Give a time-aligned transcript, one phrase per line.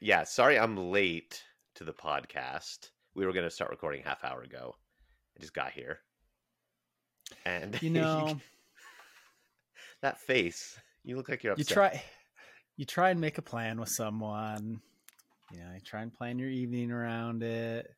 [0.00, 1.42] yeah, sorry I'm late
[1.76, 2.90] to the podcast.
[3.14, 4.74] We were going to start recording half hour ago.
[5.36, 6.00] I just got here.
[7.44, 8.40] And You know,
[10.02, 11.74] that face, you look like you're you upset.
[11.74, 12.02] try
[12.76, 14.80] you try and make a plan with someone.
[15.52, 17.90] You know, you try and plan your evening around it.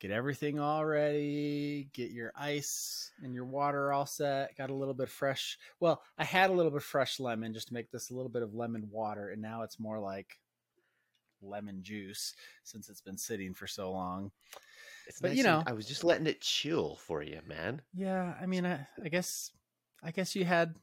[0.00, 1.88] Get everything all ready.
[1.94, 4.56] Get your ice and your water all set.
[4.56, 5.58] Got a little bit fresh.
[5.80, 8.42] Well, I had a little bit fresh lemon just to make this a little bit
[8.42, 10.38] of lemon water, and now it's more like
[11.46, 12.34] lemon juice
[12.64, 14.30] since it's been sitting for so long.
[15.06, 17.82] It's but, nice you know- I was just letting it chill for you, man.
[17.94, 19.50] Yeah, I mean, I, I guess,
[20.02, 20.74] I guess you had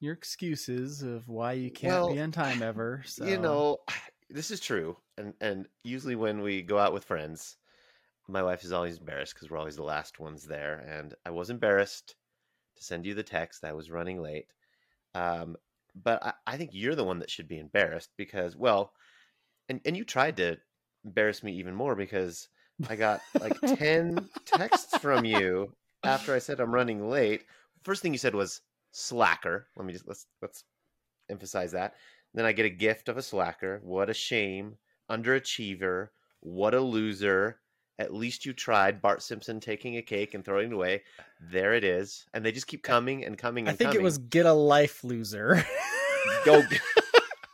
[0.00, 3.02] your excuses of why you can't Well, be on time ever.
[3.06, 3.78] So You know,
[4.30, 7.56] this is true, and and usually when we go out with friends,
[8.28, 11.50] my wife is always embarrassed because we're always the last ones there, and I was
[11.50, 12.16] embarrassed
[12.76, 13.64] to send you the text.
[13.64, 14.46] I was running late,
[15.14, 15.56] um,
[15.94, 18.92] but I, I think you're the one that should be embarrassed because, well,
[19.72, 20.58] and and you tried to
[21.04, 22.48] embarrass me even more because
[22.88, 25.72] I got like ten texts from you
[26.04, 27.42] after I said I'm running late.
[27.82, 28.60] First thing you said was
[28.92, 29.66] slacker.
[29.76, 30.64] Let me just let's let's
[31.30, 31.94] emphasize that.
[32.34, 33.80] Then I get a gift of a slacker.
[33.82, 34.76] What a shame.
[35.10, 36.08] Underachiever.
[36.40, 37.58] What a loser.
[37.98, 39.00] At least you tried.
[39.00, 41.02] Bart Simpson taking a cake and throwing it away.
[41.40, 42.26] There it is.
[42.34, 45.02] And they just keep coming and coming I and think it was get a life
[45.04, 45.64] loser.
[46.44, 46.80] go get,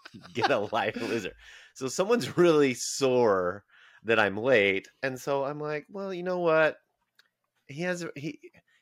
[0.33, 1.33] get a life loser.
[1.79, 3.63] So someone's really sore
[4.03, 6.79] that I'm late, and so I'm like, well, you know what?
[7.69, 8.41] He has he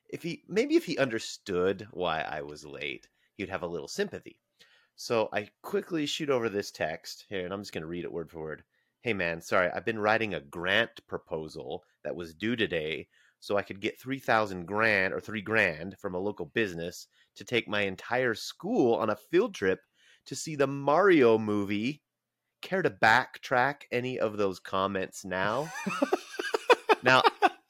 [0.08, 4.40] if he maybe if he understood why I was late, he'd have a little sympathy.
[4.94, 8.12] So I quickly shoot over this text here, and I'm just going to read it
[8.12, 8.64] word for word.
[9.02, 13.08] Hey man, sorry, I've been writing a grant proposal that was due today,
[13.40, 17.44] so I could get three thousand grand or three grand from a local business to
[17.44, 19.80] take my entire school on a field trip
[20.24, 22.00] to see the Mario movie.
[22.62, 25.70] Care to backtrack any of those comments now?
[27.02, 27.22] now,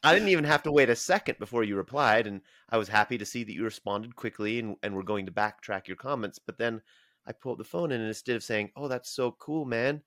[0.02, 3.18] I didn't even have to wait a second before you replied, and I was happy
[3.18, 6.38] to see that you responded quickly and, and were going to backtrack your comments.
[6.38, 6.80] But then
[7.26, 10.02] I pulled the phone in, and instead of saying, "Oh, that's so cool, man!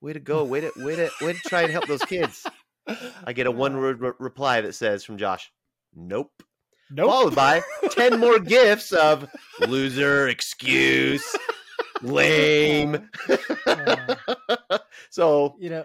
[0.00, 0.44] Way to go!
[0.44, 2.46] Way to way to way to try and help those kids,"
[3.24, 5.50] I get a one-word re- reply that says from Josh,
[5.94, 6.42] "Nope."
[6.90, 7.08] nope.
[7.08, 9.28] followed by 10 more gifts of
[9.66, 11.24] loser, excuse,
[12.02, 13.08] lame.
[13.66, 14.14] Uh,
[15.10, 15.84] so you know,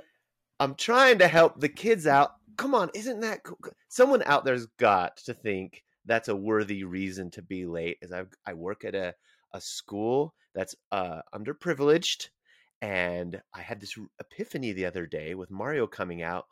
[0.60, 2.32] I'm trying to help the kids out.
[2.58, 3.58] Come on, isn't that cool?
[3.90, 7.98] Someone out there's got to think that's a worthy reason to be late.
[8.02, 9.14] Is I I work at a
[9.54, 12.30] a school that's uh underprivileged,
[12.82, 16.46] and I had this epiphany the other day with Mario coming out.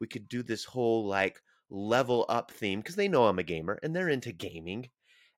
[0.00, 3.78] We could do this whole like level up theme because they know I'm a gamer
[3.82, 4.88] and they're into gaming,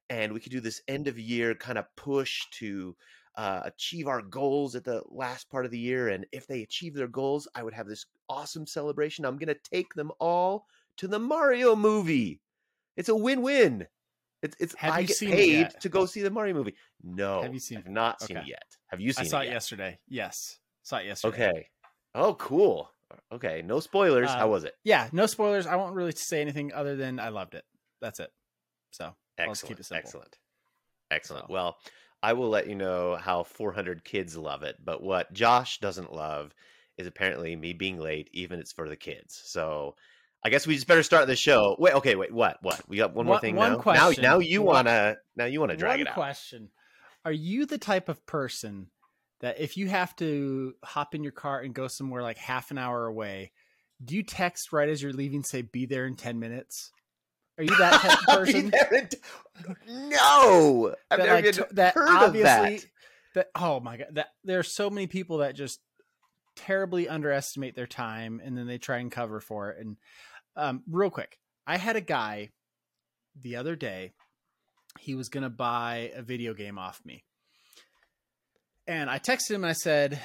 [0.08, 2.94] and we could do this end of year kind of push to
[3.36, 6.08] uh, achieve our goals at the last part of the year.
[6.08, 9.24] And if they achieve their goals, I would have this awesome celebration.
[9.24, 10.66] I'm going to take them all
[10.98, 12.40] to the Mario movie.
[12.96, 13.86] It's a win win.
[14.42, 16.74] It's, it's Have I you get seen paid to go see the Mario movie.
[17.02, 17.92] No, Have you seen I've it?
[17.92, 18.46] not seen Okay.
[18.46, 18.64] it yet.
[18.86, 19.98] Have you I seen saw it it yesterday.
[20.08, 21.48] Yes, saw it yesterday.
[21.48, 21.66] Okay.
[22.14, 22.90] Oh, cool.
[23.32, 24.30] Okay, no spoilers.
[24.30, 24.74] Uh, How was it?
[24.84, 25.66] Yeah, no spoilers.
[25.66, 27.64] I won't really say anything other than I loved it.
[28.00, 28.30] That's it.
[28.92, 29.54] So I'll Excellent.
[29.56, 30.08] just keep it simple.
[30.08, 30.38] Excellent.
[31.10, 31.46] Excellent.
[31.48, 31.52] So.
[31.52, 31.76] Well,
[32.22, 36.54] I will let you know how 400 kids love it, but what Josh doesn't love
[36.98, 39.40] is apparently me being late, even it's for the kids.
[39.46, 39.96] So
[40.44, 41.76] I guess we just better start the show.
[41.78, 42.58] Wait, okay, wait, what?
[42.62, 42.80] What?
[42.88, 43.78] We got one more One- thing one now.
[43.78, 44.22] question.
[44.22, 46.14] Now, now you One- wanna, now you wanna drag it out.
[46.14, 46.70] question:
[47.24, 48.90] Are you the type of person
[49.40, 52.76] that if you have to hop in your car and go somewhere like half an
[52.78, 53.52] hour away,
[54.04, 56.90] do you text right as you're leaving, say "Be there in ten minutes"?
[57.60, 58.72] Are you that type of person?
[59.86, 62.84] no, I've that never like even that heard of obviously that.
[63.34, 65.78] that oh my god that there are so many people that just
[66.56, 69.96] terribly underestimate their time and then they try and cover for it and
[70.56, 72.48] um real quick i had a guy
[73.38, 74.12] the other day
[74.98, 77.24] he was gonna buy a video game off me
[78.86, 80.18] and i texted him and i said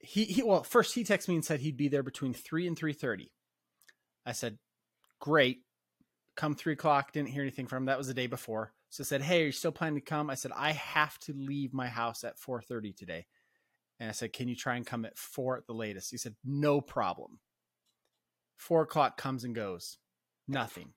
[0.00, 2.76] he, he well first he texted me and said he'd be there between 3 and
[2.78, 3.28] 3.30
[4.26, 4.58] i said
[5.20, 5.60] great
[6.36, 9.06] come 3 o'clock didn't hear anything from him that was the day before so I
[9.06, 11.88] said, "Hey, are you still planning to come?" I said, "I have to leave my
[11.88, 13.26] house at 4:30 today."
[13.98, 16.36] And I said, "Can you try and come at four at the latest?" He said,
[16.44, 17.40] "No problem."
[18.56, 19.98] Four o'clock comes and goes,
[20.46, 20.94] nothing.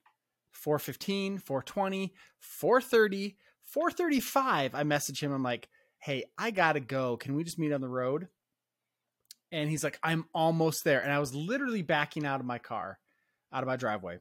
[0.52, 4.76] 4:15, 4:20, 4:30, 4:35.
[4.76, 5.32] I message him.
[5.32, 7.18] I'm like, "Hey, I gotta go.
[7.18, 8.30] Can we just meet on the road?"
[9.52, 13.00] And he's like, "I'm almost there." And I was literally backing out of my car,
[13.52, 14.20] out of my driveway.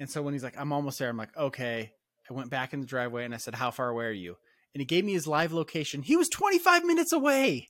[0.00, 1.92] And so when he's like, "I'm almost there," I'm like, "Okay."
[2.30, 4.36] I went back in the driveway and I said, How far away are you?
[4.74, 6.00] And he gave me his live location.
[6.02, 7.68] He was 25 minutes away.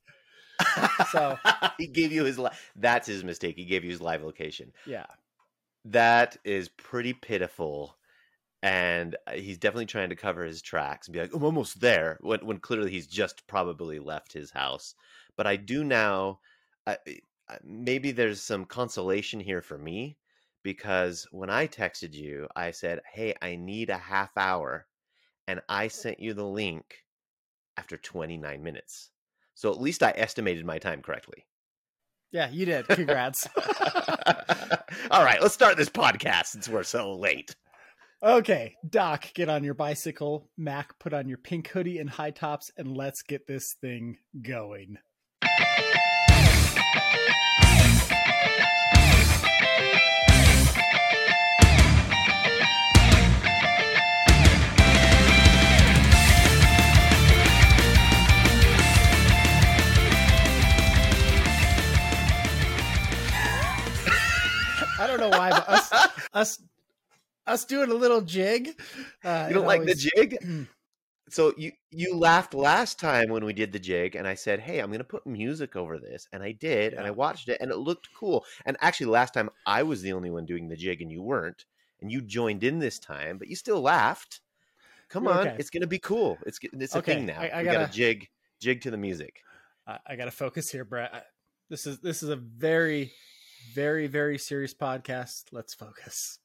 [1.10, 1.36] So-
[1.78, 2.38] he gave you his.
[2.38, 3.56] Li- That's his mistake.
[3.56, 4.72] He gave you his live location.
[4.86, 5.06] Yeah.
[5.86, 7.96] That is pretty pitiful,
[8.62, 12.18] and uh, he's definitely trying to cover his tracks and be like, "I'm almost there,"
[12.22, 14.94] when when clearly he's just probably left his house.
[15.36, 16.38] But I do now.
[16.86, 16.94] Uh,
[17.62, 20.16] maybe there's some consolation here for me
[20.64, 24.88] because when I texted you, I said, "Hey, I need a half hour,"
[25.46, 27.05] and I sent you the link
[27.76, 29.11] after 29 minutes.
[29.55, 31.46] So at least I estimated my time correctly.
[32.32, 32.88] Yeah, you did.
[32.88, 33.46] Congrats.
[35.11, 37.55] All right, let's start this podcast since we're so late.
[38.22, 40.50] okay, Doc, get on your bicycle.
[40.56, 44.99] Mac, put on your pink hoodie and high tops, and let's get this thing going.
[64.99, 65.93] I don't know why, but us,
[66.32, 66.62] us,
[67.46, 68.70] us doing a little jig.
[69.25, 70.69] Uh, You don't like always- the jig?
[71.31, 74.79] So you you laughed last time when we did the jig, and I said, "Hey,
[74.81, 77.70] I'm going to put music over this," and I did, and I watched it, and
[77.70, 78.44] it looked cool.
[78.67, 81.64] And actually, last time I was the only one doing the jig, and you weren't,
[82.02, 84.41] and you joined in this time, but you still laughed.
[85.08, 85.56] Come on, Okay.
[85.58, 86.37] it's going to be cool.
[86.46, 87.41] It's it's a Okay, thing now.
[87.41, 88.29] I- I we got gotta- jig
[88.61, 89.41] jig to the music.
[89.87, 91.26] I, I got to focus here, Brett.
[91.70, 93.12] This is this is a very,
[93.72, 95.44] very, very serious podcast.
[95.52, 96.38] Let's focus.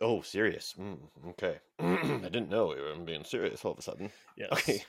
[0.00, 0.74] Oh, serious?
[0.78, 0.98] Mm,
[1.30, 4.10] okay, I didn't know we were being serious all of a sudden.
[4.36, 4.48] Yes.
[4.52, 4.84] Okay.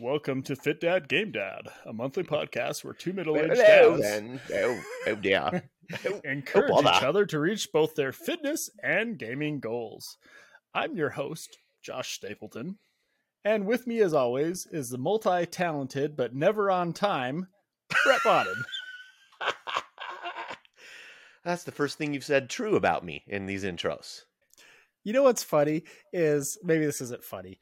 [0.00, 4.40] Welcome to Fit Dad Game Dad, a monthly podcast where two middle-aged dads then.
[4.54, 5.70] Oh, oh dear.
[6.24, 6.90] encourage bother.
[6.96, 10.16] each other to reach both their fitness and gaming goals.
[10.74, 12.78] I'm your host, Josh Stapleton,
[13.44, 17.48] and with me, as always, is the multi-talented but never on time,
[18.04, 18.64] Brett Bodden.
[21.44, 24.22] That's the first thing you've said true about me in these intros.
[25.04, 27.58] You know what's funny is maybe this isn't funny,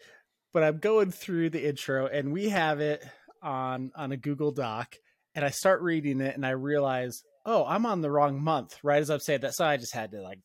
[0.52, 3.04] but I'm going through the intro and we have it
[3.42, 4.96] on on a Google Doc
[5.36, 9.00] and I start reading it and I realize, oh, I'm on the wrong month right
[9.00, 9.54] as I'm saying that.
[9.54, 10.40] So I just had to like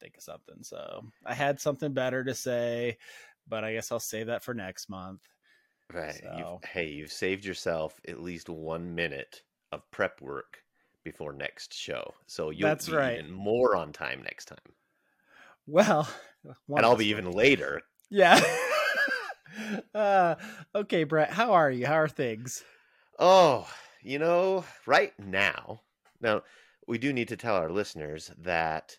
[0.00, 0.62] think of something.
[0.62, 2.98] So I had something better to say,
[3.48, 5.22] but I guess I'll save that for next month.
[5.92, 6.14] Right.
[6.14, 9.42] So- You've, hey, you've saved yourself at least one minute
[9.72, 10.58] of prep work
[11.06, 12.12] before next show.
[12.26, 13.18] So you'll That's be right.
[13.18, 14.58] even more on time next time.
[15.64, 16.08] Well,
[16.68, 17.82] and I'll be even later.
[18.10, 18.40] Yeah.
[19.94, 20.34] uh,
[20.74, 21.86] okay, Brett, how are you?
[21.86, 22.64] How are things?
[23.20, 23.68] Oh,
[24.02, 25.82] you know, right now,
[26.20, 26.42] now
[26.88, 28.96] we do need to tell our listeners that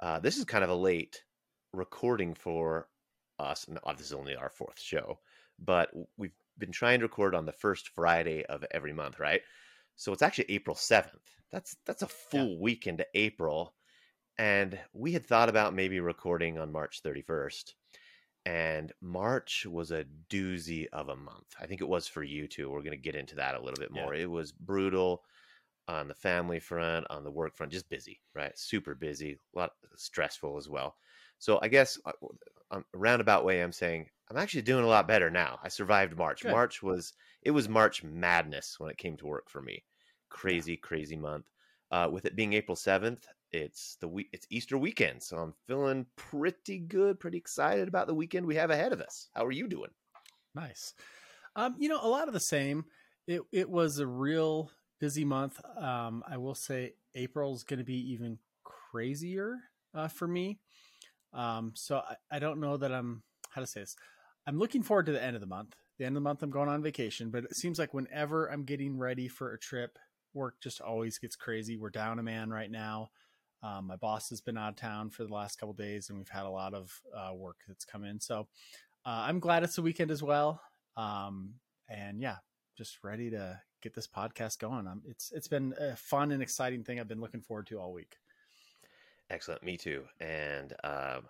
[0.00, 1.22] uh, this is kind of a late
[1.74, 2.88] recording for
[3.38, 3.66] us.
[3.68, 5.18] And this is only our fourth show,
[5.58, 9.42] but we've been trying to record on the first Friday of every month, right?
[9.96, 11.36] So it's actually April seventh.
[11.50, 13.74] That's that's a full week into April,
[14.38, 17.76] and we had thought about maybe recording on March thirty first
[18.44, 21.54] and March was a doozy of a month.
[21.60, 22.70] I think it was for you too.
[22.70, 23.92] We're going to get into that a little bit Yeah.
[23.92, 24.14] more.
[24.14, 25.22] It was brutal
[25.88, 28.56] on the family front, on the work front, just busy, right?
[28.58, 30.96] Super busy, a lot stressful as well.
[31.38, 32.12] So I guess uh,
[32.70, 35.58] um, a roundabout way, I'm saying I'm actually doing a lot better now.
[35.62, 36.42] I survived March.
[36.42, 36.52] Good.
[36.52, 37.12] March was
[37.42, 39.84] it was March madness when it came to work for me.
[40.30, 41.50] Crazy, crazy month.
[41.90, 46.06] Uh, with it being April 7th, it's the week it's Easter weekend, so I'm feeling
[46.16, 49.28] pretty good, pretty excited about the weekend we have ahead of us.
[49.34, 49.90] How are you doing?
[50.54, 50.94] Nice.
[51.54, 52.86] Um, you know, a lot of the same.
[53.26, 55.60] It it was a real busy month.
[55.76, 59.58] Um, I will say April's going to be even crazier
[59.94, 60.58] uh, for me.
[61.34, 63.96] Um, so I, I don't know that I'm how to say this.
[64.46, 65.74] I'm looking forward to the end of the month.
[65.98, 68.64] The end of the month, I'm going on vacation, but it seems like whenever I'm
[68.64, 69.98] getting ready for a trip,
[70.34, 71.76] work just always gets crazy.
[71.76, 73.10] We're down a man right now.
[73.62, 76.28] Um, my boss has been out of town for the last couple days, and we've
[76.28, 78.18] had a lot of uh, work that's come in.
[78.18, 78.48] So
[79.06, 80.60] uh, I'm glad it's the weekend as well.
[80.96, 81.54] Um,
[81.88, 82.36] and yeah,
[82.76, 84.86] just ready to get this podcast going.
[84.86, 87.92] Um, it's it's been a fun and exciting thing I've been looking forward to all
[87.92, 88.16] week.
[89.30, 90.04] Excellent, me too.
[90.20, 91.22] And um,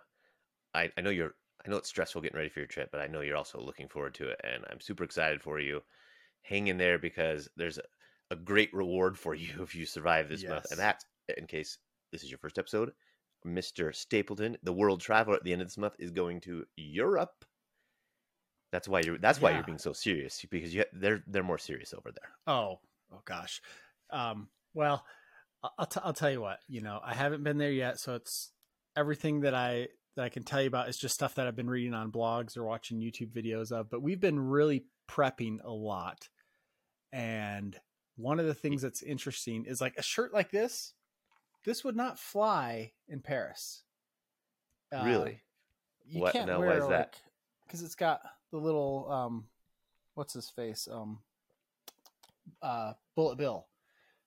[0.75, 1.35] I, I know you're.
[1.65, 3.89] I know it's stressful getting ready for your trip, but I know you're also looking
[3.89, 5.83] forward to it, and I'm super excited for you.
[6.43, 7.83] Hang in there because there's a,
[8.31, 10.79] a great reward for you if you survive this month, and Yes.
[10.79, 11.05] that's
[11.39, 11.79] in case
[12.11, 12.93] this is your first episode.
[13.47, 13.95] Mr.
[13.95, 17.45] Stapleton, the world traveler at the end of this month, is going to Europe.
[18.71, 19.19] That's why you're.
[19.19, 19.57] That's why Yeah.
[19.57, 22.31] you're being so serious because you they're they're more serious over there.
[22.47, 22.79] Oh,
[23.13, 23.61] oh gosh.
[24.11, 25.05] Um, well,
[25.79, 28.01] I'll, t- I'll tell you what, you know, I haven't been there yet.
[28.01, 28.53] So it's
[28.97, 31.71] everything that I, that I can tell you about is just stuff that I've been
[31.71, 36.29] reading on blogs or watching YouTube videos of, but we've been really prepping a lot.
[37.13, 37.79] And
[38.17, 40.93] one of the things that's interesting is like a shirt like this.
[41.65, 43.83] This would not fly in Paris.
[44.95, 45.41] Uh, really?
[46.05, 47.21] you What- can't why wear is that?
[47.65, 49.47] because it's got the little um
[50.15, 51.21] what's his face um
[52.61, 53.67] uh bullet bill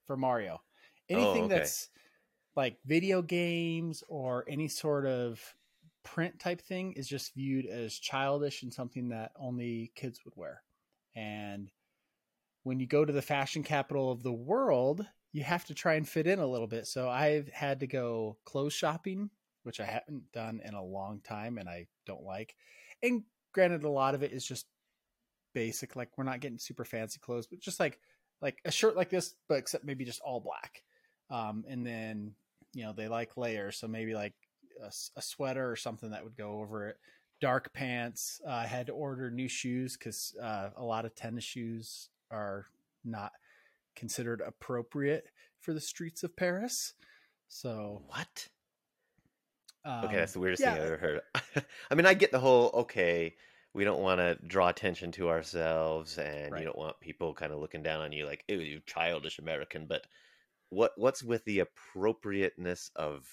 [0.06, 0.62] for mario
[1.10, 1.58] anything Oh, okay.
[1.60, 1.90] that's
[2.56, 5.40] like video games or any sort of
[6.06, 10.64] print type thing is just viewed as childish and something that only kids would wear.
[11.16, 11.70] And
[12.64, 16.08] when you go to the fashion capital of the world you have to try and
[16.08, 16.88] fit in a little bit.
[16.88, 19.30] So i've had to go clothes shopping
[19.64, 22.56] which i haven't done in a long time and i don't like.
[23.04, 24.66] And granted a lot of it is just
[25.54, 28.00] basic like we're not getting super fancy clothes but just like
[28.42, 30.84] like a shirt like this but except maybe just all black.
[31.30, 32.34] Um and then
[32.74, 33.78] you know they like layers.
[33.78, 34.34] So maybe like
[34.84, 36.98] a, a sweater or something that would go over it
[37.42, 41.44] dark pants uh, i had to order new shoes because uh, a lot of tennis
[41.44, 42.66] shoes are
[43.04, 43.32] not
[43.96, 45.28] considered appropriate
[45.60, 46.94] for the streets of paris
[47.48, 48.48] so What?
[49.86, 50.74] um, Okay, that's the weirdest yeah.
[50.74, 51.66] thing I've ever heard.
[51.92, 53.36] I mean, I get the whole okay,
[53.74, 56.60] we don't want to draw attention to ourselves, and Right.
[56.60, 59.86] you don't want people kind of looking down on you like, "Ew, you childish American."
[59.86, 60.08] But
[60.70, 63.28] what what's with the appropriateness of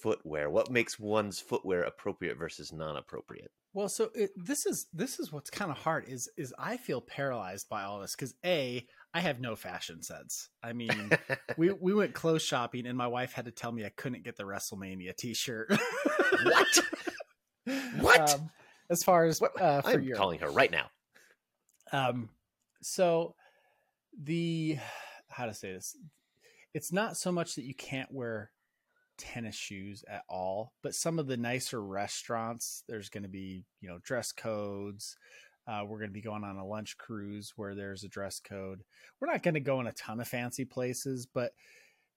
[0.00, 0.50] footwear?
[0.50, 3.50] What makes one's footwear appropriate versus non-appropriate?
[3.74, 7.00] Well, so it, this is this is what's kind of hard is is I feel
[7.00, 10.48] paralyzed by all this because a I have no fashion sense.
[10.62, 11.10] I mean,
[11.56, 14.36] we we went clothes shopping and my wife had to tell me I couldn't get
[14.36, 15.70] the WrestleMania T-shirt.
[16.42, 16.78] What?
[18.00, 18.34] What?
[18.34, 18.50] Um,
[18.88, 19.60] as far as What?
[19.60, 20.18] uh, for I'm Europe.
[20.18, 20.86] calling her right now.
[21.92, 22.30] Um,
[22.80, 23.34] so
[24.22, 24.78] the
[25.28, 25.94] how to say this?
[26.72, 28.50] It's not so much that you can't wear
[29.18, 33.88] tennis shoes at all, but some of the nicer restaurants, there's going to be you
[33.88, 35.16] know dress codes.
[35.66, 38.82] Uh, we're going to be going on a lunch cruise where there's a dress code.
[39.20, 41.52] We're not going to go in a ton of fancy places, but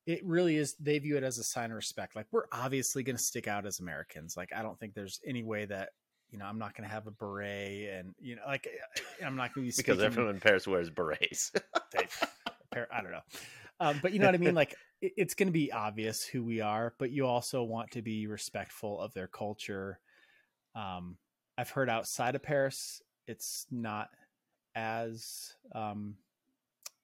[0.05, 0.75] it really is.
[0.79, 2.15] They view it as a sign of respect.
[2.15, 4.37] Like we're obviously going to stick out as Americans.
[4.37, 5.89] Like I don't think there's any way that
[6.31, 8.67] you know I'm not going to have a beret and you know like
[9.25, 11.51] I'm not going to be Because everyone in Paris wears berets.
[12.73, 13.21] I don't know.
[13.81, 14.53] Um, but you know what I mean?
[14.53, 18.01] Like it, it's going to be obvious who we are, but you also want to
[18.01, 19.99] be respectful of their culture.
[20.75, 21.17] Um,
[21.57, 24.09] I've heard outside of Paris, it's not
[24.75, 26.15] as um,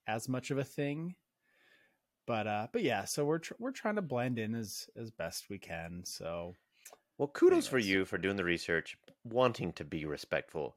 [0.07, 1.15] as much of a thing.
[2.27, 5.49] But uh, but yeah, so we're tr- we're trying to blend in as as best
[5.49, 6.01] we can.
[6.05, 6.53] So
[7.17, 10.75] Well, kudos for you for doing the research, wanting to be respectful.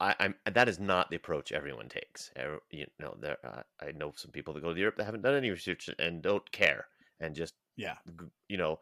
[0.00, 2.30] I, I'm that is not the approach everyone takes.
[2.70, 5.34] You know, there uh, I know some people that go to Europe that haven't done
[5.34, 6.88] any research and don't care
[7.20, 7.96] and just yeah,
[8.48, 8.80] you know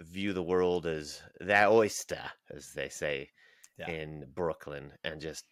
[0.00, 3.30] view the world as the oyster, as they say
[3.78, 3.94] Yeah.
[3.94, 5.46] in Brooklyn, and just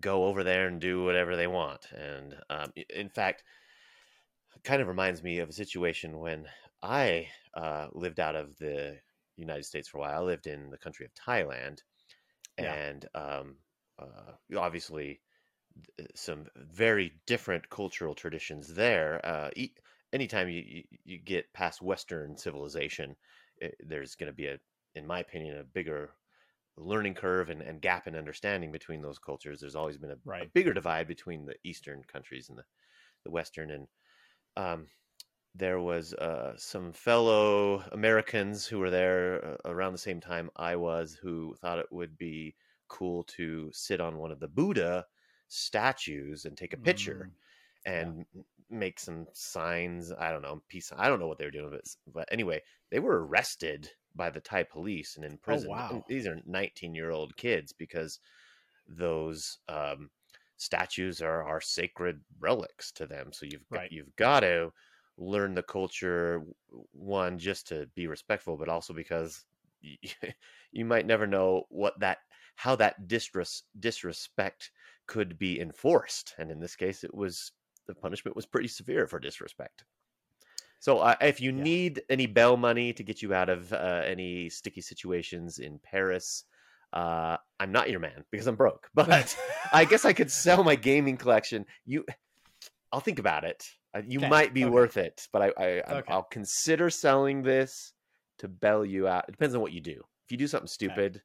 [0.00, 1.90] go over there and do whatever they want.
[1.92, 3.44] And um, in fact,
[4.54, 6.48] it kind of reminds me of a situation when
[6.82, 9.00] I uh, lived out of the
[9.36, 10.20] United States for a while.
[10.22, 11.82] I lived in the country of Thailand,
[12.58, 12.74] Yeah.
[12.74, 13.56] and um,
[13.98, 15.20] uh, obviously
[16.14, 19.24] some very different cultural traditions there.
[19.24, 19.74] Uh, e-
[20.12, 23.16] anytime you, you you get past Western civilization,
[23.62, 24.58] eh, there's going to be a,
[24.94, 26.10] in my opinion, a bigger
[26.76, 29.60] learning curve and, and gap in understanding between those cultures.
[29.60, 32.64] There's always been a, a bigger divide between the Eastern countries and the,
[33.24, 33.70] the Western.
[33.70, 33.88] And
[34.56, 34.86] um,
[35.54, 40.76] there was uh, some fellow Americans who were there uh, around the same time I
[40.76, 42.56] was, who thought it would be
[42.88, 45.06] cool to sit on one of the Buddha
[45.48, 47.34] statues and take a picture Mm,
[47.84, 50.12] and m- make some signs.
[50.12, 50.92] I don't know, peace.
[50.96, 54.40] I don't know what they were doing, but but anyway, they were arrested by the
[54.40, 55.84] Thai police and in prison.
[55.88, 56.06] And wow.
[56.08, 58.20] These are 19 year old kids because
[58.86, 60.10] those um,
[60.56, 63.32] statues are are sacred relics to them.
[63.32, 63.90] So you've got, Right.
[63.90, 64.72] you've got to
[65.16, 66.42] learn the culture
[66.92, 69.44] one just to be respectful, but also because
[69.82, 69.98] y-
[70.72, 72.18] you might never know what that
[72.56, 74.70] how that disres- disrespect
[75.06, 76.34] could be enforced.
[76.38, 77.52] And in this case, it was
[77.86, 79.84] the punishment was pretty severe for disrespect.
[80.80, 81.62] So, uh, if you Yeah.
[81.62, 86.44] need any bail money to get you out of uh, any sticky situations in Paris,
[86.92, 88.88] uh, I'm not your man because I'm broke.
[88.94, 89.36] But
[89.72, 91.66] I guess I could sell my gaming collection.
[91.84, 92.04] You,
[92.92, 93.64] I'll think about it.
[93.94, 94.72] Uh, You Okay, might be okay.
[94.72, 96.12] worth it, but I, I Okay.
[96.12, 97.92] I'll consider selling this
[98.38, 99.24] to bail you out.
[99.28, 100.02] It depends on what you do.
[100.26, 101.22] If you do something stupid,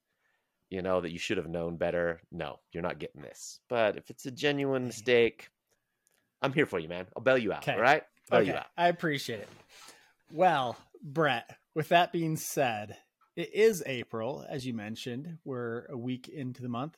[0.72, 2.22] you know that you should have known better.
[2.32, 3.60] No, you're not getting this.
[3.70, 4.88] But if it's a genuine mm.
[4.88, 5.50] mistake,
[6.42, 7.06] I'm here for you, man.
[7.16, 7.60] I'll bail you out.
[7.60, 7.76] Okay.
[7.76, 8.68] All right, bail okay, you out.
[8.78, 9.50] I appreciate it.
[10.32, 12.98] Well, Brett, with that being said,
[13.36, 15.38] it is April, as you mentioned.
[15.44, 16.98] We're a week into the month.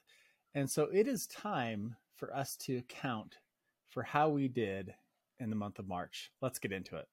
[0.55, 3.37] And so it is time for us to count
[3.89, 4.93] for how we did
[5.39, 6.31] in the month of March.
[6.41, 7.07] Let's get into it.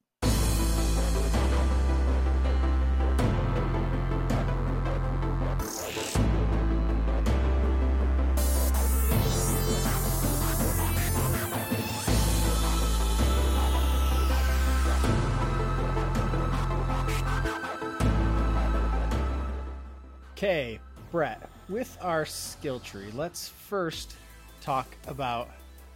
[20.42, 20.80] Okay,
[21.12, 24.14] Brett, with our skill tree, let's first
[24.62, 25.50] talk about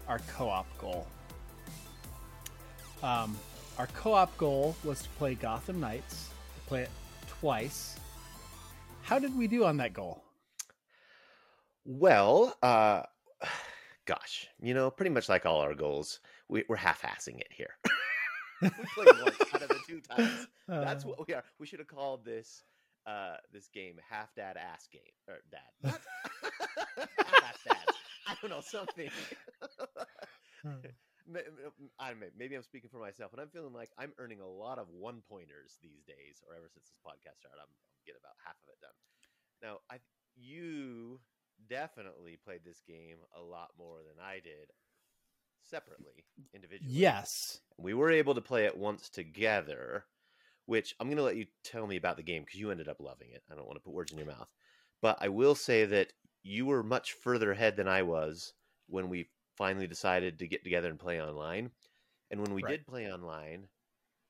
[0.07, 1.07] our co op goal.
[3.03, 3.39] Um,
[3.79, 6.91] our co op goal was to play Gotham Knights, to play it
[7.27, 7.97] twice.
[9.01, 10.23] How did we do on that goal?
[11.87, 13.05] Well, uh,
[14.05, 16.21] gosh, you know, pretty much like all our goals,
[16.51, 17.79] we, we're half-assing it here.
[18.61, 20.49] we played one out of the two times.
[20.69, 21.45] That's Uh, what we are.
[21.59, 22.63] We should have called this
[23.07, 25.93] uh this game half dad ass game or dad.
[26.97, 27.87] Half dad.
[28.27, 29.11] I don't know something.
[30.63, 30.81] Hmm.
[31.27, 31.41] Ma-
[31.99, 32.13] I.
[32.37, 35.23] Maybe I'm speaking for myself, and I'm feeling like I'm earning a lot of one
[35.29, 37.61] pointers these days, or ever since this podcast started.
[37.61, 38.97] I'm, I'm getting about half of it done.
[39.63, 40.01] Now, I
[40.37, 41.21] you
[41.69, 44.71] definitely played this game a lot more than I did
[45.63, 46.93] separately, individually.
[46.95, 47.61] yes.
[47.79, 50.05] We were able to play it once together,
[50.67, 53.01] which I'm going to let you tell me about the game because you ended up
[53.01, 53.43] loving it.
[53.51, 54.49] I don't want to put words in your mouth.
[55.03, 58.55] But I will say that you were much further ahead than I was
[58.87, 61.73] when we finally decided to get together and play online.
[62.31, 62.65] And when we Right.
[62.65, 63.69] did play online,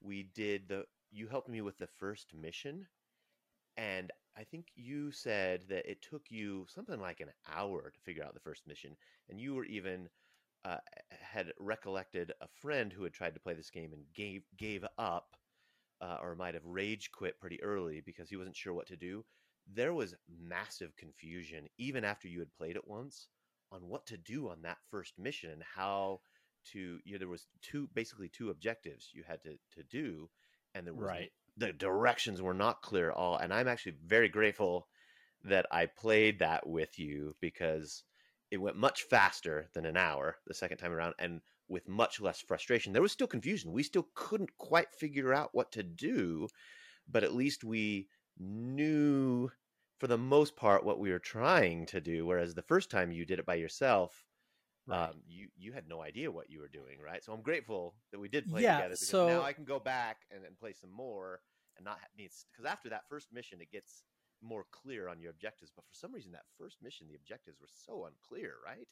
[0.01, 2.89] we did the you helped me with the first mission
[3.77, 8.25] and I think you said that it took you something like an hour to figure
[8.25, 8.97] out the first mission
[9.29, 10.09] and you were even
[10.65, 10.79] uh,
[11.11, 15.37] had recollected a friend who had tried to play this game and gave gave up,
[16.01, 19.25] uh, or might have rage quit pretty early because he wasn't sure what to do.
[19.67, 23.29] There was massive confusion even after you had played it once
[23.73, 26.21] on what to do on that first mission and how
[26.73, 26.99] to.
[27.05, 30.29] You know, there was two basically two objectives you had to to do,
[30.75, 31.31] and there was Right.
[31.57, 33.37] the directions were not clear at all.
[33.37, 34.89] And I'm actually very grateful
[35.45, 38.03] that I played that with you because
[38.51, 42.41] it went much faster than an hour the second time around and with much less
[42.41, 42.93] frustration.
[42.93, 43.73] There was still confusion.
[43.73, 46.49] We still couldn't quite figure out what to do,
[47.09, 49.51] but at least we knew
[49.99, 52.27] for the most part what we were trying to do.
[52.27, 54.25] Whereas the first time you did it by yourself,
[54.87, 55.09] Right.
[55.09, 57.25] um, you you had no idea what you were doing, right?
[57.25, 59.79] So I'm grateful that we did play Yeah, together because so- now I can go
[59.81, 61.41] back and, and play some more
[61.77, 64.05] and not because after that first mission it gets
[64.43, 65.73] more clear on your objectives.
[65.75, 68.87] But for some reason that first mission the objectives were so unclear, right?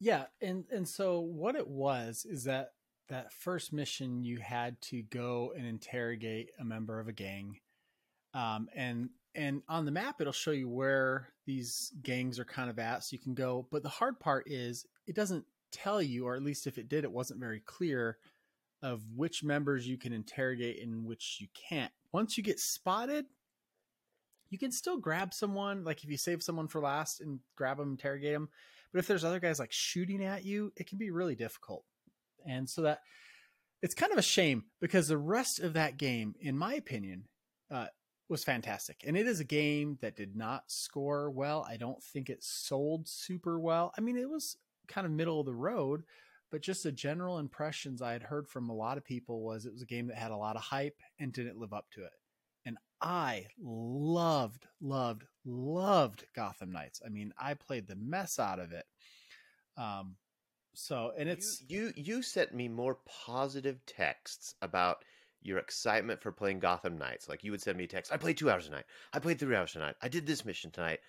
[0.00, 2.72] Yeah, and and so what it was is that
[3.08, 7.58] that first mission you had to go and interrogate a member of a gang,
[8.34, 12.78] um, and and on the map it'll show you where these gangs are kind of
[12.78, 13.66] at, so you can go.
[13.70, 17.04] But the hard part is it doesn't tell you, or at least if it did,
[17.04, 18.18] it wasn't very clear
[18.82, 21.92] of which members you can interrogate and which you can't.
[22.12, 23.26] Once you get spotted,
[24.50, 25.84] you can still grab someone.
[25.84, 28.48] Like if you save someone for last and grab them, interrogate them.
[28.92, 31.84] But if there's other guys like shooting at you, it can be really difficult.
[32.46, 33.00] And so that
[33.82, 37.24] it's kind of a shame because the rest of that game, in my opinion,
[37.70, 37.86] uh,
[38.28, 39.02] was fantastic.
[39.06, 41.66] And it is a game that did not score well.
[41.68, 43.92] I don't think it sold super well.
[43.96, 46.02] I mean, it was kind of middle of the road,
[46.50, 49.72] but just the general impressions I had heard from a lot of people was it
[49.72, 52.12] was a game that had a lot of hype and didn't live up to it.
[53.00, 57.00] I loved, loved, loved Gotham Knights.
[57.04, 58.84] I mean, I played the mess out of it.
[59.76, 60.16] Um,
[60.74, 65.04] so, and it's you, you you sent me more positive texts about
[65.42, 67.28] your excitement for playing Gotham Knights.
[67.28, 68.84] Like you would send me a text, I played two hours tonight.
[69.12, 69.96] I played three hours tonight.
[70.02, 71.00] I did this mission tonight.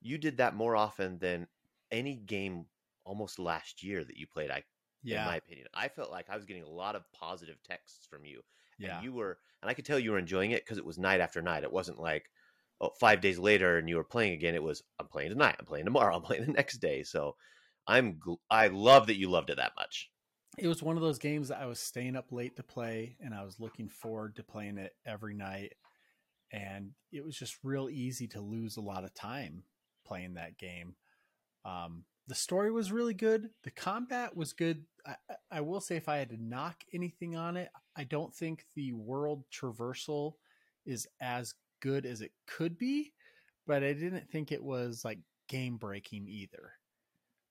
[0.00, 1.46] You did that more often than
[1.90, 2.66] any game
[3.04, 4.50] almost last year that you played.
[4.50, 4.62] I
[5.02, 5.66] yeah, in my opinion.
[5.74, 8.42] I felt like I was getting a lot of positive texts from you.
[8.78, 10.98] Yeah, And you were, and I could tell you were enjoying it because it was
[10.98, 11.64] night after night.
[11.64, 12.30] It wasn't like,
[12.80, 14.54] oh, five days later and you were playing again.
[14.54, 15.56] It was, I'm playing tonight.
[15.58, 16.16] I'm playing tomorrow.
[16.16, 17.02] I'm playing the next day.
[17.02, 17.34] So
[17.86, 20.10] I'm, gl- I love that you loved it that much.
[20.58, 23.34] it was one of those games that I was staying up late to play, and
[23.34, 25.72] I was looking forward to playing it every night.
[26.52, 29.64] And it was just real easy to lose a lot of time
[30.06, 30.94] playing that game.
[31.64, 33.50] Um, the story was really good.
[33.64, 34.84] The combat was good.
[35.08, 35.14] I,
[35.50, 38.92] I- will say, if I had to knock anything on it, I don't think the
[38.92, 40.34] world traversal
[40.86, 43.12] is as good as it could be,
[43.66, 45.18] but I didn't think it was like
[45.48, 46.72] game breaking either.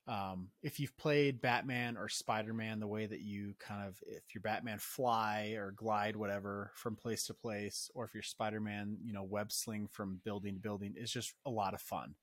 [0.07, 4.23] Um, if you've played Batman or Spider Man, the way that you kind of, if
[4.33, 8.97] you're Batman, fly or glide, whatever, from place to place, or if you're Spider Man,
[9.03, 12.15] you know, web sling from building to building, is just a lot of fun.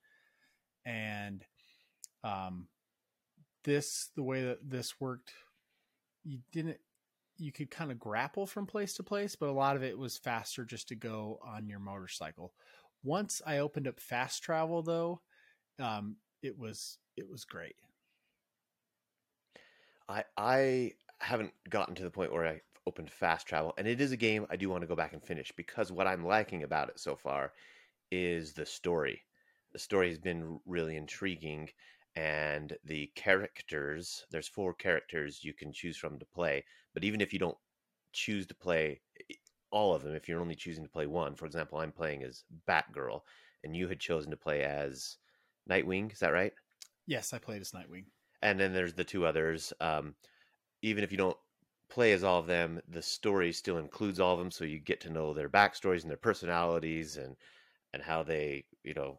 [0.86, 1.44] And
[2.22, 2.68] um,
[3.64, 5.32] this, the way that this worked
[6.24, 6.78] you didn't
[7.36, 10.16] you could kind of grapple from place to place, but a lot of it was
[10.16, 12.54] faster just to go on your motorcycle.
[13.02, 15.20] Once I opened up fast travel though,
[15.78, 17.76] um, it was it was great.
[20.08, 24.12] I I haven't gotten to the point where I opened fast travel, and it is
[24.12, 26.88] a game I do want to go back and finish because what I'm liking about
[26.88, 27.52] it so far
[28.10, 29.22] is the story.
[29.72, 31.68] The story has been really intriguing,
[32.16, 34.24] and the characters.
[34.30, 37.58] There's four characters you can choose from to play, but even if you don't
[38.12, 39.00] choose to play
[39.70, 42.44] all of them, if you're only choosing to play one, for example, I'm playing as
[42.68, 43.22] Batgirl,
[43.64, 45.16] and you had chosen to play as
[45.68, 46.12] Nightwing.
[46.12, 46.52] Is that right?
[47.06, 48.04] Yes, I played as Nightwing.
[48.42, 49.72] And then there's the two others.
[49.80, 50.14] Um,
[50.82, 51.36] even if you don't
[51.88, 55.00] play as all of them, the story still includes all of them, so you get
[55.02, 57.36] to know their backstories and their personalities and
[57.92, 59.18] and how they, you know,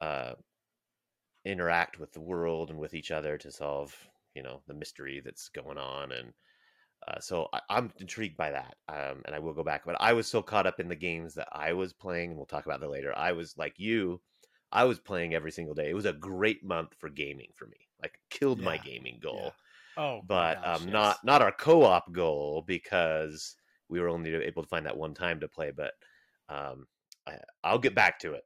[0.00, 0.34] uh,
[1.44, 3.94] interact with the world and with each other to solve,
[4.34, 6.12] you know, the mystery that's going on.
[6.12, 6.32] And
[7.06, 9.82] uh, so I, am intrigued by that, um, and I will go back.
[9.84, 12.46] But I was so caught up in the games that I was playing, and we'll
[12.46, 13.16] talk about that later.
[13.16, 14.20] I was like you.
[14.72, 15.90] I was playing every single day.
[15.90, 17.76] It was a great month for gaming for me.
[18.02, 18.64] Like killed yeah.
[18.64, 19.40] my gaming goal.
[19.44, 19.50] Yeah
[19.96, 20.92] Oh, but gosh, um, yes.
[20.92, 23.56] not not our co-op goal because
[23.88, 25.70] we were only able to find that one time to play.
[25.70, 25.92] But
[26.48, 26.86] um,
[27.26, 28.42] I, I'll get back to it.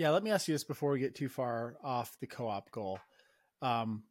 [0.00, 2.98] Yeah, let me ask you this before we get too far off the co-op goal.
[3.60, 4.04] Um,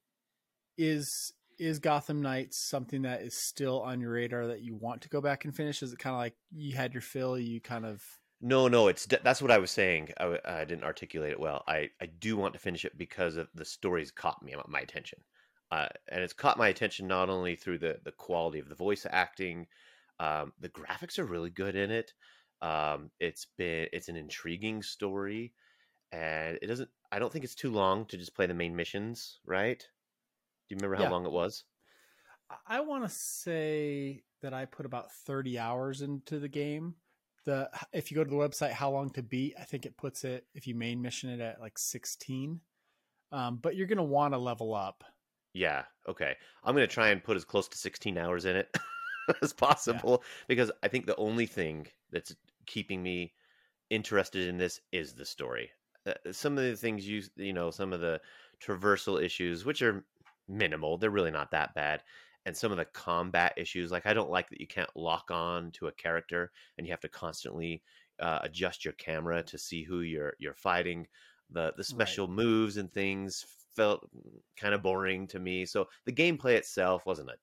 [0.77, 5.09] is is Gotham Knights something that is still on your radar that you want to
[5.09, 5.81] go back and finish?
[5.81, 8.03] Is it kind of like you had your fill, you kind of
[8.39, 10.09] no, no, it's that's what I was saying.
[10.19, 11.63] I, I, didn't articulate it well.
[11.67, 15.17] I, I do want to finish it because of the stories caught me my attention
[15.71, 19.07] uh, and it's caught my attention not only through the the quality of the voice
[19.09, 19.65] acting,
[20.19, 22.13] um, the graphics are really good in it.
[22.61, 25.53] Um, it's been it's an intriguing story,
[26.11, 26.89] and it doesn't.
[27.11, 29.39] I don't think it's too long to just play the main missions.
[29.45, 29.79] Right?
[29.79, 31.09] Do you remember how Yeah.
[31.09, 31.65] long it was?
[32.65, 36.95] I want to say that I put about 30 hours into the game.
[37.45, 40.23] The if you go to the website how long to beat, I think it puts
[40.23, 42.61] it if you main mission it at like 16.
[43.31, 45.03] Um, but you're going to want to level up.
[45.53, 45.85] Yeah.
[46.07, 46.35] Okay.
[46.63, 48.75] I'm gonna try and put as close to 16 hours in it
[49.41, 53.33] as possible because I think the only thing that's keeping me
[53.89, 55.71] interested in this is the story.
[56.09, 58.21] Uh, some of the things you you know, some of the
[58.61, 60.05] traversal issues, which are
[60.47, 62.03] minimal, they're really not that bad.
[62.45, 65.71] And some of the combat issues, like I don't like that you can't lock on
[65.73, 67.83] to a character and you have to constantly
[68.19, 71.07] uh, adjust your camera to see who you're you're fighting.
[71.51, 73.45] The the special moves and things
[73.75, 74.09] felt
[74.57, 75.65] kind of boring to me.
[75.65, 77.35] So the gameplay itself wasn't a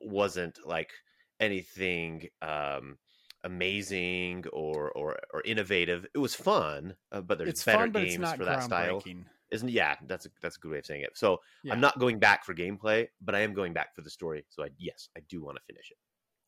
[0.00, 0.92] wasn't like
[1.40, 2.98] anything um
[3.44, 6.06] amazing or or or innovative.
[6.14, 9.02] It was fun, uh, but there's It's better fun, games for that style.
[9.50, 11.16] Isn't yeah, that's a that's a good way of saying it.
[11.16, 11.72] So Yeah.
[11.72, 14.44] I'm not going back for gameplay, but I am going back for the story.
[14.50, 15.96] So I yes, I do want to finish it.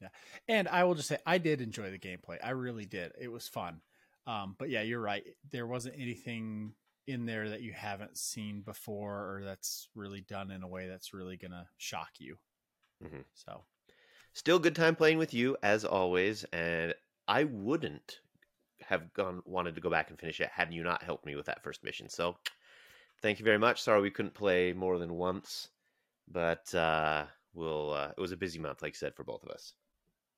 [0.01, 0.09] Yeah,
[0.49, 2.39] and I will just say I did enjoy the gameplay.
[2.43, 3.13] I really did.
[3.19, 3.81] It was fun.
[4.27, 5.25] Um, but yeah, you're right.
[5.51, 6.75] There wasn't anything
[7.07, 11.13] in there that you haven't seen before or that's really done in a way that's
[11.15, 12.39] really going to shock you.
[13.03, 13.25] Mhm.
[13.35, 13.65] So,
[14.33, 16.95] Still good time playing with you as always, and
[17.27, 18.21] I wouldn't
[18.83, 21.47] have gone wanted to go back and finish it had you not helped me with
[21.47, 22.09] that first mission.
[22.09, 22.37] So
[23.23, 23.83] thank you very much.
[23.83, 25.69] Sorry we couldn't play more than once,
[26.29, 27.93] but uh, we'll.
[27.93, 29.75] Uh, it was a busy month, like I said, for both of us.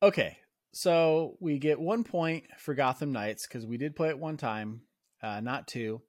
[0.03, 0.39] okay.
[0.75, 4.81] So we get one point for Gotham Knights because we did play it one time,
[5.23, 6.01] uh, not two.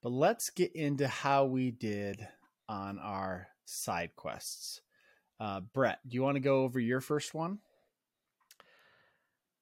[0.00, 2.26] But let's get into how we did
[2.68, 4.80] on our side quests.
[5.38, 7.58] Uh, Brett, do you want to go over your first one?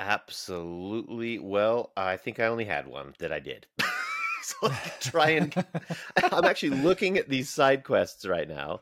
[0.01, 1.39] Absolutely.
[1.39, 3.67] Well, I think I only had one that I did.
[4.43, 5.55] so I try and
[6.33, 8.81] I'm actually looking at these side quests right now,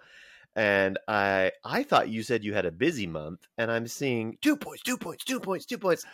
[0.57, 4.57] and I I thought you said you had a busy month, and I'm seeing two
[4.57, 6.05] points, two points, two points, two points.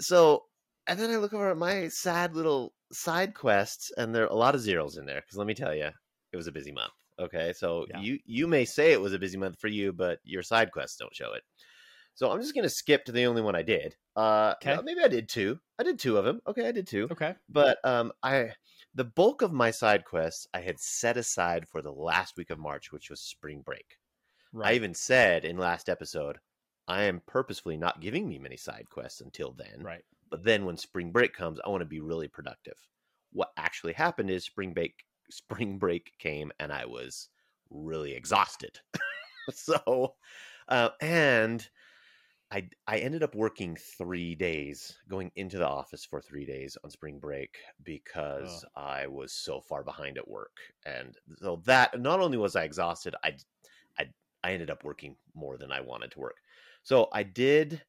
[0.00, 0.44] So,
[0.86, 4.34] and then I look over at my sad little side quests, and there are a
[4.34, 5.20] lot of zeros in there.
[5.22, 5.90] Because let me tell you,
[6.32, 6.92] it was a busy month.
[7.18, 7.98] Okay, so Yeah.
[8.00, 10.96] you you may say it was a busy month for you, but your side quests
[10.98, 11.42] don't show it.
[12.14, 13.96] So I'm just gonna skip to the only one I did.
[14.16, 14.74] Uh, Okay.
[14.76, 15.60] no, maybe I did two.
[15.78, 16.40] I did two of them.
[16.46, 17.34] Okay, I did two Okay.
[17.48, 18.52] but um i
[18.94, 22.58] the bulk of my side quests i had set aside for the last week of
[22.58, 23.96] march which was spring break
[24.52, 24.68] Right.
[24.68, 26.38] i even said in last episode
[26.88, 30.04] i am purposefully not giving me many side quests until then right.
[30.30, 32.78] but then when spring break comes i want to be really productive
[33.32, 37.28] what actually happened is spring break spring break came and i was
[37.70, 38.80] really exhausted
[39.50, 40.14] so
[40.68, 41.68] uh, and
[42.50, 46.90] I I ended up working three days, going into the office for three days on
[46.90, 52.38] spring break because I was so far behind at work, and so that not only
[52.38, 53.36] was I exhausted, I
[53.98, 54.08] I
[54.42, 56.36] I ended up working more than I wanted to work.
[56.82, 57.82] So I did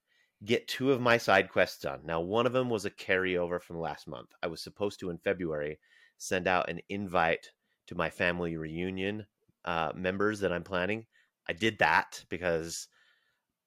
[0.43, 2.01] get two of my side quests done.
[2.05, 4.29] Now, one of them was a carryover from last month.
[4.41, 5.79] I was supposed to in February
[6.19, 7.49] send out an invite
[7.87, 9.25] to my family reunion
[9.65, 11.07] uh, members that I'm planning.
[11.47, 12.87] I did that because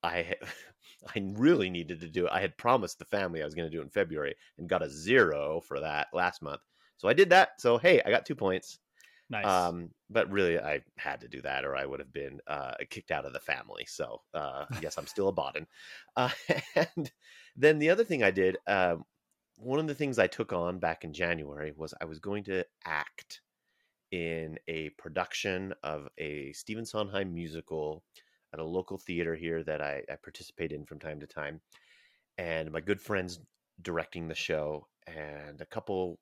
[0.03, 0.37] I
[1.17, 2.33] I really needed to do it.
[2.33, 4.83] I had promised the family I was going to do it in February and got
[4.83, 6.61] a zero for that last month.
[6.99, 7.61] So I did that.
[7.61, 8.79] So hey, I got two points.
[9.29, 9.47] Nice.
[9.47, 13.11] Um, but really, I had to do that, or I would have been uh, kicked
[13.11, 13.87] out of the family.
[13.89, 15.67] So uh, yes, I'm still a Baden.
[16.17, 16.29] Uh,
[16.77, 17.11] and
[17.57, 19.05] then the other thing I did, um,
[19.57, 22.65] one of the things I took on back in January was I was going to
[22.85, 23.41] act
[24.11, 28.05] in a production of a Stephen Sondheim musical
[28.53, 31.61] at a local theater here that I, I participate in from time to time.
[32.39, 33.41] And my good friends
[33.81, 34.87] directing the show.
[35.07, 36.19] And a couple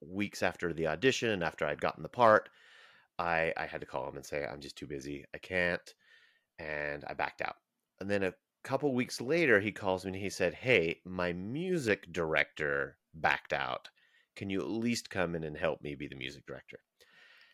[0.00, 2.48] weeks after the audition, after I'd gotten the part,
[3.18, 5.24] I, I had to call him and say, I'm just too busy.
[5.34, 5.94] I can't.
[6.58, 7.56] And I backed out.
[8.00, 12.12] And then a couple weeks later, he calls me and he said, Hey, my music
[12.12, 13.90] director backed out.
[14.36, 16.80] Can you at least come in and help me be the music director?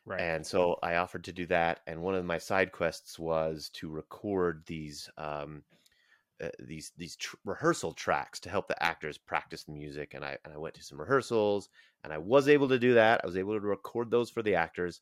[0.04, 0.18] right.
[0.18, 1.80] And so I offered to do that.
[1.86, 5.64] And one of my side quests was to record these um,
[6.42, 10.14] uh, these these tr- rehearsal tracks to help the actors practice the music.
[10.14, 11.68] And I and I went to some rehearsals,
[12.04, 13.20] and I was able to do that.
[13.22, 15.00] I was able to record those for the actors,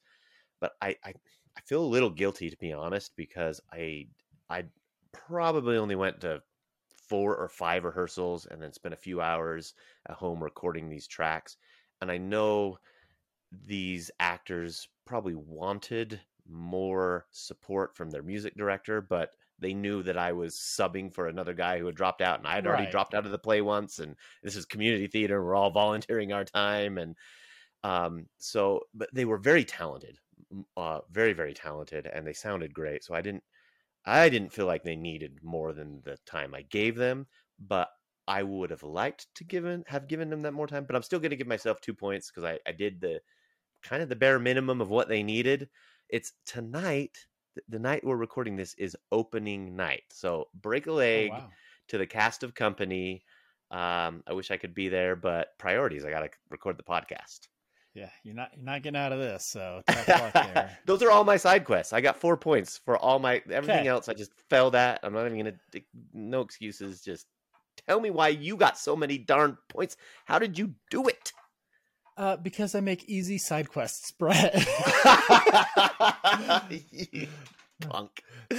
[0.61, 1.15] but I I,
[1.57, 4.09] I feel a little guilty to be honest because I
[4.51, 4.65] I
[5.17, 6.43] probably only went to
[7.09, 9.75] four or five rehearsals and then spent a few hours
[10.09, 11.57] at home recording these tracks.
[12.01, 12.79] And I know
[13.53, 20.33] these actors probably wanted more support from their music director, but they knew that I
[20.33, 22.89] was subbing for another guy who had dropped out, and I had already Right.
[22.89, 23.99] dropped out of the play once.
[24.01, 27.17] And this is community theater; we're all volunteering our time, and
[27.85, 28.83] um, so.
[28.95, 30.19] But they were very talented,
[30.77, 33.05] uh, very very talented, and they sounded great.
[33.05, 33.45] So I didn't,
[34.07, 37.27] I didn't feel like they needed more than the time I gave them,
[37.59, 37.89] but
[38.29, 40.85] I would have liked to given have given them that more time.
[40.85, 43.21] But I'm still going to give myself two points because I, I did the
[43.83, 45.69] kind of the bare minimum of what they needed.
[46.09, 47.17] It's tonight.
[47.69, 50.05] The night we're recording this is opening night.
[50.13, 51.51] So break a Oh, leg wow.
[51.89, 53.25] to the cast of company.
[53.71, 56.05] Um, I wish I could be there, but priorities.
[56.05, 57.49] I got to record the podcast.
[57.97, 59.47] Yeah, you're not you're not getting out of this.
[59.47, 60.79] So tough luck there.
[60.85, 61.95] Those are all my side quests.
[61.95, 63.89] I got four points for all my everything Okay.
[63.89, 64.09] else.
[64.11, 65.01] I just failed at.
[65.03, 65.83] I'm not even gonna.
[66.13, 67.01] No excuses.
[67.01, 67.27] Just
[67.89, 69.97] tell me why you got so many darn points.
[70.27, 71.33] How did you do it?
[72.19, 74.55] Uh, because I make easy side quests, Brett.
[77.81, 78.11] Punk.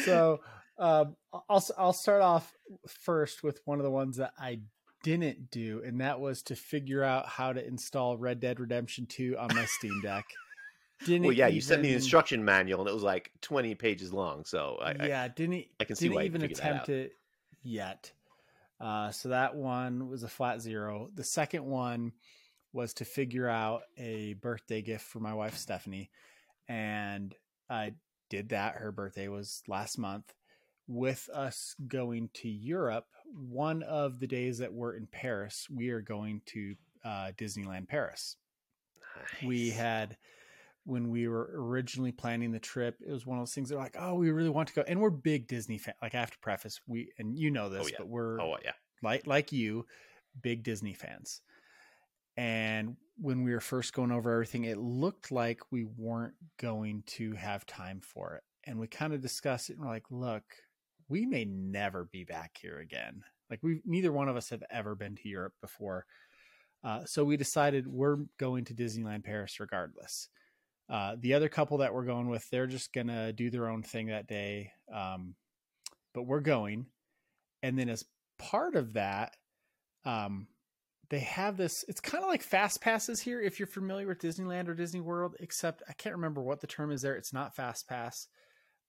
[0.03, 0.41] so
[0.77, 1.15] um,
[1.49, 2.51] I'll I'll start off
[3.03, 4.59] first with one of the ones that I
[5.07, 9.37] didn't do, and that was to figure out how to install Red Dead Redemption Two
[9.39, 10.25] on my Steam Deck.
[11.05, 14.11] Didn't Well, yeah, you sent me the instruction manual, and it was like 20 pages
[14.11, 14.43] long.
[14.45, 17.13] So I, yeah, I didn't I can see didn't why you even attempt it
[17.63, 18.11] yet.
[18.81, 21.09] Uh, so that one was a flat zero.
[21.13, 22.13] The second one
[22.73, 26.09] was to figure out a birthday gift for my wife Stephanie,
[26.67, 27.33] and
[27.69, 27.93] I
[28.29, 28.75] did that.
[28.75, 30.33] Her birthday was last month.
[30.87, 36.01] With us going to Europe, one of the days that we're in Paris, we are
[36.01, 38.37] going to uh, Disneyland Paris
[39.43, 40.17] we had
[40.85, 43.81] when we were originally planning the trip it was one of those things that were
[43.81, 46.31] like oh we really want to go and we're big disney fan like i have
[46.31, 47.95] to preface we and you know this yeah.
[47.99, 48.71] but we're Oh yeah.
[49.03, 49.85] like like you
[50.41, 51.41] big disney fans
[52.37, 57.33] and when we were first going over everything it looked like we weren't going to
[57.33, 60.43] have time for it and we kind of discussed it and we're like look
[61.09, 64.95] we may never be back here again like we neither one of us have ever
[64.95, 66.05] been to europe before
[66.83, 70.29] uh, so we decided we're going to Disneyland Paris regardless.
[70.89, 74.07] Uh, the other couple that we're going with, they're just gonna do their own thing
[74.07, 75.35] that day, um,
[76.13, 76.85] but we're going.
[77.61, 78.05] And then as
[78.39, 79.35] part of that,
[80.05, 80.47] um,
[81.09, 81.83] they have this.
[81.87, 83.41] It's kind of like fast passes here.
[83.41, 86.91] If you're familiar with Disneyland or Disney World, except I can't remember what the term
[86.91, 87.15] is there.
[87.15, 88.27] It's not fast pass,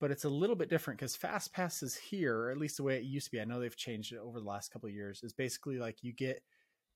[0.00, 2.96] but it's a little bit different because fast passes here, or at least the way
[2.98, 3.40] it used to be.
[3.40, 5.22] I know they've changed it over the last couple of years.
[5.22, 6.42] Is basically like you get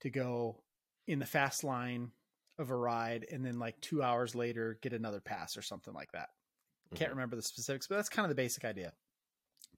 [0.00, 0.62] to go
[1.06, 2.12] in the fast line
[2.58, 6.12] of a ride and then like two hours later get another pass or something like
[6.12, 6.28] that
[6.94, 7.14] can't Mhm.
[7.14, 8.92] remember the specifics but that's kind of the basic idea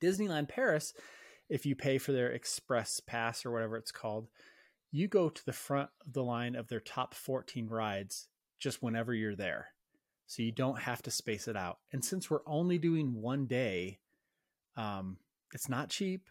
[0.01, 0.93] disneyland paris
[1.49, 4.29] if you pay for their express pass or whatever it's called
[4.91, 9.15] you go to the front of the line of their top 14 rides just whenever
[9.15, 9.74] you're there
[10.27, 13.99] so you don't have to space it out and since we're only doing one day
[14.77, 15.17] um
[15.53, 16.29] it's not cheap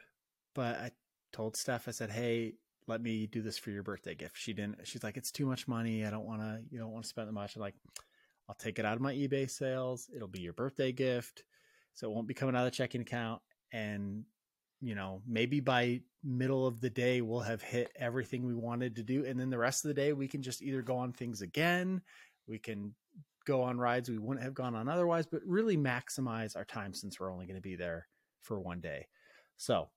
[0.53, 0.91] but i
[1.31, 2.53] told steph i said hey
[2.87, 4.37] let me do this for your birthday gift.
[4.37, 6.05] She didn't, she's like, it's too much money.
[6.05, 7.55] I don't want to, you don't want to spend that much.
[7.55, 7.75] I'm like,
[8.49, 10.09] I'll take it out of my eBay sales.
[10.13, 11.43] It'll be your birthday gift.
[11.93, 13.41] so it won't be coming out of the checking account.
[13.71, 14.23] And
[14.81, 19.03] you know, maybe by middle of the day we'll have hit everything we wanted to
[19.03, 21.41] do, and then the rest of the day we can just either go on things
[21.41, 22.01] again,
[22.47, 22.93] we can
[23.45, 27.19] go on rides we wouldn't have gone on otherwise, but really maximize our time since
[27.19, 28.07] we're only going to be there
[28.41, 29.07] for one day.
[29.57, 29.89] So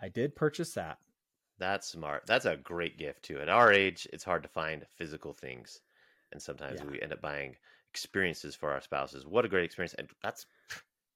[0.00, 0.98] I did purchase that.
[1.58, 2.24] That's smart.
[2.26, 3.40] That's a great gift too.
[3.40, 5.80] At our age, it's hard to find physical things,
[6.32, 6.86] and sometimes Yeah.
[6.86, 7.56] we end up buying
[7.90, 9.26] experiences for our spouses.
[9.26, 9.94] What a great experience!
[9.94, 10.46] And that's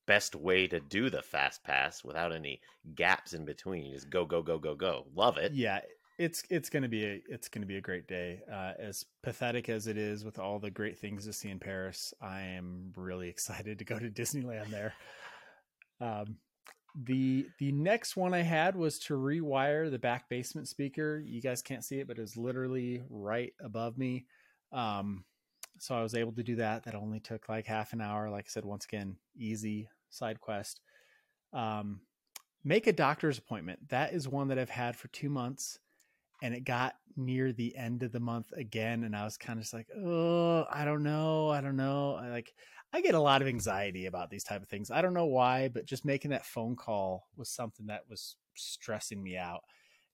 [0.06, 2.60] best way to do the fast pass without any
[2.96, 3.92] gaps in between.
[3.94, 5.06] Is go go go go go.
[5.14, 5.52] Love it.
[5.52, 5.80] yeah
[6.22, 8.40] it's it's gonna be a it's gonna be a great day.
[8.50, 12.14] Uh, as pathetic as it is with all the great things to see in paris
[12.20, 14.94] i am really excited to go to disneyland there.
[16.00, 16.36] Um
[17.04, 21.22] the the next one i had was to rewire the back basement speaker.
[21.26, 24.26] You guys can't see it but it's literally right above me.
[24.72, 25.24] Um
[25.78, 26.84] so i was able to do that.
[26.84, 28.30] That only took like half an hour.
[28.30, 30.80] Like i said once again easy side quest.
[31.52, 32.00] Um
[32.62, 33.88] make a doctor's appointment.
[33.88, 35.78] That is one that i've had for two months
[36.42, 39.62] and it got near the end of the month again and i was kind of
[39.62, 42.52] just like oh i don't know i don't know I like
[42.92, 45.68] i get a lot of anxiety about these type of things i don't know why
[45.68, 49.62] but just making that phone call was something that was stressing me out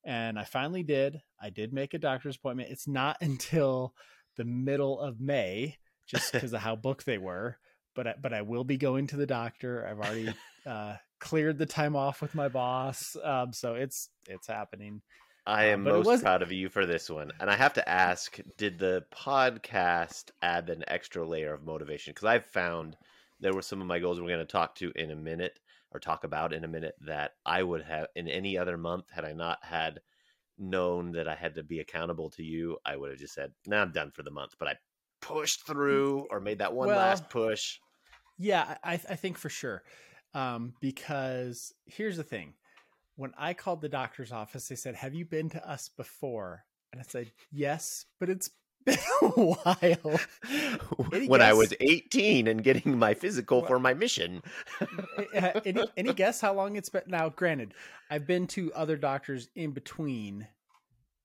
[0.05, 3.95] and i finally did i did make a doctor's appointment it's not until
[4.37, 7.57] the middle of may just because of how booked they were
[7.95, 10.35] but I, but i will be going to the doctor i've already
[10.67, 15.03] uh cleared the time off with my boss um so it's it's happening
[15.47, 17.33] I Uh, am it most proud of you for this one.
[17.41, 22.13] And I have to ask, did the podcast add an extra layer of motivation?
[22.13, 22.97] Because I've found
[23.41, 25.59] there were some of my goals we're going to talk to in a minute
[25.91, 29.25] or talk about in a minute that I would have in any other month had
[29.25, 30.01] I not had
[30.59, 33.83] known that I had to be accountable to you, I would have just said, "Nah,
[33.83, 34.75] I'm done for the month." But I
[35.21, 37.79] pushed through or made that one Well, last push.
[38.39, 39.83] Yeah, I, I think for sure.
[40.35, 42.55] Um, because here's the thing:
[43.19, 47.01] when I called the doctor's office, they said, "Have you been to us before?" And
[47.01, 48.51] I said, "Yes, but it's
[48.87, 50.21] been a while."
[51.13, 54.43] Any when I was 18 and getting my physical Well- for my mission.
[55.65, 57.03] Any, any guess how long it's been?
[57.09, 57.75] Now, granted,
[58.09, 60.47] I've been to other doctors in between,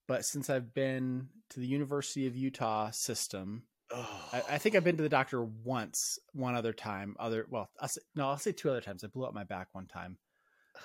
[0.08, 4.98] but since I've been to the University of Utah system, I, I think I've been
[4.98, 7.16] to the doctor once, one other time.
[7.20, 9.04] Other, well, I'll say, no, I'll say two other times.
[9.04, 10.18] I blew up my back one time.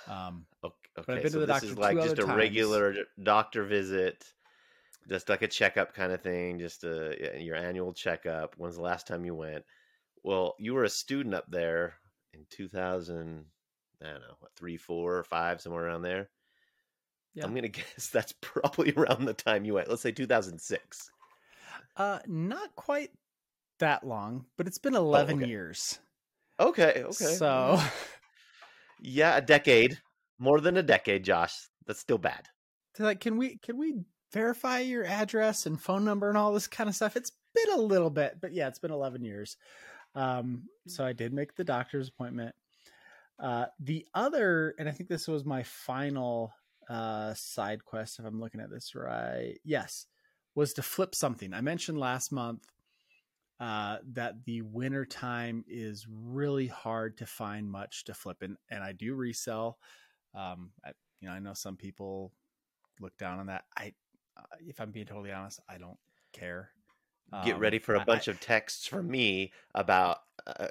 [0.06, 2.36] Um, Okay, okay, to so this is like just a times.
[2.36, 4.24] regular doctor visit,
[5.08, 8.54] just like a checkup kind of thing, just a, your annual checkup.
[8.56, 9.64] When's the last time you went?
[10.24, 11.94] Well, you were a student up there
[12.34, 13.44] in 2000,
[14.02, 16.28] I don't know, what, three, four, or five, somewhere around there.
[17.34, 17.44] Yeah.
[17.44, 19.88] I'm gonna guess that's probably around the time you went.
[19.88, 21.10] Let's say 2006.
[21.96, 23.10] uh, not quite
[23.78, 25.48] that long, but it's been 11 okay.
[25.48, 26.00] years.
[26.60, 27.12] Okay, okay.
[27.12, 27.80] So,
[29.00, 29.98] yeah, a decade,
[30.38, 31.68] more than a decade, Josh.
[31.86, 32.48] That's still bad.
[32.98, 33.94] like, can we, can we
[34.32, 37.16] verify your address and phone number and all this kind of stuff?
[37.16, 39.56] It's been a little bit, but yeah, it's been 11 years.
[40.14, 42.54] Um, so I did make the doctor's appointment.
[43.38, 46.52] Uh, the other, and I think this was my final
[46.88, 49.58] uh, side quest, if I'm looking at this right.
[49.64, 50.06] Yes,
[50.54, 51.54] was to flip something.
[51.54, 52.66] I mentioned last month
[53.60, 58.82] uh, that the winter time is really hard to find much to flip, and, and
[58.84, 59.78] I do resell.
[60.34, 62.32] Um, I, you know, I know some people
[63.00, 63.64] look down on that.
[63.76, 63.92] I,
[64.36, 65.98] uh, if I'm being totally honest, I don't
[66.32, 66.70] care.
[67.44, 70.68] Get Um, ready for a bunch I- of texts from me about uh,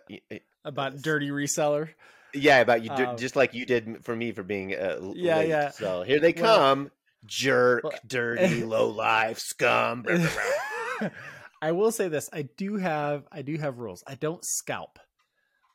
[0.65, 1.89] about dirty reseller.
[2.33, 5.49] Yeah, about you, Um, just like you did for me for being uh, Yeah, late.
[5.49, 5.69] yeah.
[5.69, 6.91] So here they Well- come,
[7.25, 10.05] jerk, Well- dirty, low life, scum.
[11.61, 14.03] I will say this: I do have I do have rules.
[14.07, 14.99] I don't scalp,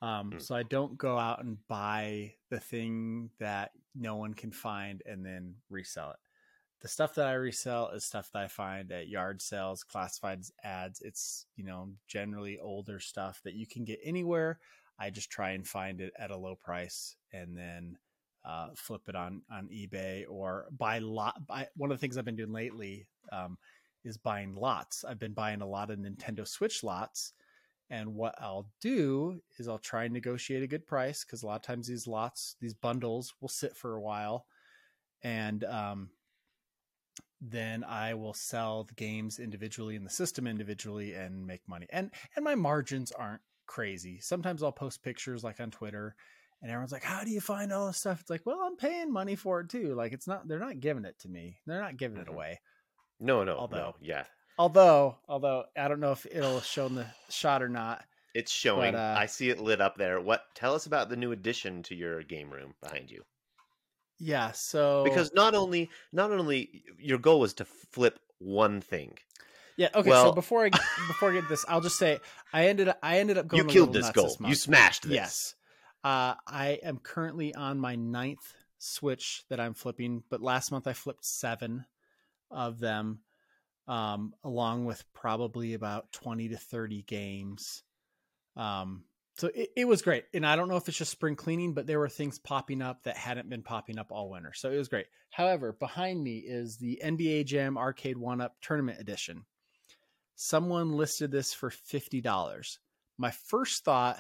[0.01, 0.39] um, Hmm.
[0.39, 5.25] so I don't go out and buy the thing that no one can find and
[5.25, 6.17] then resell it.
[6.81, 11.01] The stuff that I resell is stuff that I find at yard sales, classified ads.
[11.01, 14.59] It's you know generally older stuff that you can get anywhere.
[14.99, 17.99] I just try and find it at a low price and then
[18.45, 21.47] uh, flip it on on eBay or buy lot.
[21.47, 23.07] Buy one of the things I've been doing lately.
[23.31, 23.59] Um,
[24.05, 25.05] is buying lots.
[25.05, 27.33] I've been buying a lot of Nintendo Switch lots.
[27.91, 31.57] And what I'll do is I'll try and negotiate a good price because a lot
[31.57, 34.47] of times these lots, these bundles will sit for a while.
[35.23, 36.09] And um,
[37.41, 41.87] then I will sell the games individually and the system individually and make money.
[41.91, 44.21] And and my margins aren't crazy.
[44.21, 46.17] Sometimes I'll post pictures like on Twitter
[46.63, 48.21] and everyone's like, How do you find all this stuff?
[48.21, 49.95] It's like, well, I'm paying money for it too.
[49.95, 51.59] Like it's not they're not giving it to me.
[51.67, 52.61] They're not giving it away.
[53.23, 53.95] No, no, Although- no.
[54.01, 54.25] Yeah,
[54.59, 58.05] Although, although I don't know if it'll show in the shot or not.
[58.35, 58.93] It's showing.
[58.93, 60.21] But, uh, I see it lit up there.
[60.21, 60.45] What?
[60.55, 63.23] Tell us about the new addition to your game room behind you.
[64.19, 64.53] Yeah.
[64.53, 69.19] So Because not only not only your goal was to flip one thing.
[69.77, 69.89] yeah.
[69.95, 70.11] Okay.
[70.11, 70.71] well- so before I
[71.09, 72.19] before I get this, I'll just say
[72.53, 73.63] I ended up I ended up going.
[73.65, 74.37] You killed this goal.
[74.39, 75.13] This you smashed this.
[75.13, 75.55] Yes.
[76.05, 80.93] Uh, I am currently on my ninth Switch that I'm flipping, but last month I
[80.95, 81.85] flipped seven
[82.53, 83.21] of them,
[83.89, 87.83] um, along with probably about 20 to 30 games.
[88.57, 89.05] Um,
[89.37, 90.25] so it, it was great.
[90.35, 93.05] And I don't know if it's just spring cleaning, but there were things popping up
[93.05, 94.53] that hadn't been popping up all winter.
[94.55, 95.07] So it was great.
[95.31, 99.45] However, behind me is the NBA Jam Arcade One Up Tournament Edition.
[100.35, 102.79] Someone listed this for $50.
[103.19, 104.19] My first thought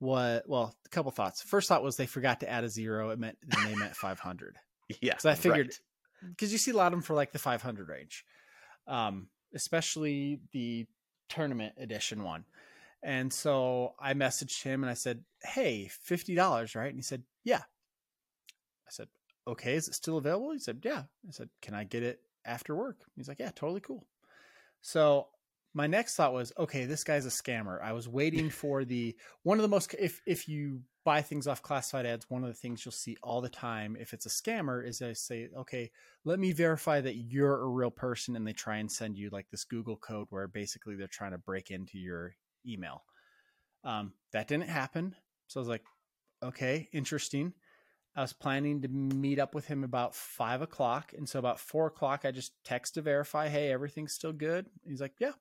[0.00, 1.42] was well, a couple thoughts.
[1.42, 3.10] First thought was they forgot to add a zero.
[3.10, 4.56] It meant they meant 500
[5.00, 5.16] Yeah.
[5.18, 5.80] So I figured- right.
[6.30, 8.24] Because you see a lot of them for like the 500 range,
[8.86, 10.86] um, especially the
[11.28, 12.44] tournament edition one.
[13.02, 17.22] And so I messaged him and I said, "Hey, fifty dollars, right?" And he said,
[17.44, 17.62] "Yeah."
[18.86, 19.08] I said,
[19.46, 22.74] "Okay, is it still available?" He said, "Yeah." I said, "Can I get it after
[22.74, 24.06] work?" He's like, "Yeah, totally cool."
[24.80, 25.28] So
[25.74, 27.82] my next thought was, okay, this guy's a scammer.
[27.82, 31.62] I was waiting for the one of the most if if you buy things off
[31.62, 34.86] classified ads, one of the things you'll see all the time if it's a scammer
[34.86, 35.90] is they say, okay,
[36.24, 39.50] let me verify that you're a real person, and they try and send you like
[39.50, 42.34] this Google code where basically they're trying to break into your
[42.66, 43.02] email.
[43.82, 45.14] Um, that didn't happen,
[45.48, 45.84] so I was like,
[46.42, 47.52] okay, interesting.
[48.16, 51.86] I was planning to meet up with him about five o'clock, and so about four
[51.88, 54.66] o'clock, I just text to verify, hey, everything's still good.
[54.86, 55.32] He's like, yeah.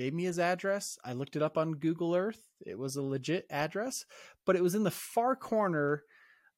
[0.00, 0.98] Gave me his address.
[1.04, 2.40] I looked it up on Google Earth.
[2.64, 4.06] It was a legit address,
[4.46, 6.04] but it was in the far corner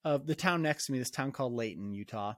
[0.05, 2.35] of the town next to me, this town called Layton, Utah.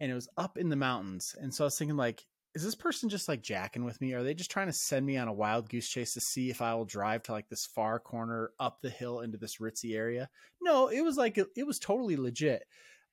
[0.00, 1.36] And it was up in the mountains.
[1.40, 4.12] And so I was thinking, like, is this person just like jacking with me?
[4.12, 6.60] Are they just trying to send me on a wild goose chase to see if
[6.60, 10.28] I will drive to like this far corner up the hill into this ritzy area?
[10.60, 12.64] No, it was like, it was totally legit.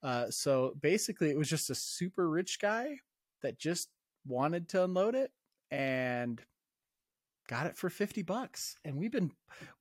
[0.01, 2.95] Uh, so basically, it was just a super rich guy
[3.43, 3.89] that just
[4.25, 5.29] wanted to unload it
[5.69, 6.41] and
[7.51, 9.29] got it for 50 bucks and we've been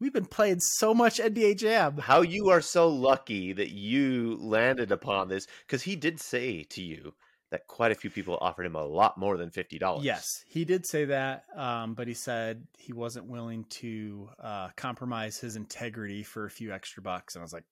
[0.00, 4.90] we've been playing so much nba jam How you are so lucky that you landed
[4.90, 7.14] upon this because he did say to you
[7.52, 10.04] that quite a few people offered him a lot more than fifty dollars.
[10.04, 15.38] yes he did say that um, but he said he wasn't willing to uh, compromise
[15.38, 17.64] his integrity for a few extra bucks and i was like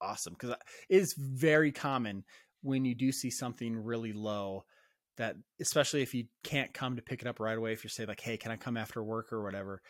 [0.00, 2.22] awesome because it is very common
[2.62, 4.64] when you do see something really low
[5.20, 8.06] that especially if you can't come to pick it up right away if you say
[8.06, 9.82] like hey can i come after work or whatever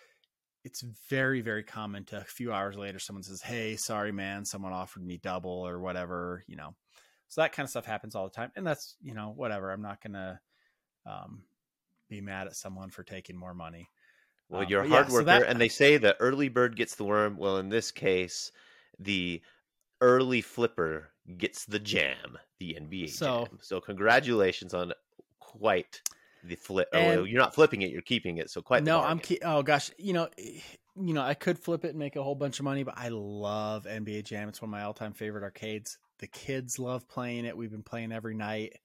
[0.64, 4.72] it's very very common to a few hours later someone says hey sorry man someone
[4.72, 6.74] offered me double or whatever you know
[7.28, 9.82] so that kind of stuff happens all the time and that's you know whatever i'm
[9.82, 10.40] not gonna
[11.06, 11.42] um,
[12.08, 13.88] be mad at someone for taking more money
[14.48, 16.48] Well, Um, you're a but yeah, hard so worker, that- and they say the early
[16.48, 17.36] bird gets the worm.
[17.36, 18.50] Well, in this case,
[18.98, 19.40] the
[20.00, 23.58] early flipper gets the jam, the NBA So- jam.
[23.62, 24.92] So congratulations on
[25.58, 26.00] quite
[26.44, 26.88] the flip.
[26.92, 28.50] oh, And- well, you're not flipping it; you're keeping it.
[28.50, 28.84] So quite.
[28.84, 31.98] the no i'm ke- oh gosh you know you know i could flip it and
[31.98, 34.82] make a whole bunch of money but i love nba jam it's one of my
[34.82, 38.76] all-time favorite arcades the kids love playing it we've been playing every night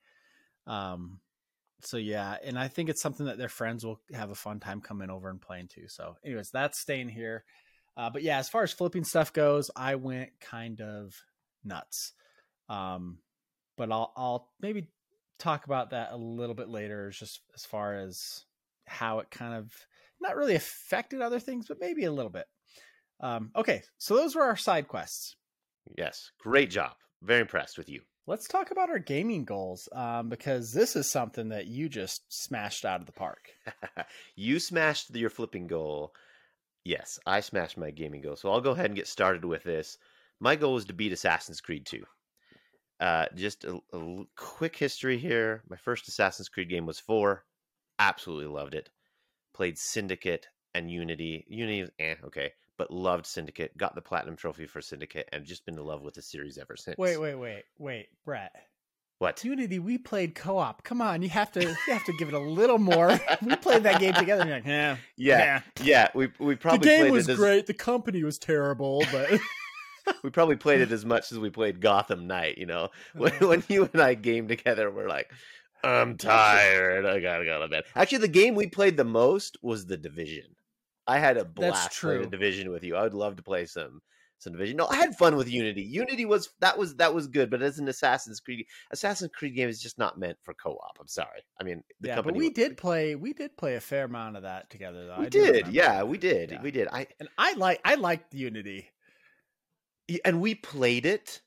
[0.67, 1.19] um
[1.81, 4.81] so yeah and i think it's something that their friends will have a fun time
[4.81, 7.43] coming over and playing too so anyways that's staying here
[7.97, 11.13] uh, but yeah as far as flipping stuff goes i went kind of
[11.63, 12.13] nuts
[12.69, 13.17] um
[13.77, 14.87] but i'll i'll maybe
[15.39, 18.45] talk about that a little bit later just as far as
[18.85, 19.71] how it kind of
[20.21, 22.45] not really affected other things but maybe a little bit
[23.19, 25.35] um okay so those were our side quests
[25.95, 26.93] Yes, great job.
[27.21, 28.01] Very impressed with you.
[28.25, 32.85] let's talk about our gaming goals um because this is something that you just smashed
[32.85, 33.51] out of the park
[34.35, 36.13] you smashed your flipping goal.
[36.83, 38.35] Yes, I smashed my gaming goal.
[38.35, 39.97] So I'll go ahead and get started with this.
[40.39, 42.03] My goal was to beat Assassin's Creed 2.
[42.99, 43.79] Uh, just a
[44.35, 45.63] quick history here.
[45.69, 47.43] My first Assassin's Creed game was 4.
[47.99, 48.89] Absolutely loved it.
[49.53, 51.45] Played Syndicate and Unity.
[51.47, 52.51] Unity, was eh, okay.
[52.77, 53.77] But loved Syndicate.
[53.77, 56.75] Got the Platinum Trophy for Syndicate and just been in love with the series ever
[56.75, 56.97] since.
[56.97, 58.51] wait wait wait wait brett
[59.19, 59.41] What?
[59.45, 62.39] unity we played co-op come on you have to you have to give it a
[62.39, 66.09] little more we played that game together and you're like yeah Yeah, yeah.
[66.13, 69.39] We, we probably the game was great the company was terrible but
[70.23, 72.57] we probably played it as much as we played Gotham Knight.
[72.57, 75.31] You know, when, when you and I game together, we're like,
[75.83, 77.05] I'm tired.
[77.05, 77.83] I gotta go to bed.
[77.95, 80.55] Actually, the game we played the most was the Division.
[81.07, 82.27] I had a blast playing the.
[82.27, 82.95] Division with you.
[82.95, 84.01] I would love to play some
[84.39, 84.77] some division.
[84.77, 85.81] No, I had fun with Unity.
[85.81, 89.69] Unity was that was that was good, but as an Assassin's Creed, Assassin's Creed game
[89.69, 90.97] is just not meant for co-op.
[90.99, 91.41] I'm sorry.
[91.59, 94.43] I mean, the yeah, but we did play we did play a fair amount of
[94.43, 95.19] that together though.
[95.19, 96.61] We I did, yeah, we did, yeah.
[96.61, 96.87] we did.
[96.91, 98.89] I and I like I liked Unity,
[100.23, 101.41] and we played it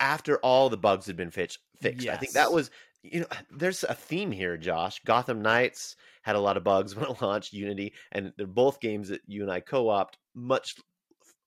[0.00, 1.58] after all the bugs had been fixed.
[1.80, 2.04] Fixed.
[2.04, 2.16] Yes.
[2.16, 2.70] I think that was
[3.02, 3.26] you know.
[3.50, 5.00] There's a theme here, Josh.
[5.04, 9.08] Gotham Knights had a lot of bugs when it launched Unity, and they're both games
[9.08, 10.76] that you and I co-opted much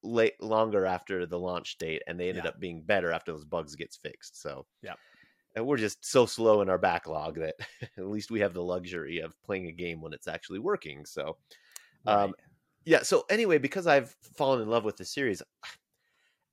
[0.03, 2.51] late longer after the launch date, and they ended yeah.
[2.51, 4.41] up being better after those bugs gets fixed.
[4.41, 4.93] So yeah,
[5.55, 7.55] and we're just so slow in our backlog that
[7.97, 11.05] at least we have the luxury of playing a game when it's actually working.
[11.05, 11.37] So,
[12.05, 12.23] um, right.
[12.23, 12.33] um,
[12.85, 13.01] yeah.
[13.01, 15.41] So anyway, because I've fallen in love with the series,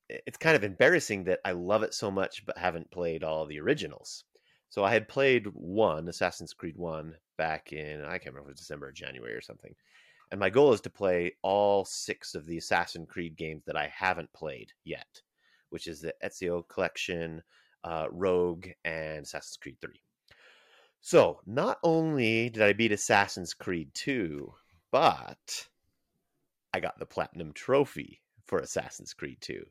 [0.09, 3.61] it's kind of embarrassing that I love it so much but haven't played all the
[3.61, 4.25] originals.
[4.69, 8.53] So I had played one Assassin's Creed One back in I can't remember if it
[8.55, 9.75] was December or January or something.
[10.31, 13.87] And my goal is to play all six of the Assassin's Creed games that I
[13.95, 15.23] haven't played yet,
[15.71, 17.43] which is the Ezio Collection,
[17.85, 19.93] uh, Rogue, and Assassin's Creed 3.
[21.01, 24.53] So not only did I beat Assassin's Creed 2,
[24.91, 25.69] but
[26.73, 29.65] I got the Platinum Trophy for Assassin's Creed 2.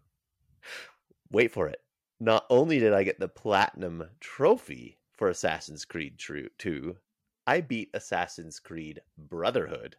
[1.31, 1.81] Wait for it.
[2.19, 6.95] Not only did I get the Platinum Trophy for Assassin's Creed 2,
[7.45, 9.97] I beat Assassin's Creed Brotherhood.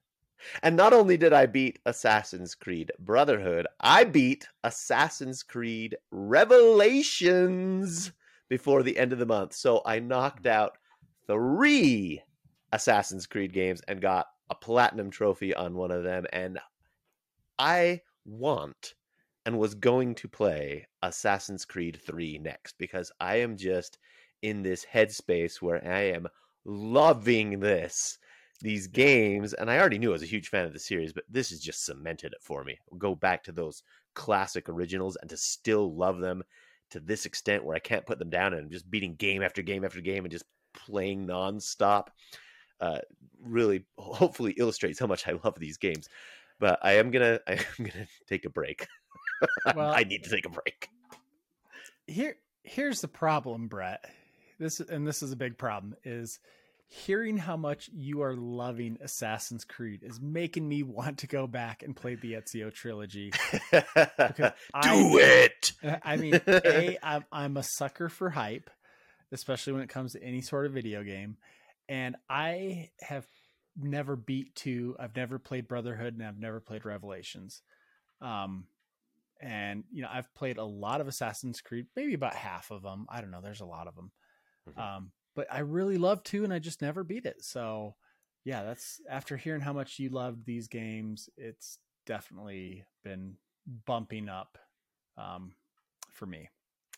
[0.62, 8.12] And not only did I beat Assassin's Creed Brotherhood, I beat Assassin's Creed Revelations
[8.48, 9.54] before the end of the month.
[9.54, 10.78] So I knocked out
[11.26, 12.22] three
[12.72, 16.26] Assassin's Creed games and got a platinum trophy on one of them.
[16.32, 16.58] And
[17.58, 18.94] I want
[19.46, 23.98] and was going to play Assassin's Creed 3 next because I am just
[24.42, 26.28] in this headspace where I am
[26.64, 28.18] loving this
[28.60, 31.24] these games, and I already knew I was a huge fan of the series, but
[31.28, 32.78] this has just cemented it for me.
[32.90, 33.82] I'll go back to those
[34.14, 36.42] classic originals and to still love them
[36.90, 39.62] to this extent where I can't put them down and I'm just beating game after
[39.62, 42.08] game after game and just playing nonstop.
[42.80, 43.00] Uh,
[43.42, 46.08] really, hopefully, illustrates how much I love these games.
[46.60, 48.86] But I am gonna, I am gonna take a break.
[49.74, 50.88] Well, I need to take a break.
[52.06, 54.04] Here, here's the problem, Brett.
[54.58, 55.96] This and this is a big problem.
[56.04, 56.38] Is
[56.86, 61.82] hearing how much you are loving Assassin's Creed is making me want to go back
[61.82, 63.32] and play the Ezio trilogy.
[63.72, 65.72] Do I, it.
[66.02, 68.70] I mean, a I'm, I'm a sucker for hype,
[69.32, 71.36] especially when it comes to any sort of video game,
[71.88, 73.26] and I have
[73.76, 74.96] never beat two.
[74.98, 77.62] I've never played Brotherhood, and I've never played Revelations.
[78.20, 78.66] Um,
[79.44, 83.04] and you know, I've played a lot of Assassin's Creed, maybe about half of them.
[83.10, 83.42] I don't know.
[83.42, 84.10] There's a lot of them.
[84.70, 84.80] Mm-hmm.
[84.80, 87.44] Um, but I really love two, and I just never beat it.
[87.44, 87.94] So,
[88.44, 93.34] yeah, that's after hearing how much you loved these games, it's definitely been
[93.84, 94.56] bumping up
[95.18, 95.52] um,
[96.10, 96.48] for me.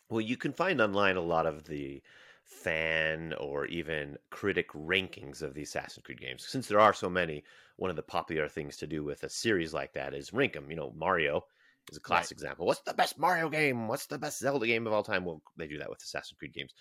[0.09, 2.01] Well, you can find online a lot of the
[2.43, 6.47] fan or even critic rankings of the Assassin's Creed games.
[6.47, 7.43] Since there are so many,
[7.75, 10.69] one of the popular things to do with a series like that is rank them.
[10.69, 11.43] You know, Mario
[11.89, 12.43] is a classic right.
[12.43, 12.65] example.
[12.65, 13.87] What's the best Mario game?
[13.87, 15.25] What's the best Zelda game of all time?
[15.25, 16.73] Well, they do that with Assassin's Creed games.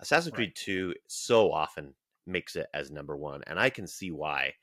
[0.00, 0.36] Assassin's right.
[0.36, 1.94] Creed 2 so often
[2.26, 4.54] makes it as number one, and I can see why.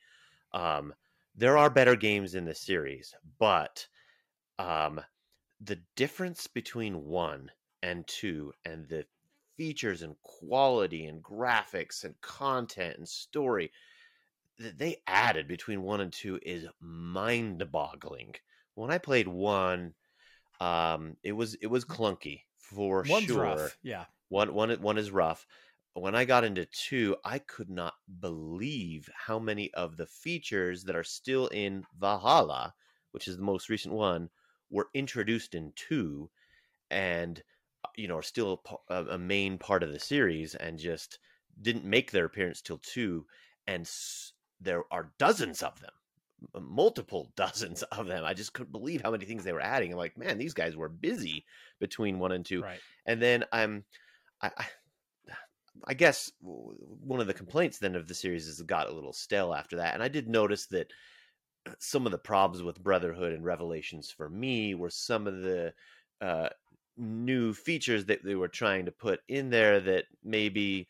[0.53, 0.93] Um,
[1.35, 3.87] there are better games in the series, but
[4.59, 4.99] um,
[5.61, 7.49] the difference between one
[7.83, 9.05] and two and the
[9.57, 13.71] features and quality and graphics and content and story
[14.57, 18.33] that they added between one and two is mind boggling.
[18.75, 19.93] When I played one,
[20.59, 23.37] um, it was it was clunky for One's sure.
[23.39, 23.77] Rough.
[23.83, 24.05] Yeah.
[24.29, 25.45] One one one is rough.
[25.93, 30.95] When I got into two, I could not believe how many of the features that
[30.95, 32.73] are still in Valhalla,
[33.11, 34.29] which is the most recent one,
[34.69, 36.29] were introduced in two,
[36.89, 37.43] and
[37.83, 41.19] uh, you know are still a, a main part of the series, and just
[41.61, 43.25] didn't make their appearance till two,
[43.67, 45.91] and s- there are dozens of them
[46.59, 48.23] multiple dozens of them.
[48.25, 49.91] I just couldn't believe how many things they were adding.
[49.91, 51.45] I'm like, man, these guys were busy
[51.79, 52.61] between one and two.
[52.61, 52.79] Right.
[53.05, 53.83] And then I'm,
[54.41, 54.65] I, I,
[55.87, 59.13] I guess one of the complaints then of the series is it got a little
[59.13, 59.93] stale after that.
[59.93, 60.91] And I did notice that
[61.79, 65.73] some of the problems with Brotherhood and Revelations for me were some of the
[66.19, 66.49] uh,
[66.97, 70.87] new features that they were trying to put in there that maybe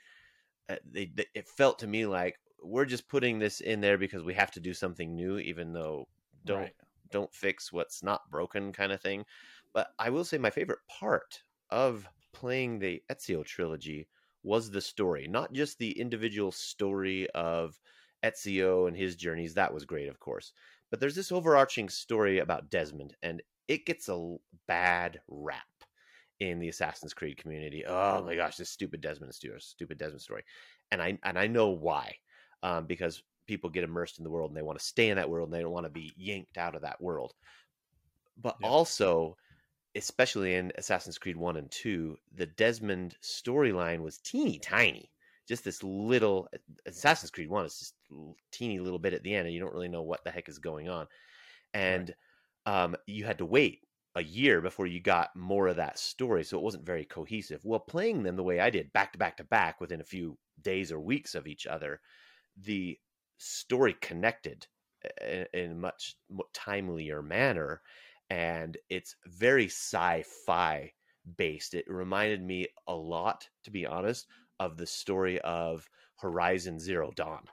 [0.69, 4.23] uh, they, they, it felt to me like we're just putting this in there because
[4.23, 6.07] we have to do something new, even though
[6.45, 6.75] don't right.
[7.11, 9.25] don't fix what's not broken kind of thing.
[9.73, 14.07] But I will say my favorite part of playing the Ezio trilogy
[14.43, 17.79] was the story, not just the individual story of
[18.23, 19.53] Ezio and his journeys.
[19.53, 20.53] That was great, of course.
[20.89, 24.35] But there's this overarching story about Desmond, and it gets a
[24.67, 25.63] bad rap
[26.39, 27.85] in the Assassin's Creed community.
[27.85, 30.43] Oh my gosh, this stupid Desmond story, stupid Desmond story,
[30.91, 32.15] and I and I know why,
[32.63, 35.29] um, because people get immersed in the world and they want to stay in that
[35.29, 37.33] world and they don't want to be yanked out of that world.
[38.41, 38.67] But yeah.
[38.67, 39.35] also,
[39.95, 45.09] especially in Assassin's Creed One and Two, the Desmond storyline was teeny tiny.
[45.47, 46.47] Just this little
[46.85, 47.95] Assassin's Creed One is just
[48.51, 50.59] teeny little bit at the end, and you don't really know what the heck is
[50.59, 51.07] going on.
[51.73, 52.13] And
[52.65, 52.83] right.
[52.83, 53.79] um, you had to wait
[54.15, 56.43] a year before you got more of that story.
[56.43, 57.61] So it wasn't very cohesive.
[57.63, 60.37] Well, playing them the way I did, back to back to back within a few
[60.61, 61.99] days or weeks of each other,
[62.63, 62.97] the
[63.37, 64.67] story connected
[65.21, 66.15] in, in a much
[66.53, 67.81] timelier manner.
[68.29, 70.93] And it's very sci fi
[71.37, 71.73] based.
[71.73, 74.27] It reminded me a lot, to be honest,
[74.59, 77.43] of the story of Horizon Zero Dawn.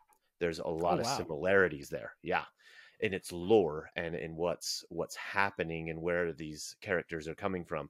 [0.40, 1.10] There's a lot oh, wow.
[1.10, 2.12] of similarities there.
[2.22, 2.44] Yeah
[3.00, 7.88] in its lore and in what's what's happening and where these characters are coming from.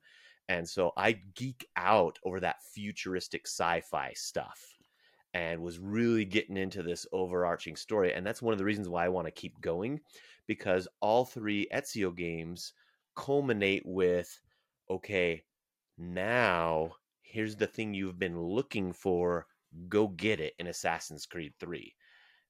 [0.49, 4.78] And so I geek out over that futuristic sci-fi stuff
[5.35, 8.15] and was really getting into this overarching story.
[8.15, 10.01] And that's one of the reasons why I want to keep going
[10.47, 12.73] because all three Ezio games
[13.15, 14.41] culminate with
[14.91, 15.45] okay,
[15.99, 19.47] now here's the thing you've been looking for,
[19.89, 21.95] go get it in Assassin's Creed 3.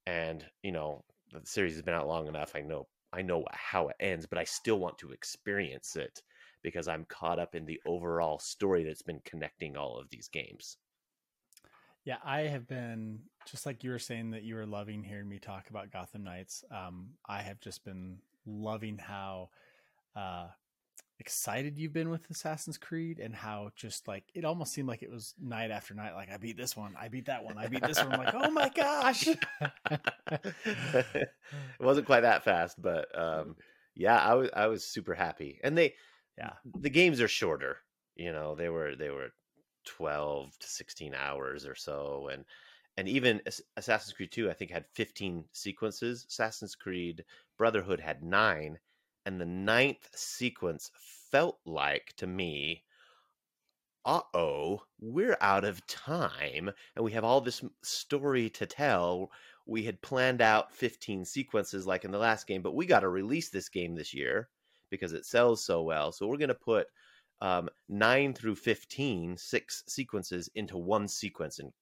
[0.06, 2.52] And, you know, the series has been out long enough.
[2.54, 6.22] I know I know how it ends, but I still want to experience it
[6.62, 10.76] because I'm caught up in the overall story that's been connecting all of these games.
[12.08, 15.38] Yeah, I have been just like you were saying that you were loving hearing me
[15.38, 16.64] talk about Gotham Knights.
[16.74, 19.50] Um, I have just been loving how
[20.16, 20.46] uh,
[21.20, 25.10] excited you've been with Assassin's Creed and how just like it almost seemed like it
[25.10, 26.14] was night after night.
[26.14, 28.14] Like I beat this one, I beat that one, I beat this one.
[28.14, 29.28] I'm like, oh my gosh.
[30.32, 31.28] it
[31.78, 33.54] wasn't quite that fast, but um,
[33.94, 35.60] yeah, I was I was super happy.
[35.62, 35.92] And they
[36.38, 37.76] yeah, the games are shorter.
[38.16, 39.28] You know, they were they were
[39.88, 42.44] 12 to 16 hours or so and
[42.96, 43.40] and even
[43.76, 46.26] Assassin's Creed 2 I think had 15 sequences.
[46.28, 47.24] Assassin's Creed
[47.56, 48.78] Brotherhood had 9
[49.26, 50.90] and the ninth sequence
[51.30, 52.84] felt like to me
[54.04, 59.30] uh oh, we're out of time and we have all this story to tell.
[59.66, 63.08] We had planned out 15 sequences like in the last game, but we got to
[63.08, 64.48] release this game this year
[64.90, 66.10] because it sells so well.
[66.10, 66.86] So we're going to put
[67.40, 71.72] um, 9 through 15, six sequences into one sequence and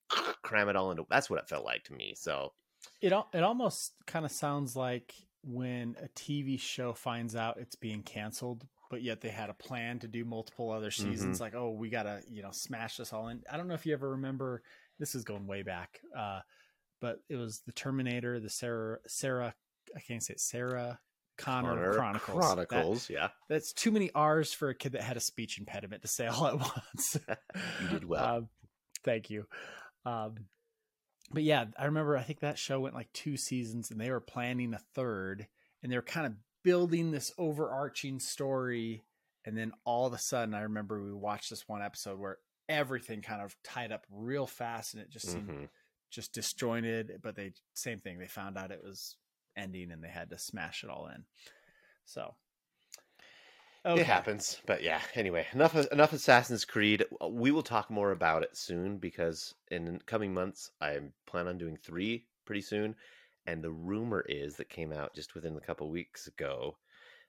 [0.42, 2.14] cram it all into that's what it felt like to me.
[2.16, 2.52] So
[3.00, 8.02] it it almost kind of sounds like when a TV show finds out it's being
[8.02, 11.36] canceled, but yet they had a plan to do multiple other seasons.
[11.36, 11.42] Mm-hmm.
[11.42, 13.42] Like, oh, we gotta, you know, smash this all in.
[13.50, 14.62] I don't know if you ever remember.
[14.98, 16.40] This is going way back, uh,
[17.00, 19.54] but it was the Terminator, the Sarah Sarah.
[19.94, 20.98] I can't say it, Sarah
[21.37, 22.45] Connor, Connor Chronicles.
[22.45, 23.28] Chronicles, that, yeah.
[23.49, 26.47] That's too many R's for a kid that had a speech impediment to say all
[26.47, 27.18] at once.
[27.82, 28.37] you did well.
[28.37, 28.49] Um,
[29.05, 29.47] thank you.
[30.05, 30.47] Um,
[31.32, 34.20] but yeah, I remember I think that show went like two seasons and they were
[34.20, 35.47] planning a third
[35.82, 39.05] and they were kind of building this overarching story.
[39.45, 43.22] And then all of a sudden, I remember we watched this one episode where everything
[43.22, 45.64] kind of tied up real fast and it just seemed mm-hmm.
[46.11, 47.12] just disjointed.
[47.22, 49.16] But they, same thing, they found out it was
[49.57, 51.24] ending and they had to smash it all in.
[52.04, 52.34] So
[53.86, 54.00] Okay.
[54.00, 55.00] It happens, but yeah.
[55.14, 57.04] Anyway, enough enough Assassin's Creed.
[57.30, 61.76] We will talk more about it soon because in coming months I plan on doing
[61.76, 62.96] three pretty soon,
[63.46, 66.76] and the rumor is that came out just within a couple weeks ago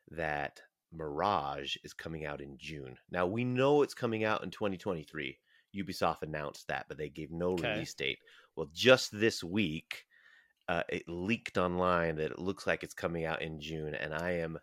[0.09, 0.59] that
[0.91, 2.97] Mirage is coming out in June.
[3.11, 5.37] Now we know it's coming out in 2023.
[5.75, 7.73] Ubisoft announced that, but they gave no okay.
[7.73, 8.17] release date.
[8.55, 10.06] Well, just this week,
[10.67, 14.31] uh, it leaked online that it looks like it's coming out in June, and I
[14.31, 14.59] am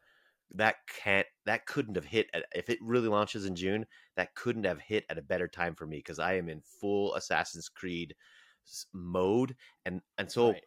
[0.55, 3.87] that can't that couldn't have hit at, if it really launches in June.
[4.17, 7.15] That couldn't have hit at a better time for me because I am in full
[7.15, 8.15] Assassin's Creed
[8.93, 10.63] mode, and and so right.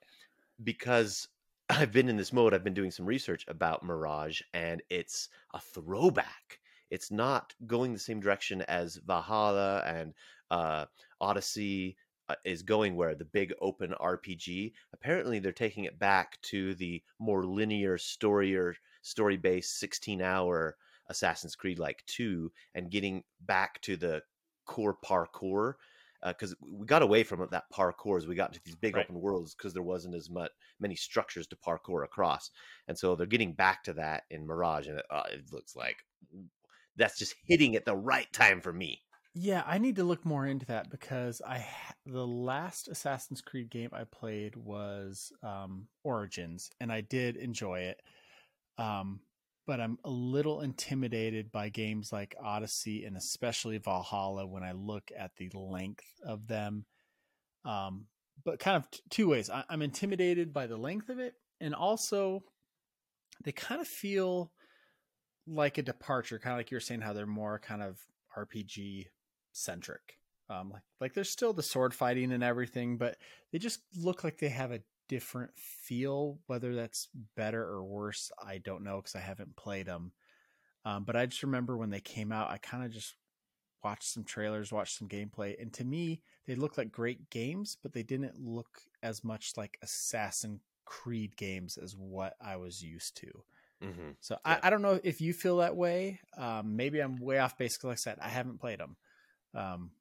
[0.63, 1.27] because
[1.69, 5.59] I've been in this mode, I've been doing some research about Mirage, and it's a
[5.59, 6.59] throwback.
[6.89, 10.13] It's not going the same direction as Valhalla and
[10.49, 10.85] uh,
[11.19, 11.97] Odyssey
[12.29, 14.73] uh, is going, where the big open RPG.
[14.93, 20.75] Apparently, they're taking it back to the more linear story or story based 16 hour
[21.09, 24.21] Assassin's Creed like 2 and getting back to the
[24.65, 25.75] core parkour
[26.25, 29.05] because uh, we got away from that parkour as we got into these big right.
[29.05, 32.49] open worlds because there wasn't as much many structures to parkour across,
[32.87, 35.97] and so they're getting back to that in Mirage, and it, uh, it looks like
[36.95, 39.01] that's just hitting at the right time for me.
[39.39, 41.63] Yeah, I need to look more into that because I
[42.07, 48.01] the last Assassin's Creed game I played was um, Origins, and I did enjoy it.
[48.79, 49.19] Um,
[49.67, 55.11] but I'm a little intimidated by games like Odyssey and especially Valhalla when I look
[55.15, 56.85] at the length of them.
[57.63, 58.05] Um,
[58.43, 59.51] but kind of t- two ways.
[59.51, 62.43] I- I'm intimidated by the length of it, and also
[63.43, 64.51] they kind of feel
[65.45, 67.99] like a departure, kind of like you were saying how they're more kind of
[68.35, 69.05] RPG
[69.57, 70.19] centric.
[70.49, 73.17] Um, like like there's still the sword fighting and everything, but
[73.51, 76.41] they just look like they have a different feel.
[76.47, 80.13] Whether that's better or worse, I don't know because I haven't played them.
[80.85, 83.15] Um, but I just remember when they came out, I kind of just
[83.83, 87.93] watched some trailers, watched some gameplay, and to me, they looked like great games, but
[87.93, 93.45] they didn't look as much like Assassin Creed games as what I was used to.
[93.81, 94.11] Mm-hmm.
[94.19, 94.55] So Yeah.
[94.55, 96.19] I, I don't know if you feel that way.
[96.37, 97.77] Um, maybe I'm way off base.
[97.77, 98.97] 'cause Like I said, I haven't played them.
[99.57, 99.91] Um,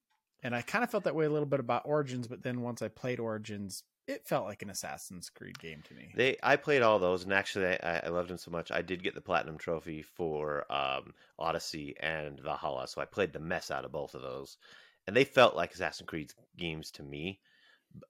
[0.43, 2.83] and I kind of felt that way a little bit about Origins, but then once
[2.83, 6.15] I played Origins, it felt like an Assassin's Creed game to me.
[6.15, 8.71] They, I played all those, and actually, I, I loved them so much.
[8.71, 13.41] I did get the platinum trophy for um, Odyssey and Valhalla, so I played the
[13.41, 14.59] mess out of both of those,
[15.07, 17.41] and they felt like Assassin's Creed games to me.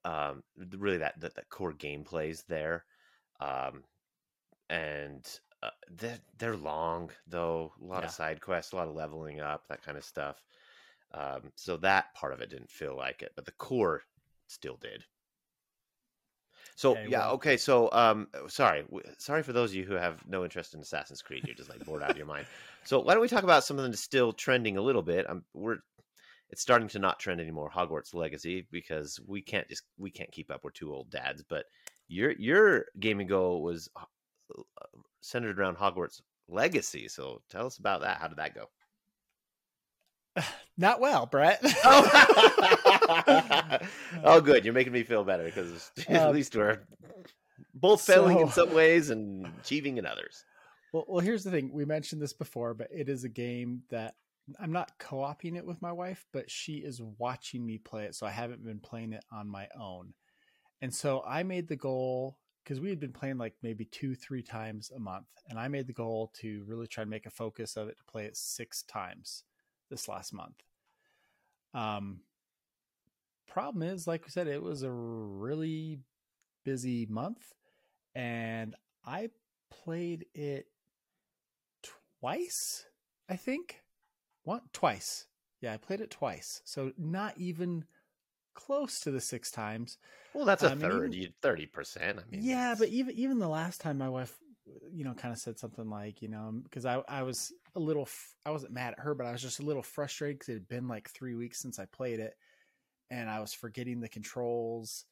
[0.04, 2.84] Um, really, that that, that core gameplays there,
[3.40, 3.84] um,
[4.68, 7.72] and uh, they're they're long though.
[7.80, 8.06] A lot Yeah.
[8.06, 10.42] of side quests, a lot of leveling up, that kind of stuff.
[11.16, 14.02] Um, so that part of it didn't feel like it, but the core
[14.48, 15.04] still did.
[16.74, 17.56] So Okay, yeah, well- okay.
[17.56, 18.84] So um, sorry,
[19.18, 21.44] sorry for those of you who have no interest in Assassin's Creed.
[21.46, 22.46] You're just like bored out of your mind.
[22.84, 25.28] So why don't we talk about something that's still trending a little bit?
[25.28, 25.78] Um, we're
[26.50, 27.70] it's starting to not trend anymore.
[27.74, 30.60] Hogwarts Legacy because we can't just we can't keep up.
[30.62, 31.42] We're two old dads.
[31.48, 31.64] But
[32.08, 34.04] your your gaming goal was uh,
[35.22, 37.08] centered around Hogwarts Legacy.
[37.08, 38.18] So tell us about that.
[38.18, 38.66] How did that go?
[40.78, 41.60] Not well, Brett.
[44.24, 44.64] oh, good.
[44.64, 46.80] You're making me feel better because at Um, least we're
[47.74, 50.44] both failing in some ways and achieving in others.
[50.92, 51.70] Well, well, here's the thing.
[51.72, 54.14] We mentioned this before, but it is a game that
[54.60, 58.26] I'm not co-oping it with my wife, but she is watching me play it, so
[58.26, 60.14] I haven't been playing it on my own.
[60.80, 64.42] And so I made the goal because we had been playing like maybe two, three
[64.42, 67.76] times a month, and I made the goal to really try and make a focus
[67.76, 69.42] of it to play it six times
[69.90, 70.62] this last month.
[71.74, 72.20] Um,
[73.48, 75.98] problem is, like we said, it was a really
[76.64, 77.52] busy month,
[78.14, 78.74] and
[79.04, 79.30] I
[79.70, 80.66] played it
[82.20, 82.86] twice,
[83.28, 83.82] I think.
[84.44, 85.26] One twice.
[85.60, 86.62] Yeah, I played it twice.
[86.64, 87.84] So not even
[88.54, 89.98] close to the six times.
[90.34, 92.18] Well, that's a I mean, third, even- thirty percent.
[92.18, 94.38] I mean, yeah, but even even the last time my wife
[94.92, 98.02] you know kind of said something like, you know, because I I was a little
[98.02, 100.54] f- I wasn't mad at her, but I was just a little frustrated cuz it
[100.54, 102.34] had been like 3 weeks since I played it
[103.10, 105.04] and I was forgetting the controls.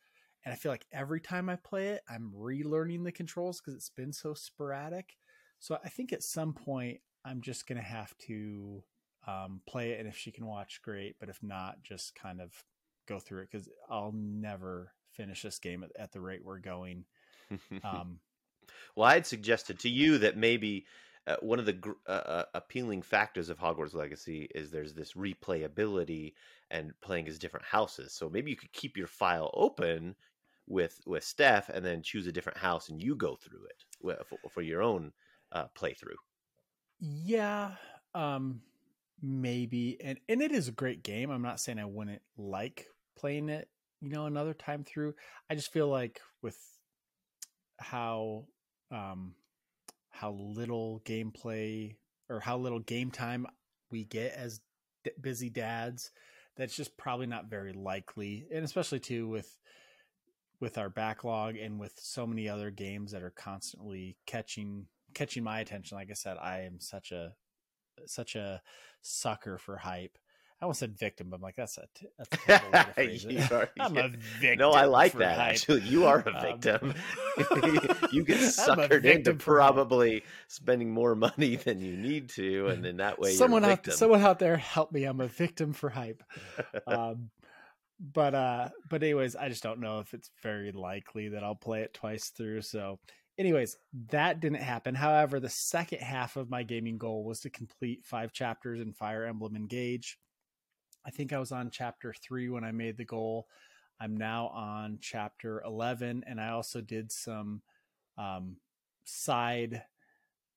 [0.44, 3.88] And I feel like every time I play it, I'm relearning the controls because it's
[3.90, 5.16] been so sporadic.
[5.58, 8.84] So I think at some point I'm just gonna have to
[9.26, 11.16] um, play it, and if she can watch, great.
[11.18, 12.52] But if not, just kind of
[13.06, 17.06] go through it because I'll never finish this game at, at the rate we're going.
[17.84, 18.20] Um,
[18.96, 20.86] well, I had suggested to you that maybe
[21.26, 26.34] uh, one of the uh, uh, appealing factors of Hogwarts Legacy is there's this replayability
[26.70, 28.12] and playing as different houses.
[28.12, 30.16] So maybe you could keep your file open
[30.66, 34.38] with with Steph and then choose a different house and you go through it for,
[34.50, 35.12] for your own
[35.52, 36.16] uh, playthrough.
[37.00, 37.72] yeah,
[38.14, 38.62] um,
[39.22, 41.30] maybe, and and it is a great game.
[41.30, 42.86] I'm not saying I wouldn't like
[43.16, 43.68] playing it,
[44.00, 45.14] you know, another time through.
[45.50, 46.58] I just feel like with
[47.78, 48.46] how
[48.90, 49.34] um
[50.10, 51.96] how little gameplay
[52.28, 53.46] or how little game time
[53.90, 54.60] we get as
[55.02, 56.10] d- busy dads
[56.56, 58.46] that's just probably not very likely.
[58.52, 59.58] And especially too with
[60.60, 65.60] with our backlog and with so many other games that are constantly catching catching my
[65.60, 65.96] attention.
[65.96, 67.34] Like i said i am such a
[68.06, 68.62] such a
[69.02, 70.18] sucker for hype
[70.64, 72.92] i almost said victim but i'm like that's a t- that's a terrible way to
[72.94, 74.04] phrase You are- i'm yeah.
[74.06, 74.08] a
[74.40, 75.36] victim No, I like that.
[75.38, 75.50] hype.
[75.50, 76.94] Actually, you are a Um, victim.
[78.12, 79.74] you get suckered into victim for hype.
[79.74, 83.74] probably spending more money than you need to, and then that way someone you're a
[83.74, 86.22] out someone out there help me i'm a victim for hype
[86.86, 87.30] um
[88.00, 91.82] but uh but anyways i just don't know if it's very likely that i'll play
[91.82, 92.98] it twice through so
[93.38, 93.76] anyways
[94.10, 98.32] that didn't happen however the second half of my gaming goal was to complete five
[98.32, 100.18] chapters in fire emblem engage
[101.06, 103.48] i think i was on chapter three when i made the goal.
[104.00, 107.62] I'm now on chapter 11 and i also did some
[108.18, 108.56] um
[109.04, 109.82] side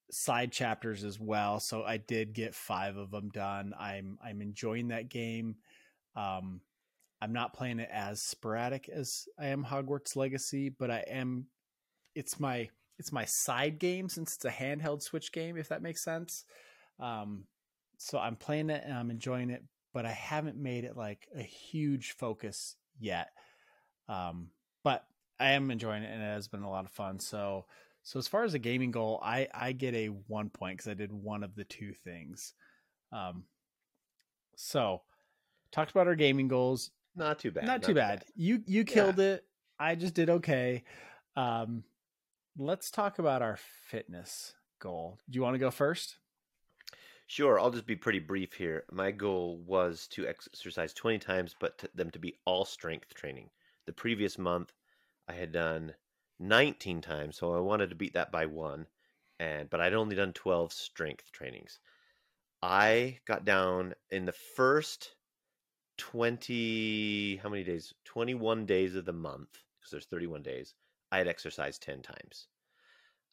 [0.10, 1.60] side chapters as well.
[1.60, 3.74] So i did get five of them done.
[3.80, 5.56] I'm i'm enjoying that game.
[6.16, 6.62] Um
[7.22, 11.48] i'm not playing it as sporadic as i am hogwarts legacy but i am
[12.14, 12.70] it's my
[13.00, 16.46] it's my side game since it's a handheld Switch game, if that makes sense.
[17.00, 17.44] Um,
[17.98, 21.42] so I'm playing it and I'm enjoying it, but I haven't made it like a
[21.42, 23.30] huge focus yet.
[24.08, 24.50] Um,
[24.84, 25.06] but
[25.40, 27.20] I am enjoying it and it has been a lot of fun.
[27.20, 27.66] So,
[28.04, 30.94] so as far as a gaming goal, I I get a one point because I
[30.94, 32.54] did one of the two things.
[33.12, 33.44] Um,
[34.56, 35.02] so
[35.72, 36.92] talked about our gaming goals.
[37.16, 37.66] Not too bad.
[37.66, 38.24] Not, too, bad.
[38.36, 39.44] You you killed it.
[39.80, 40.84] I just did okay.
[41.36, 41.84] Um,
[42.58, 43.58] let's talk about our
[43.88, 45.20] fitness goal.
[45.30, 46.18] Do you want to go first?
[47.28, 48.84] Sure, I'll just be pretty brief here.
[48.92, 53.52] My goal was to exercise 20 times, but to them to be all strength training.
[53.86, 54.74] The previous month,
[55.28, 55.96] I had done
[56.40, 58.88] 19 times, so I wanted to beat that by one,
[59.40, 61.80] and but I'd only done 12 strength trainings.
[62.64, 65.16] I got down in the first
[65.98, 67.94] 20 how many days?
[68.06, 70.76] 21 days of the month because there's 31 days.
[71.12, 72.48] I had exercised 10 times.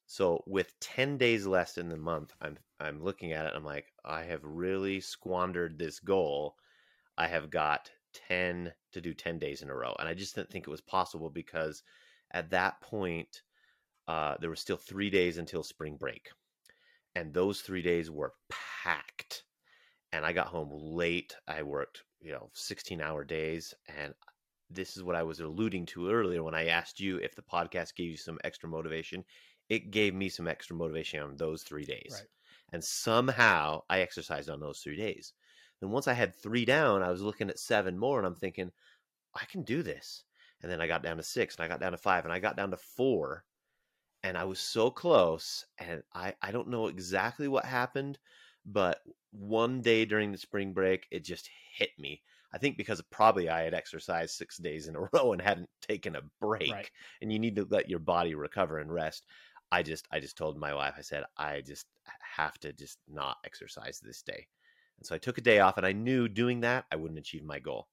[0.07, 3.93] So with 10 days less in the month, I'm I'm looking at it I'm like
[4.05, 6.57] I have really squandered this goal.
[7.17, 7.91] I have got
[8.29, 10.81] 10 to do 10 days in a row and I just didn't think it was
[10.81, 11.83] possible because
[12.33, 13.43] at that point
[14.07, 16.29] uh, there was still 3 days until spring break.
[17.15, 19.45] And those 3 days were packed.
[20.13, 21.35] And I got home late.
[21.49, 24.15] I worked, you know, 16-hour days and
[24.71, 27.95] this is what I was alluding to earlier when I asked you if the podcast
[27.95, 29.25] gave you some extra motivation
[29.69, 32.11] it gave me some extra motivation on those three days.
[32.13, 32.29] Right.
[32.73, 35.33] And somehow I exercised on those three days.
[35.83, 38.71] And once I had three down, I was looking at seven more and I'm thinking,
[39.35, 40.25] I can do this.
[40.63, 42.39] And then I got down to six and I got down to five and I
[42.39, 43.45] got down to four.
[44.23, 45.67] And I was so close.
[45.79, 48.19] And I, I don't know exactly what happened,
[48.65, 49.01] but
[49.31, 52.23] one day during the spring break, it just hit me.
[52.55, 56.17] I think because probably I had exercised six days in a row and hadn't taken
[56.17, 56.73] a break.
[56.73, 56.91] Right.
[57.21, 59.27] And you need to let your body recover and rest.
[59.75, 61.87] I just I just told my wife I said I just
[62.37, 64.47] have to just not exercise this day.
[64.99, 67.43] And so I took a day off and I knew doing that I wouldn't achieve
[67.45, 67.89] my goal.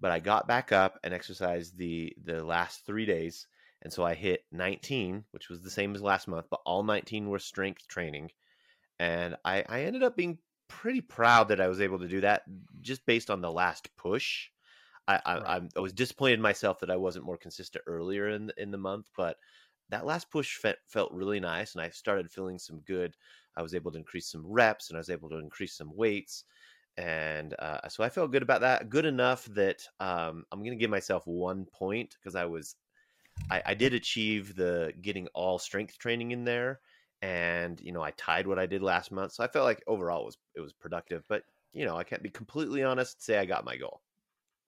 [0.00, 3.46] But I got back up and exercised the the last 3 days
[3.82, 7.28] and so I hit 19, which was the same as last month, but all 19
[7.28, 8.30] were strength training.
[8.98, 12.44] And I I ended up being pretty proud that I was able to do that
[12.80, 14.48] just based on the last push.
[15.08, 15.62] I, I, right.
[15.76, 19.10] I was disappointed in myself that I wasn't more consistent earlier in in the month,
[19.16, 19.36] but
[19.90, 23.14] that last push felt really nice and I started feeling some good.
[23.56, 26.44] I was able to increase some reps and I was able to increase some weights.
[26.96, 28.88] And uh, so I felt good about that.
[28.88, 32.76] Good enough that um, I'm going to give myself one point because I was,
[33.50, 36.80] I, I did achieve the getting all strength training in there.
[37.22, 39.32] And, you know, I tied what I did last month.
[39.32, 41.24] So I felt like overall it was, it was productive.
[41.28, 44.00] But, you know, I can't be completely honest, say I got my goal.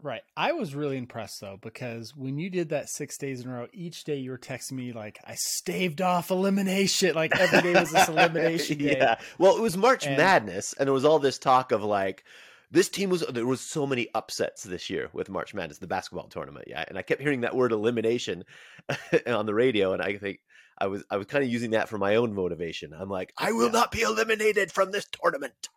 [0.02, 0.22] Right.
[0.36, 3.68] I was really impressed though, because when you did that six days in a row,
[3.72, 7.14] each day you were texting me like, I staved off elimination.
[7.14, 8.96] Like every day was this elimination day.
[8.96, 9.18] Yeah.
[9.38, 10.16] Well, it was March and...
[10.16, 12.24] Madness, and it was all this talk of like,
[12.72, 16.28] this team was there was so many upsets this year with March Madness, the basketball
[16.28, 16.66] tournament.
[16.68, 16.84] Yeah.
[16.88, 18.44] And I kept hearing that word elimination
[19.26, 20.40] on the radio, and I think
[20.78, 22.92] I was I was kind of using that for my own motivation.
[22.98, 23.72] I'm like, I will yeah.
[23.72, 25.68] not be eliminated from this tournament.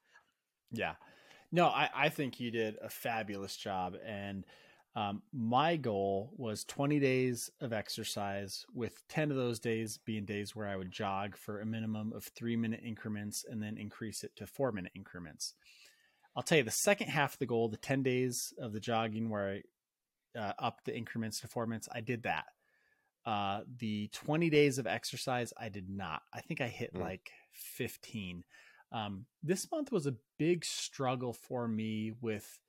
[0.72, 0.94] Yeah.
[1.56, 3.96] No, I, I think you did a fabulous job.
[4.06, 4.44] And
[4.94, 10.54] um, my goal was 20 days of exercise, with 10 of those days being days
[10.54, 14.36] where I would jog for a minimum of three minute increments and then increase it
[14.36, 15.54] to four minute increments.
[16.36, 19.30] I'll tell you the second half of the goal, the 10 days of the jogging
[19.30, 19.62] where
[20.36, 22.48] I uh, upped the increments to four minutes, I did that.
[23.26, 26.22] Uh, the 20 days of exercise, I did not.
[26.34, 27.00] I think I hit mm.
[27.00, 28.44] like 15.
[28.96, 32.60] Um, this month was a big struggle for me with,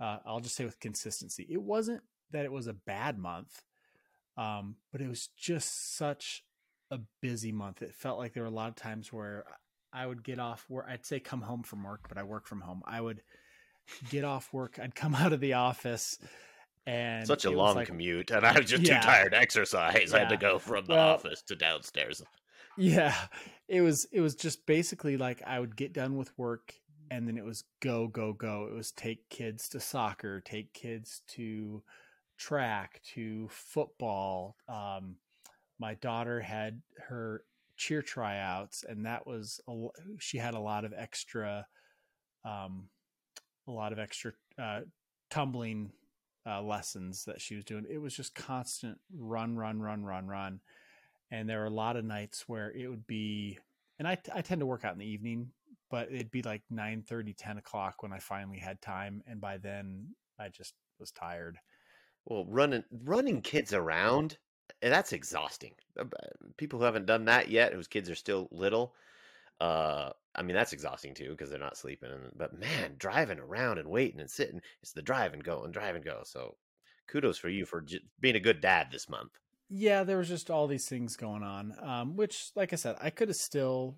[0.00, 1.46] uh, I'll just say with consistency.
[1.50, 2.00] It wasn't
[2.30, 3.62] that it was a bad month,
[4.38, 6.44] um, but it was just such
[6.90, 7.82] a busy month.
[7.82, 9.44] It felt like there were a lot of times where
[9.92, 12.62] I would get off where I'd say come home from work, but I work from
[12.62, 12.82] home.
[12.86, 13.22] I would
[14.08, 14.78] get off work.
[14.82, 16.18] I'd come out of the office
[16.86, 20.10] and such a long like, commute and I was just yeah, too tired to exercise.
[20.10, 20.16] Yeah.
[20.16, 22.22] I had to go from the well, office to downstairs.
[22.76, 23.14] Yeah.
[23.68, 26.74] It was it was just basically like I would get done with work
[27.10, 28.68] and then it was go go go.
[28.70, 31.82] It was take kids to soccer, take kids to
[32.38, 34.56] track, to football.
[34.68, 35.16] Um,
[35.78, 37.44] my daughter had her
[37.76, 39.86] cheer tryouts and that was a,
[40.18, 41.66] she had a lot of extra
[42.44, 42.88] um,
[43.68, 44.80] a lot of extra uh,
[45.30, 45.92] tumbling
[46.46, 47.86] uh, lessons that she was doing.
[47.90, 50.60] It was just constant run, run, run, run, run
[51.30, 53.58] and there were a lot of nights where it would be
[53.98, 55.50] and I, I tend to work out in the evening
[55.90, 59.58] but it'd be like 9 30 10 o'clock when i finally had time and by
[59.58, 60.08] then
[60.38, 61.58] i just was tired
[62.24, 64.38] well running running kids around
[64.82, 66.04] eh, that's exhausting uh,
[66.56, 68.94] people who haven't done that yet, whose kids are still little,
[69.60, 72.10] uh, I mean that's exhausting too because they're not sleeping.
[72.10, 75.72] And, but man, driving around and waiting and sitting, it's the drive and go and
[75.72, 76.20] drive and go.
[76.24, 76.56] So
[77.08, 79.38] kudos for you for j- being a good dad this month.
[79.68, 83.10] Yeah, there was just all these things going on, um, which, like I said, I
[83.10, 83.96] could have still,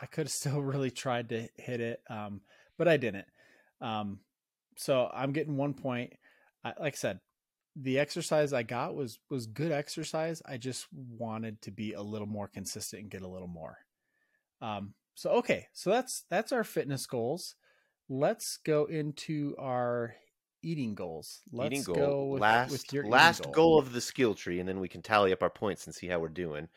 [0.00, 2.40] I could have still really tried to hit it, um,
[2.76, 3.26] but I didn't.
[3.80, 4.20] Um,
[4.76, 6.14] so I'm getting one point.
[6.64, 7.20] I, like I said,
[7.76, 10.42] the exercise I got was was good exercise.
[10.44, 13.78] I just wanted to be a little more consistent and get a little more.
[14.60, 17.54] Um, so okay, so that's that's our fitness goals.
[18.08, 20.16] Let's go into our
[20.62, 21.40] eating goals.
[21.52, 23.52] Let's eating goal go with, last with your last goal.
[23.52, 26.06] goal of the skill tree, and then we can tally up our points and see
[26.06, 26.68] how we're doing.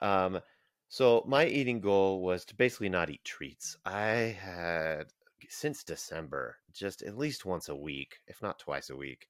[0.00, 0.40] Um,
[0.88, 3.76] so my eating goal was to basically not eat treats.
[3.84, 5.06] I had
[5.48, 9.28] since December, just at least once a week, if not twice a week,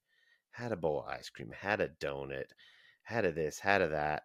[0.51, 2.51] had a bowl of ice cream, had a donut,
[3.03, 4.23] had a this, had a that,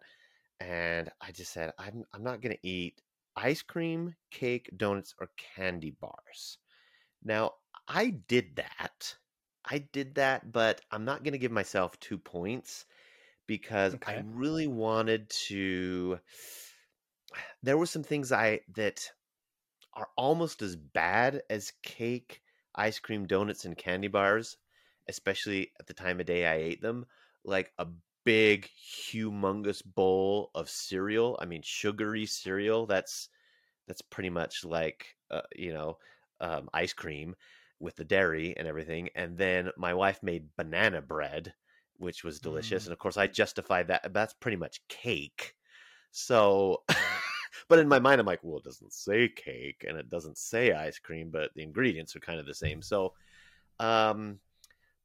[0.60, 3.00] and I just said I'm I'm not gonna eat
[3.36, 6.58] ice cream, cake, donuts, or candy bars.
[7.24, 7.52] Now
[7.88, 9.16] I did that.
[9.64, 12.86] I did that, but I'm not going to give myself two points
[13.46, 14.24] because I Okay.
[14.24, 16.20] really wanted to.
[17.62, 19.12] There were some things I that
[19.94, 22.42] are almost as bad as cake,
[22.74, 24.58] ice cream, donuts, and candy bars,
[25.08, 27.06] especially at the time of day I ate them.
[27.44, 27.88] Like a
[28.24, 31.38] big, humongous bowl of cereal.
[31.40, 32.86] I mean, sugary cereal.
[32.86, 33.28] That's
[33.86, 35.98] that's pretty much like uh, you know
[36.40, 37.34] um, ice cream
[37.82, 39.10] with the dairy and everything.
[39.14, 41.52] And then my wife made banana bread,
[41.98, 42.84] which was delicious.
[42.84, 42.86] Mm.
[42.86, 44.14] And of course, I justified that.
[44.14, 45.54] That's pretty much cake.
[46.12, 46.84] So,
[47.68, 50.72] but in my mind, I'm like, well, it doesn't say cake and it doesn't say
[50.72, 52.80] ice cream, but the ingredients are kind of the same.
[52.80, 53.14] So,
[53.80, 54.38] um,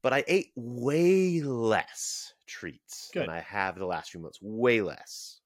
[0.02, 3.24] but I ate way less treats Good.
[3.24, 4.38] than I have the last few months.
[4.40, 5.40] Way less.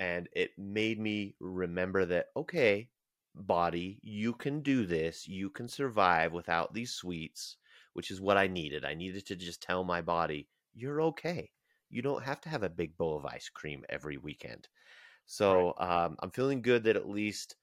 [0.00, 2.88] And it made me remember that, okay,
[3.36, 5.28] body, you can do this.
[5.28, 7.56] You can survive without these sweets,
[7.92, 8.84] which is what I needed.
[8.84, 11.50] I needed to just tell my body, you're okay.
[11.90, 14.68] You don't have to have a big bowl of ice cream every weekend.
[15.26, 17.56] So um, I'm feeling good that at least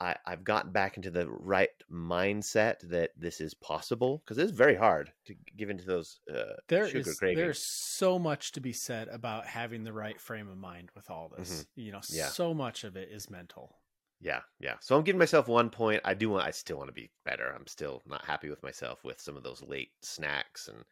[0.00, 4.74] I, I've gotten back into the right mindset that this is possible because it's very
[4.74, 7.38] hard to give into those uh, There sugar is cravings.
[7.40, 11.32] there's so much to be said about having the right frame of mind with all
[11.36, 11.66] this.
[11.76, 12.16] You know, Mm-hmm.
[12.16, 12.26] Yeah.
[12.26, 13.76] so much of it is mental.
[14.20, 14.74] Yeah, yeah.
[14.80, 16.00] So I'm giving myself one point.
[16.04, 16.46] I do want.
[16.46, 17.52] I still want to be better.
[17.54, 20.84] I'm still not happy with myself with some of those late snacks and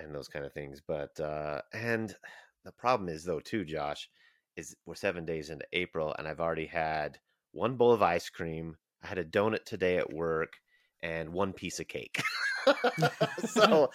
[0.00, 0.80] and those kind of things.
[0.86, 2.14] But uh and
[2.64, 4.08] the problem is though too, Josh,
[4.56, 7.18] is we're seven days into April and I've already had
[7.52, 8.76] one bowl of ice cream.
[9.02, 10.54] I had a donut today at work
[11.02, 12.22] and one piece of cake.
[13.46, 13.90] so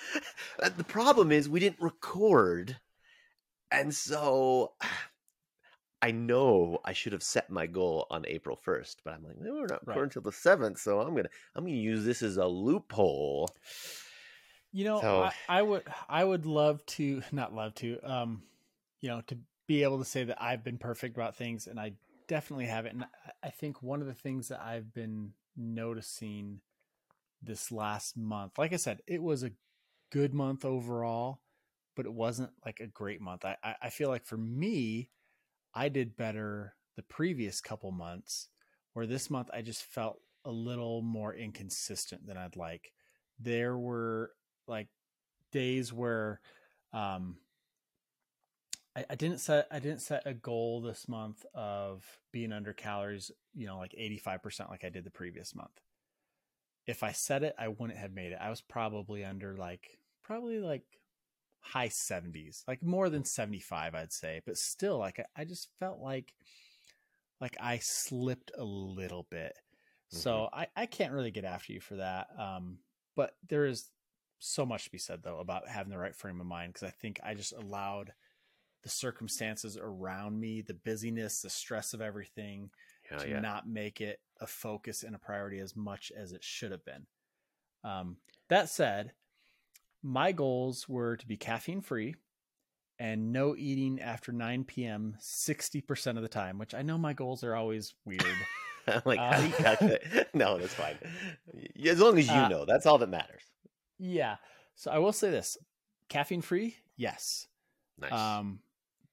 [0.61, 2.77] uh, the problem is we didn't record,
[3.69, 4.73] and so
[6.01, 9.53] I know I should have set my goal on April first, but I'm like, no,
[9.53, 9.97] we're not Right.
[9.99, 13.49] until the seventh, so I'm gonna I'm gonna use this as a loophole.
[14.71, 18.43] You know, So- I, I would I would love to not love to um
[18.99, 19.37] you know to
[19.67, 21.93] be able to say that I've been perfect about things and I
[22.27, 22.93] definitely haven't.
[22.93, 26.61] And I- I think one of the things that I've been noticing
[27.41, 29.51] this last month, like I said, it was a
[30.11, 31.41] good month overall,
[31.95, 33.45] but it wasn't like a great month.
[33.45, 35.09] I I, I feel like for me,
[35.73, 38.49] I did better the previous couple months,
[38.93, 42.91] where this month I just felt a little more inconsistent than I'd like.
[43.39, 44.31] There were
[44.67, 44.87] like
[45.51, 46.39] days where
[46.93, 47.37] um
[48.95, 53.31] I, I didn't set I didn't set a goal this month of being under calories,
[53.53, 55.79] you know, like 85% like I did the previous month.
[56.87, 58.39] If I set it, I wouldn't have made it.
[58.41, 60.83] I was probably under like probably like
[61.61, 65.99] high 70s, like more than 75 I'd say, but still like I, I just felt
[65.99, 66.33] like
[67.39, 69.53] like I slipped a little bit.
[70.09, 72.27] So I, I can't really get after you for that.
[72.37, 72.79] Um,
[73.15, 73.89] but there is
[74.39, 76.91] so much to be said though about having the right frame of mind because I
[76.91, 78.13] think I just allowed
[78.83, 82.71] the circumstances around me, the busyness, the stress of everything
[83.11, 83.39] Yeah, to yeah.
[83.41, 87.05] not make it a focus and a priority as much as it should have been.
[87.83, 88.17] Um,
[88.49, 89.13] that said,
[90.03, 92.15] my goals were to be caffeine free
[92.99, 95.15] and no eating after 9 p.m.
[95.21, 98.21] 60% of the time, which I know my goals are always weird.
[98.87, 100.01] I'm like, how do you Uh, calculate?
[100.33, 100.97] no, that's fine.
[101.85, 103.43] As long as you Uh, know, that's all that matters.
[103.99, 104.37] yeah.
[104.75, 105.57] So I will say this
[106.09, 107.47] caffeine free, yes.
[107.99, 108.11] Nice.
[108.13, 108.59] Um,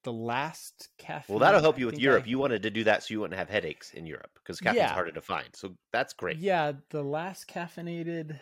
[0.04, 1.34] the last caffeine.
[1.34, 2.24] well, that'll help I you with Europe.
[2.24, 4.76] I- You wanted to do that so you wouldn't have headaches in Europe because caffeine's
[4.78, 4.92] Yeah.
[4.94, 5.48] harder to find.
[5.54, 6.38] So that's great.
[6.38, 8.38] Yeah, the last caffeinated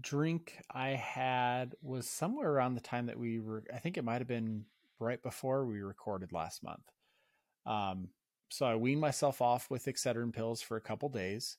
[0.00, 3.64] drink I had was somewhere around the time that we were.
[3.72, 4.64] I think it might have been
[4.98, 6.82] right before we recorded last month.
[7.66, 8.08] Um,
[8.48, 11.56] so I weaned myself off with Excedrin pills for a couple days.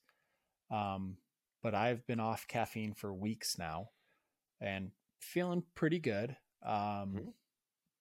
[0.72, 1.18] Um,
[1.64, 3.90] but I've been off caffeine for weeks now
[4.62, 6.36] and feeling pretty good.
[6.64, 6.74] Um,
[7.16, 7.34] Mhm.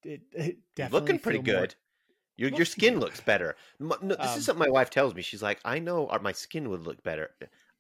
[0.04, 1.74] it, it definitely looking pretty feel more- good.
[2.38, 3.56] Your your skin looks better.
[3.78, 5.22] No, this Um, is something my wife tells me.
[5.22, 7.34] She's like, I know our, my skin would look better.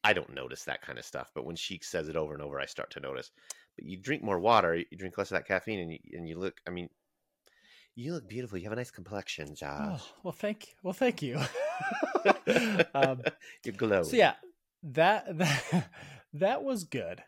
[0.06, 2.60] I don't notice that kind of stuff, but when she says it over and over,
[2.60, 3.32] I start to notice.
[3.74, 6.38] But you drink more water, you drink less of that caffeine, and you, and you
[6.38, 6.54] look.
[6.64, 6.88] I mean,
[7.96, 8.56] you look beautiful.
[8.56, 10.00] You have a nice complexion, Josh.
[10.00, 10.74] Oh, well, thank you.
[10.84, 11.40] Well, thank you.
[12.94, 13.20] um,
[13.64, 14.04] you glow.
[14.04, 14.34] so yeah,
[14.84, 15.90] that that
[16.34, 17.24] that was good.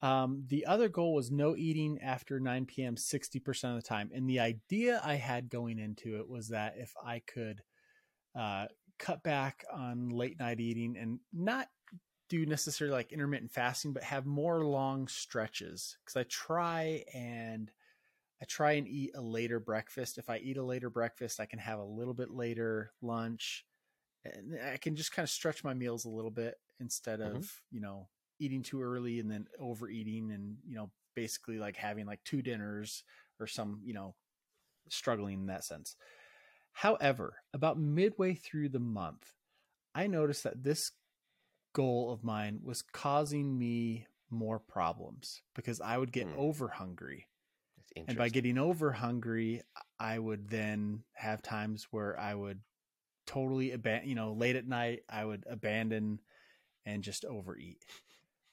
[0.00, 2.96] Um, the other goal was no eating after 9 p.m.
[2.96, 4.10] 60% of the time.
[4.12, 7.62] And the idea I had going into it was that if I could
[8.36, 8.66] uh,
[8.98, 11.68] cut back on late night eating and not
[12.32, 15.98] do necessarily like intermittent fasting, but have more long stretches.
[16.04, 17.70] Because I try and
[18.42, 20.18] I try and eat a later breakfast.
[20.18, 23.66] If I eat a later breakfast, I can have a little bit later lunch.
[24.24, 27.62] And I can just kind of stretch my meals a little bit instead of, Mhm.
[27.70, 28.10] you know,
[28.40, 33.04] eating too early and then overeating and, you know, basically like having like two dinners
[33.40, 34.16] or some, you know,
[34.88, 35.96] struggling in that sense.
[36.72, 39.34] However, about midway through the month,
[39.94, 40.92] I noticed that this
[41.72, 46.38] goal of mine was causing me more problems because I would get Hmm.
[46.38, 47.26] over hungry.
[47.96, 49.62] And by getting over hungry,
[49.98, 52.60] I would then have times where I would
[53.26, 56.20] totally abandon, you know, late at night, I would abandon
[56.86, 57.84] and just overeat.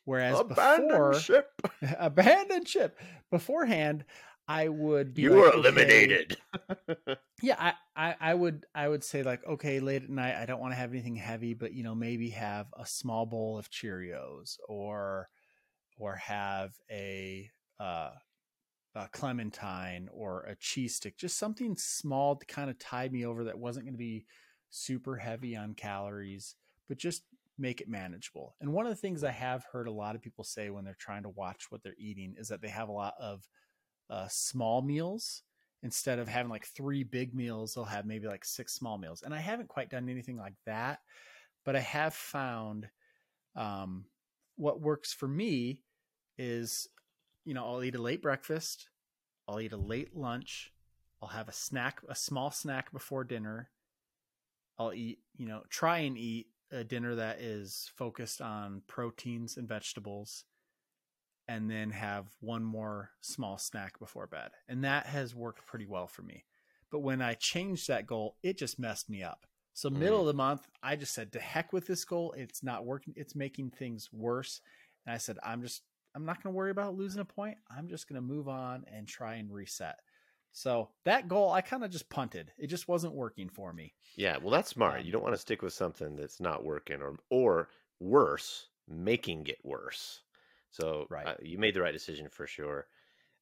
[0.06, 1.52] Whereas Abandon before, ship.
[2.00, 3.00] abandon ship
[3.32, 4.04] beforehand,
[4.50, 6.38] I would be You like, were okay, eliminated.
[7.42, 7.74] yeah I,
[8.12, 10.78] I i would i would say like okay late at night i don't want to
[10.78, 15.30] have anything heavy but you know maybe have a small bowl of cheerios or
[15.98, 18.12] or have a uh
[18.96, 23.46] a clementine or a cheese stick just something small to kind of tide me over
[23.46, 24.26] that wasn't going to be
[24.72, 26.56] super heavy on calories
[26.88, 27.24] but just
[27.58, 30.44] make it manageable and one of the things i have heard a lot of people
[30.44, 33.14] say when they're trying to watch what they're eating is that they have a lot
[33.22, 33.48] of
[34.10, 35.44] uh, small meals
[35.84, 39.22] instead of having like three big meals they'll have maybe like six small meals.
[39.24, 41.00] And i haven't quite done anything like that
[41.66, 42.88] but i have found
[43.56, 44.06] um,
[44.56, 45.84] what works for me
[46.38, 46.88] is
[47.46, 48.90] you know i'll eat a late breakfast
[49.48, 50.72] i'll eat a late lunch
[51.22, 53.70] i'll have a snack a small snack before dinner.
[54.78, 59.68] I'll eat you know try and eat a dinner that is focused on proteins and
[59.68, 60.46] vegetables
[61.50, 64.52] and then have one more small snack before bed.
[64.70, 66.46] And that has worked pretty well for me.
[66.92, 69.48] But when I changed that goal, it just messed me up.
[69.74, 70.22] So middle Mm.
[70.22, 72.34] of the month, I just said to heck with this goal.
[72.38, 73.14] It's not working.
[73.18, 74.62] It's making things worse.
[75.06, 75.84] And I said, I'm just
[76.16, 77.58] I'm not going to worry about losing a point.
[77.76, 80.00] I'm just going to move on and try and reset.
[80.52, 82.52] So that goal, I kind of just punted.
[82.58, 83.94] It just wasn't working for me.
[84.16, 85.04] Yeah, well, that's smart.
[85.04, 87.70] You don't want to stick with something that's not working, or or
[88.00, 90.22] worse, making it worse.
[90.72, 91.30] So Right.
[91.30, 92.88] uh, you made the right decision for sure,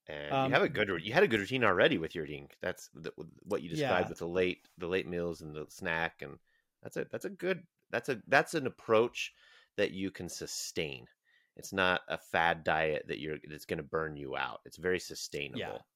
[0.08, 2.50] and Um, you have a good you had a good routine already with your eating.
[2.62, 3.12] That's the,
[3.44, 4.10] what you described Yeah.
[4.10, 6.40] with the late the late meals and the snack, and
[6.84, 9.34] that's a that's a good that's a that's an approach
[9.78, 11.08] that you can sustain.
[11.56, 14.62] It's not a fad diet that you're that's going to burn you out.
[14.66, 15.88] It's very sustainable.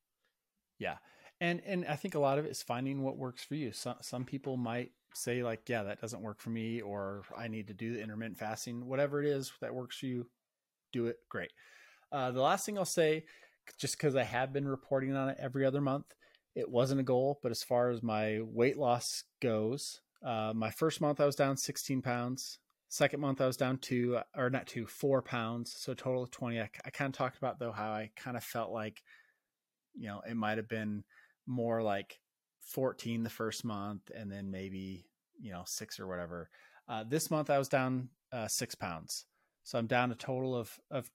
[0.79, 0.97] Yeah.
[1.39, 3.71] And and I think a lot of it is finding what works for you.
[3.71, 7.67] Some some people might say like, yeah, that doesn't work for me or I need
[7.67, 10.29] to do the intermittent fasting, whatever it is that works for you,
[10.91, 11.17] do it.
[11.29, 11.51] Great.
[12.11, 13.25] Uh, the last thing I'll say,
[13.77, 16.05] just because I have been reporting on it every other month,
[16.55, 21.01] it wasn't a goal, but as far as my weight loss goes, uh, my first
[21.01, 22.59] month I was down 16 pounds.
[22.89, 25.74] Second month I was down two, or not two, four pounds.
[25.78, 26.59] So total of 20.
[26.59, 29.01] I, I kind of talked about though how I kind of felt like,
[29.95, 31.03] you know, it might have been
[31.47, 32.20] more like
[32.61, 35.05] 14 the first month and then maybe,
[35.39, 36.49] you know, six or whatever.
[36.87, 39.25] Uh, this month I was down uh, six pounds.
[39.63, 41.09] So I'm down a total of, of,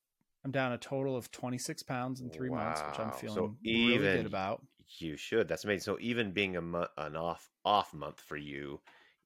[0.45, 3.17] I'm down a total of 26 pounds in three months, which I'm Wow.
[3.17, 4.63] So feeling really even- good about.
[4.99, 5.49] You should.
[5.49, 5.81] That's amazing.
[5.81, 8.81] So even being a mo- an off off month for you,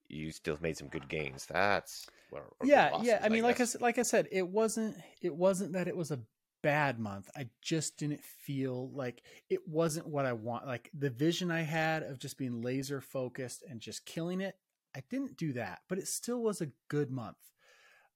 [0.09, 1.45] you still made some good gains.
[1.45, 4.97] That's or, or yeah yeah losses, i mean like I, like I said it wasn't
[5.21, 6.21] it wasn't that it was a
[6.63, 11.51] bad month i just didn't feel like it wasn't what i want like the vision
[11.51, 14.55] i had of just being laser focused and just killing it
[14.95, 17.37] i didn't do that but it still was a good month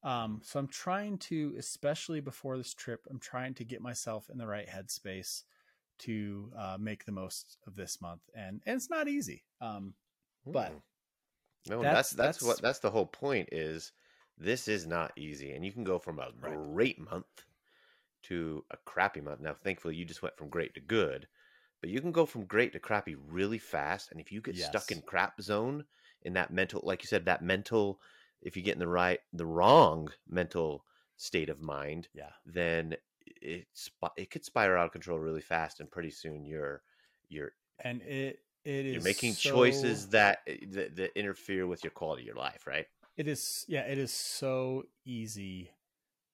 [0.05, 4.39] um so i'm trying to especially before this trip i'm trying to get myself in
[4.39, 5.43] the right headspace
[5.99, 9.95] to uh, make the most of this month and and it's not easy um
[10.51, 10.83] but Mm.
[11.65, 13.49] no, that's- that's that's, what that's- the whole point.
[13.51, 13.93] Is
[14.37, 16.61] this is not easy, and you can go from a Right.
[16.71, 17.45] great month
[18.23, 19.41] to a crappy month.
[19.41, 21.29] Now, thankfully, you just went from great to good,
[21.81, 24.11] but you can go from great to crappy really fast.
[24.11, 25.87] And if you get stuck in crap zone
[26.23, 28.01] in that mental, like you said, that mental,
[28.41, 30.85] if you get in the right, the wrong mental
[31.17, 32.31] state of mind, Yeah.
[32.45, 32.95] then
[33.25, 33.67] it
[34.17, 36.83] it could spiral out of control really fast, and pretty soon you're
[37.29, 41.83] you're And it it is you're making so- choices that, eh, that that interfere with
[41.83, 42.87] your quality of your life, right?
[43.17, 45.71] it is yeah it is so easy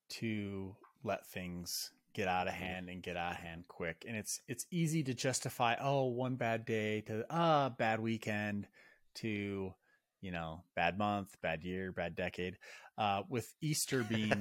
[0.09, 2.57] to let things get out of Mhm.
[2.57, 6.35] hand and get out of hand quick and it's it's easy to justify oh one
[6.35, 8.67] bad day to ah bad weekend
[9.15, 9.73] to
[10.21, 12.57] you know bad month bad year bad decade
[12.97, 14.31] uh with easter being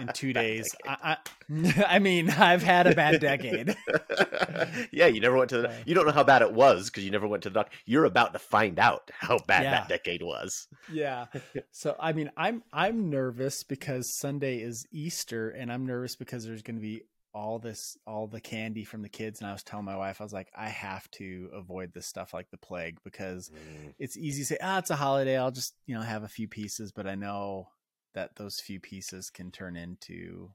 [0.00, 0.74] in two days.
[0.86, 1.16] I,
[1.50, 3.76] I i mean i've had a bad decade
[4.92, 5.72] yeah, you never went to the.
[5.86, 7.76] You don't know how bad it was because you never went to the doctor.
[7.86, 9.70] You're about to find out how bad Yeah.
[9.72, 10.66] that decade was.
[10.92, 11.26] yeah
[11.70, 16.62] so i mean i'm i'm nervous because sunday is easter and i'm nervous because there's
[16.62, 17.02] going to be
[17.32, 20.24] all this all the candy from the kids and i was telling my wife i
[20.24, 23.50] was like i have to avoid this stuff like the plague because
[23.98, 26.48] it's easy to say ah it's a holiday i'll just you know have a few
[26.48, 27.68] pieces but i know
[28.14, 30.50] that those few pieces can turn into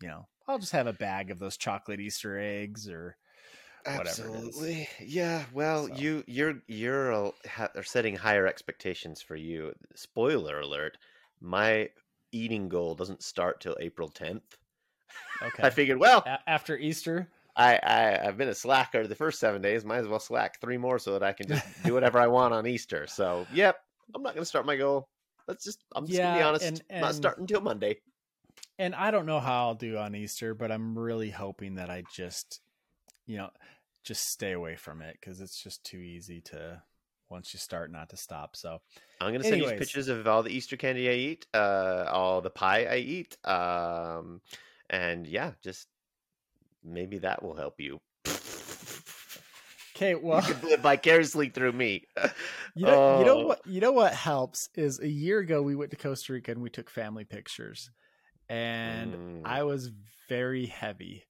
[0.00, 3.16] you know i'll just have a bag of those chocolate easter eggs or
[3.84, 4.18] whatever it is.
[4.18, 4.88] Absolutely.
[4.98, 5.44] Yeah.
[5.52, 9.74] Well, So- you you're you're a, ha, are setting higher expectations for you.
[9.94, 10.96] Spoiler alert:
[11.40, 11.90] my
[12.32, 14.56] eating goal doesn't start till April 10th.
[15.42, 19.38] Okay I figured, well, A- after easter I, I I've been a slacker the first
[19.38, 19.84] seven days.
[19.84, 22.52] Might as well slack three more so that I can just do whatever I want
[22.52, 23.06] on Easter.
[23.06, 23.76] So, yep,
[24.12, 25.08] I'm not going to start my goal.
[25.46, 26.64] Let's just I'm just gonna be honest.
[26.64, 28.00] and- I'm not starting until Monday.
[28.78, 32.02] and I don't know how I'll do on Easter, but I'm really hoping that I
[32.12, 32.60] just,
[33.26, 33.50] you know,
[34.04, 36.82] just stay away from it because it's just too easy to
[37.30, 38.56] once you start not to stop.
[38.56, 38.80] So
[39.20, 42.50] I'm gonna send you pictures of all the Easter candy I eat, uh, all the
[42.50, 44.40] pie I eat, um,
[44.90, 45.88] and yeah, just
[46.82, 47.98] maybe that will help you.
[49.96, 52.04] okay, well, you can live vicariously through me.
[52.74, 53.46] you know, you know Oh.
[53.46, 56.62] what, you know what helps is a year ago we went to Costa Rica and
[56.62, 57.90] we took family pictures,
[58.48, 59.42] and Mm.
[59.44, 59.90] I was
[60.28, 61.24] very heavy,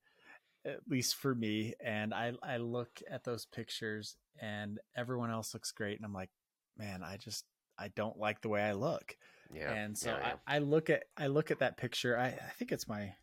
[0.65, 1.75] at least for me.
[1.83, 6.31] And I I look at those pictures and everyone else looks great, and I'm like,
[6.77, 7.45] man, I just
[7.79, 9.17] I don't like the way I look.
[9.53, 10.35] yeah, and so yeah, yeah.
[10.47, 12.19] I, I look at I look at that picture.
[12.19, 13.15] I, I think it's my,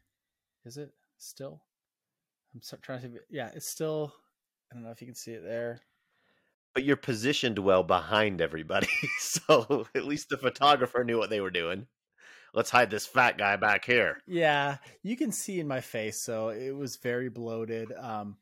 [0.66, 1.62] is it still?
[2.54, 3.08] I'm trying to.
[3.08, 4.14] think- Yeah, it's still.
[4.72, 5.82] I don't know if you can see it there.
[6.74, 8.88] but you're positioned well behind everybody,
[9.20, 11.88] so at least the photographer knew what they were doing.
[12.54, 14.18] Let's hide this fat guy back here.
[14.28, 16.22] Yeah, you can see in my face.
[16.22, 17.92] So it was very bloated.
[17.98, 18.38] Um,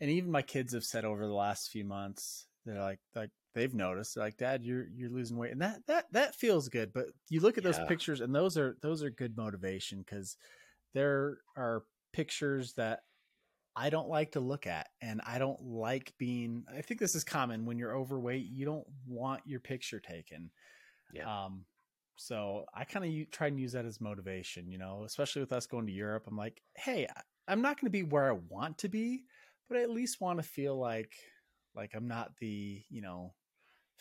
[0.00, 3.74] and even my kids have said over the last few months, they're like, like they've
[3.74, 6.92] noticed, like, Dad, you're you're losing weight, and that that that feels good.
[6.92, 10.36] But you look at those pictures, and those are those are good motivation because
[10.94, 13.00] there are pictures that
[13.74, 16.64] I don't like to look at, and I don't like being.
[16.76, 18.46] I think this is common when you're overweight.
[18.50, 20.50] You don't want your picture taken.
[21.14, 21.44] Yeah.
[21.44, 21.64] Um,
[22.16, 25.66] so I kind of try and use that as motivation, you know, especially with us
[25.66, 26.24] going to Europe.
[26.28, 27.06] I'm like, hey,
[27.48, 29.24] I'm not going to be where I want to be,
[29.68, 31.12] but I at least want to feel like,
[31.74, 33.32] like I'm not the, you know,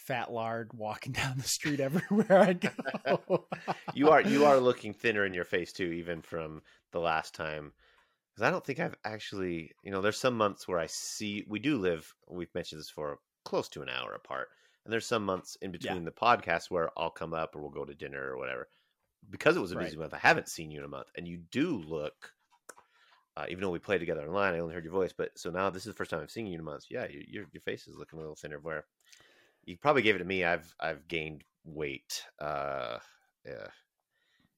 [0.01, 3.47] fat lard walking down the street everywhere I go.
[3.93, 6.61] you are you are looking thinner in your face too, even from
[6.91, 7.73] the last time.
[8.33, 11.59] Because I don't think I've actually, you know, there's some months where I see we
[11.59, 12.13] do live.
[12.29, 14.49] We've mentioned this for close to an hour apart,
[14.85, 17.85] and there's some months in between the podcast where I'll come up or we'll go
[17.85, 18.69] to dinner or whatever.
[19.29, 19.99] Because it was a busy Right.
[19.99, 22.33] month, I haven't seen you in a month, and you do look.
[23.37, 25.13] Uh, even though we played together online, I only heard your voice.
[25.13, 26.85] But so now this is the first time I've seen you in a month.
[26.89, 28.59] Yeah, you, your your face is looking a little thinner.
[28.59, 28.85] Where
[29.65, 30.43] you probably gave it to me.
[30.43, 32.23] I've I've gained weight.
[32.39, 32.97] Uh,
[33.45, 33.67] yeah.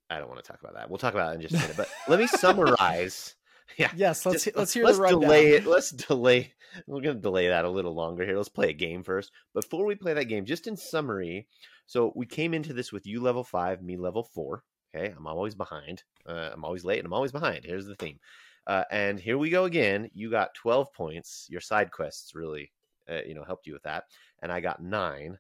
[0.10, 0.90] I don't want to talk about that.
[0.90, 1.78] We'll talk about it in just a minute.
[1.78, 3.36] But let me summarize.
[3.78, 3.90] Yeah.
[3.96, 5.66] yes, let's just- let's hear let's delay it.
[5.66, 6.54] Let's delay.
[6.86, 8.36] We're going to delay that a little longer here.
[8.36, 9.32] Let's play a game first.
[9.54, 11.48] Before we play that game, just in summary,
[11.88, 14.64] so we came into this with you level five, me level four.
[14.94, 16.04] Okay, I'm always behind.
[16.28, 17.64] Uh, I'm always late, and I'm always behind.
[17.66, 18.20] Here's the theme.
[18.68, 20.10] Uh, and here we go again.
[20.14, 21.48] You got 12 points.
[21.50, 22.72] Your side quests really,
[23.10, 24.06] uh, you know, helped you with that,
[24.42, 25.38] and I got nine.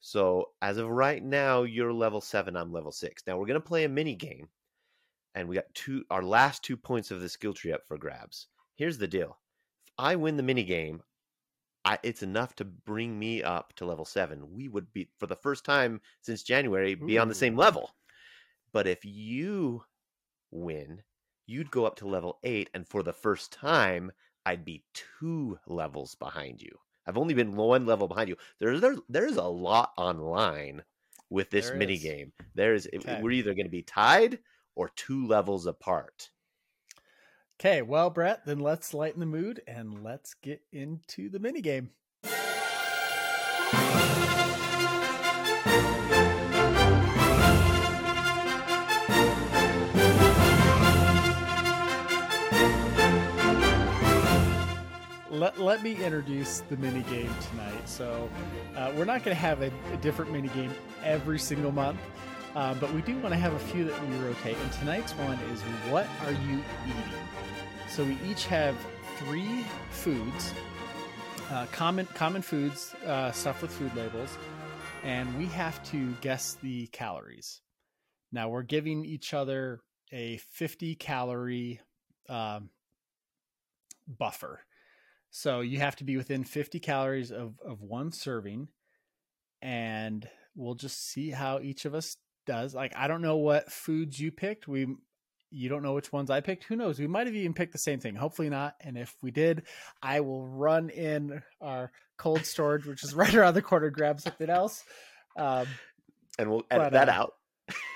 [0.00, 2.56] So as of right now, you're level seven.
[2.56, 3.22] I'm level six.
[3.26, 4.48] Now we're gonna play a mini game,
[5.34, 6.04] and we got two.
[6.10, 8.48] Our last two points of the skill tree up for grabs.
[8.76, 9.38] Here's the deal:
[9.86, 11.02] if I win the mini game,
[11.84, 14.52] I, it's enough to bring me up to level seven.
[14.52, 17.90] We would be for the first time since January be on the same level.
[18.72, 19.84] But if you
[20.50, 21.02] win,
[21.46, 24.12] you'd go up to level eight, and for the first time,
[24.44, 26.76] I'd be two levels behind you.
[27.06, 28.36] I've only been one level behind you.
[28.58, 30.82] There's there, there's a lot online
[31.30, 32.02] with this There mini is.
[32.02, 32.32] game.
[32.54, 33.20] There's Okay.
[33.22, 34.38] we're either going to be tied
[34.74, 36.30] or two levels apart.
[37.58, 41.90] Okay, well, Brett, then let's lighten the mood and let's get into the mini game.
[55.36, 57.86] Let, let me introduce the mini game tonight.
[57.86, 58.30] So,
[58.74, 60.72] uh, we're not going to have a, a different mini game
[61.04, 62.00] every single month,
[62.54, 64.56] uh, but we do want to have a few that we rotate.
[64.56, 65.60] And tonight's one is
[65.90, 67.20] What Are You Eating?
[67.86, 68.74] So, we each have
[69.18, 70.54] three foods,
[71.50, 74.38] uh, common common foods, uh, stuff with food labels,
[75.04, 77.60] and we have to guess the calories.
[78.32, 79.82] Now we're giving each other
[80.12, 81.80] a 50 calorie
[82.30, 82.70] um,
[84.08, 84.65] buffer.
[85.36, 88.68] So you have to be within 50 calories of, of one serving,
[89.60, 92.74] and we'll just see how each of us does.
[92.74, 94.66] Like I don't know what foods you picked.
[94.66, 94.86] We
[95.50, 96.64] you don't know which ones I picked.
[96.64, 96.98] Who knows?
[96.98, 98.14] We might have even picked the same thing.
[98.14, 98.76] Hopefully not.
[98.80, 99.64] And if we did,
[100.02, 104.48] I will run in our cold storage, which is right around the corner, grab something
[104.48, 104.84] else.
[105.36, 105.66] Um,
[106.38, 107.34] and we'll edit but, that uh, out.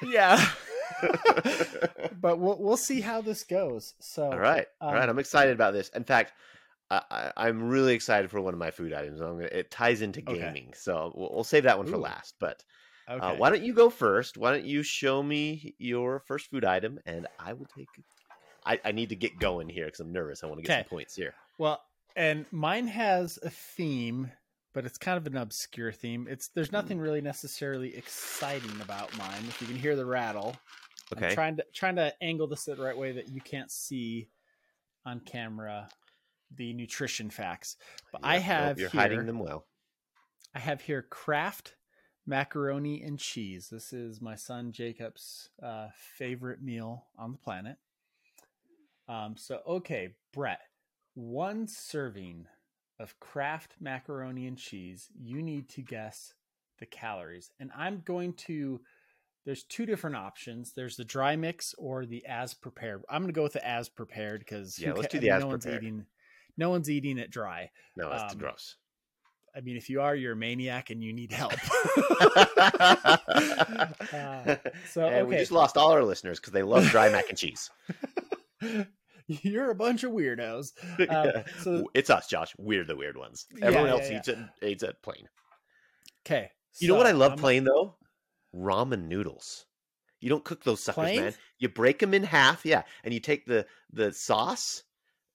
[0.03, 0.47] yeah.
[2.21, 3.95] but we'll we'll see how this goes.
[3.99, 5.05] So All right, all right.
[5.05, 5.89] um, I'm excited about this.
[5.89, 6.35] In fact,
[6.91, 9.21] I, I, I'm really excited for one of my food items.
[9.21, 10.55] I'm gonna, it ties into Okay.
[10.55, 12.37] gaming, so we'll, we'll save that one for last.
[12.41, 12.65] But
[13.09, 13.33] okay.
[13.33, 14.39] uh, why don't you go first?
[14.39, 18.03] Why don't you show me your first food item, and I will take.
[18.67, 20.45] I, I need to get going here because I'm nervous.
[20.45, 20.75] I want to get Okay.
[20.75, 21.37] some points here.
[21.59, 21.85] Well,
[22.17, 24.33] and mine has a theme,
[24.75, 26.29] but it's kind of an obscure theme.
[26.29, 29.49] It's there's nothing really necessarily exciting about mine.
[29.49, 30.62] If you can hear the rattle,
[31.17, 31.27] I'm Okay.
[31.27, 34.31] trying to trying to angle this the right way that you can't see
[35.07, 35.93] on camera
[36.57, 37.77] the nutrition facts.
[38.13, 39.67] But I Yep, nope, have you're here, hiding them well.
[40.55, 41.77] I have here Kraft
[42.27, 43.69] macaroni and cheese.
[43.71, 47.77] This is my son Jacob's uh, favorite meal on the planet.
[49.09, 50.61] Um, so okay, Brett,
[51.15, 52.47] one serving
[52.99, 55.09] of Kraft macaroni and cheese.
[55.19, 56.35] You need to guess
[56.79, 58.81] the calories, and I'm going to.
[59.47, 60.73] There's two different options.
[60.75, 63.03] There's the dry mix or the as prepared.
[63.09, 65.49] I'm going to go with the as prepared because Yeah, let's do the as no
[65.49, 65.83] one's prepared.
[65.83, 66.07] eating.
[66.57, 67.71] No one's eating it dry.
[67.97, 68.77] No, that's um, gross.
[69.55, 71.53] I mean, if you are, you're a maniac and you need help.
[74.13, 74.57] Uh,
[74.91, 77.71] so and we just lost all our listeners because they love dry mac and cheese.
[79.27, 80.73] you're a bunch of weirdos.
[81.09, 82.55] Um, so it's us, Josh.
[82.59, 83.47] We're the weird ones.
[83.63, 84.19] Everyone yeah, else yeah.
[84.19, 85.29] eats it eats it plain.
[86.27, 87.97] okay, You know what I love I'm- plain though?
[88.55, 89.65] Ramen noodles.
[90.21, 91.21] You don't cook those suckers, Plain?
[91.21, 91.35] man.
[91.59, 94.83] You break them in half, yeah, and you take the the sauce.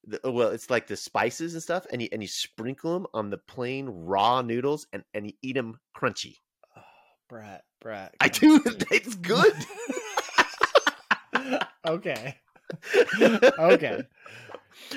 [0.08, 3.08] The, oh, well, it's like the spices and stuff, and you and you sprinkle them
[3.14, 6.36] on the plain raw noodles, and and you eat them crunchy.
[6.78, 6.82] Oh,
[7.28, 8.14] Brett, Brett.
[8.22, 8.62] I do.
[8.92, 9.54] It's good.
[11.88, 12.36] okay,
[13.60, 14.04] okay.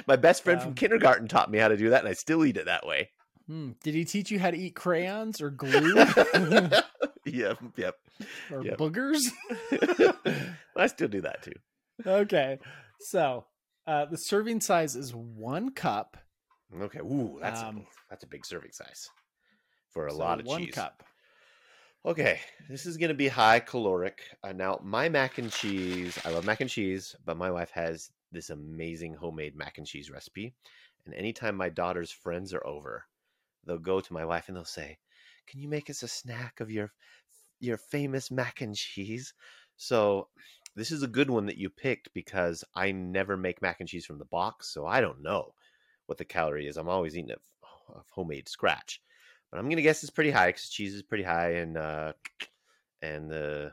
[0.06, 2.44] My best friend from Um, kindergarten taught me how to do that, and I still
[2.44, 3.10] eat it that way.
[3.46, 5.94] Hmm, Did he teach you how to eat crayons or glue
[7.24, 7.94] yep, yep.
[8.52, 8.76] or Yep.
[8.78, 9.22] boogers?
[10.76, 11.52] I still do that too.
[12.06, 12.58] okay,
[13.00, 13.46] so
[13.88, 16.16] uh, the serving size is one cup.
[16.82, 17.00] Okay.
[17.00, 19.08] Ooh, that's Um, a, that's a big serving size
[19.90, 20.76] for a so lot of one cheese.
[20.76, 21.02] One cup.
[22.04, 24.22] Okay, this is going to be high caloric.
[24.42, 28.10] Uh, now, my mac and cheese, I love mac and cheese, but my wife has
[28.32, 30.54] this amazing homemade mac and cheese recipe.
[31.04, 33.04] And anytime my daughter's friends are over,
[33.64, 34.98] they'll go to my wife and they'll say,
[35.46, 36.92] "Can you make us a snack of your
[37.60, 39.34] your famous mac and cheese?"
[39.76, 40.30] So,
[40.74, 44.06] this is a good one that you picked because I never make mac and cheese
[44.06, 45.54] from the box, so I don't know
[46.06, 46.76] what the calorie is.
[46.76, 47.40] I'm always eating it
[47.88, 49.00] of homemade scratch
[49.50, 52.12] but I'm gonna guess it's pretty high because cheese is pretty high and uh
[53.02, 53.72] and the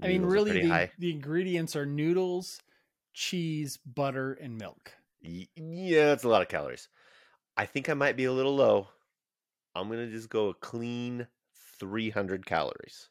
[0.00, 0.92] I mean, really, the, high.
[0.98, 2.60] the ingredients are noodles,
[3.14, 4.92] cheese, butter, and milk.
[5.22, 6.88] Yeah, that's a lot of calories.
[7.56, 8.88] I think I might be a little low.
[9.74, 11.26] I'm gonna just go a clean
[11.80, 13.08] 300 calories.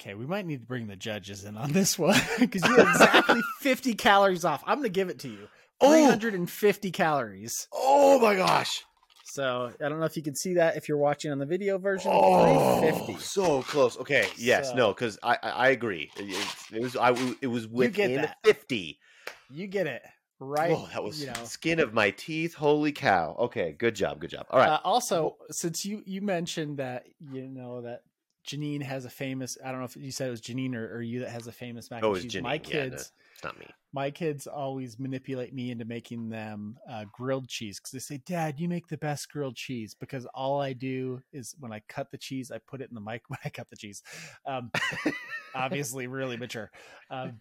[0.00, 3.40] Okay, we might need to bring the judges in on this one because you're exactly
[3.60, 4.62] 50 calories off.
[4.66, 5.48] I'm going to give it to you.
[5.80, 6.06] Oh!
[6.10, 7.68] 350 calories.
[7.72, 8.84] Oh my gosh!
[9.24, 11.78] So I don't know if you can see that if you're watching on the video
[11.78, 12.10] version.
[12.14, 13.22] Oh, 350.
[13.24, 13.98] so close.
[13.98, 16.10] Okay, yes, no, because I, I I agree.
[16.16, 16.36] It,
[16.72, 17.10] it- was I
[17.42, 18.36] it was within that.
[18.44, 18.98] 50.
[19.50, 20.02] You get it
[20.38, 20.72] right.
[20.76, 21.44] oh, that was you know.
[21.44, 22.54] skin of my teeth.
[22.54, 23.34] Holy cow!
[23.40, 24.46] Okay, good job, good job.
[24.50, 24.68] All right.
[24.70, 28.02] Uh, also, since you you mentioned that you know that
[28.46, 29.56] Janine has a famous.
[29.64, 31.52] I don't know if you said it was Janine or, or you that has a
[31.52, 32.42] famous mac Oh, and cheese.
[32.42, 32.90] My Janine, yeah, no.
[32.90, 33.12] kids.
[33.34, 33.66] it's not me.
[33.92, 38.60] my kids always manipulate me into making them uh, grilled cheese because they say, "Dad,
[38.60, 42.18] you make the best grilled cheese." Because all I do is when I cut the
[42.18, 43.22] cheese, I put it in the mic.
[43.28, 44.02] When I cut the cheese,
[44.46, 44.70] um,
[45.54, 46.70] obviously, really mature.
[47.10, 47.40] Um,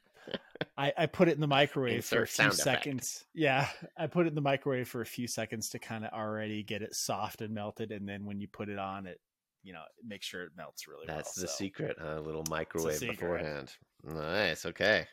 [0.77, 2.83] I, I put it in the microwave for a few sound effect.
[2.85, 3.25] seconds.
[3.33, 3.67] Yeah,
[3.97, 6.81] I put it in the microwave for a few seconds to kind of already get
[6.81, 9.19] it soft and melted, and then when you put it on, it
[9.63, 11.17] you know make sure it melts really That's well.
[11.17, 11.53] That's the so.
[11.55, 12.19] secret, huh?
[12.19, 13.19] A little microwave secret.
[13.19, 13.71] beforehand.
[14.03, 14.65] Nice.
[14.65, 15.07] Okay.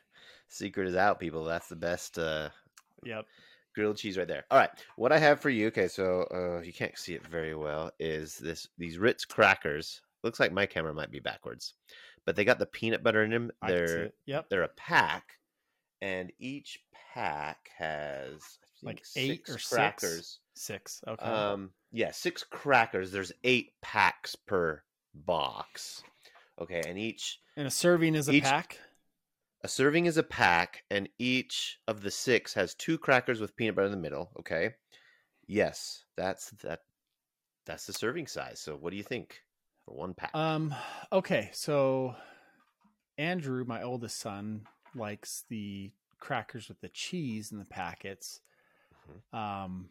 [0.49, 1.45] Secret is out, people.
[1.45, 2.49] That's the best uh,
[3.05, 3.25] Yep.
[3.75, 4.45] grilled cheese right there.
[4.51, 4.71] All right.
[4.97, 8.37] What I have for you, okay, so uh, you can't see it very well, is
[8.39, 10.01] this these Ritz crackers.
[10.25, 11.75] Looks like my camera might be backwards,
[12.27, 13.51] but they got the peanut butter in them.
[13.63, 14.15] I can see They're it.
[14.27, 14.47] Yep.
[14.51, 15.25] they're a pack,
[16.03, 16.81] and each
[17.15, 19.69] pack has Like eight or six?
[19.71, 20.17] crackers.
[20.17, 20.39] Six.
[21.07, 21.25] Okay.
[21.25, 23.13] Um, yeah, six crackers.
[23.13, 24.83] There's eight packs per
[25.15, 26.03] box.
[26.61, 28.79] Okay, and each and a serving is a each- pack.
[29.63, 33.75] a serving is a pack, and each of the six has two crackers with peanut
[33.75, 34.31] butter in the middle.
[34.39, 34.75] Okay,
[35.47, 36.81] yes, that's that.
[37.67, 38.59] That's the serving size.
[38.61, 39.43] So, what do you think
[39.85, 40.31] for one pack?
[40.35, 40.75] Um.
[41.13, 41.51] Okay.
[41.53, 42.15] So,
[43.17, 48.41] Andrew, my oldest son, likes the crackers with the cheese in the packets.
[49.33, 49.37] Mm-hmm.
[49.37, 49.89] Um,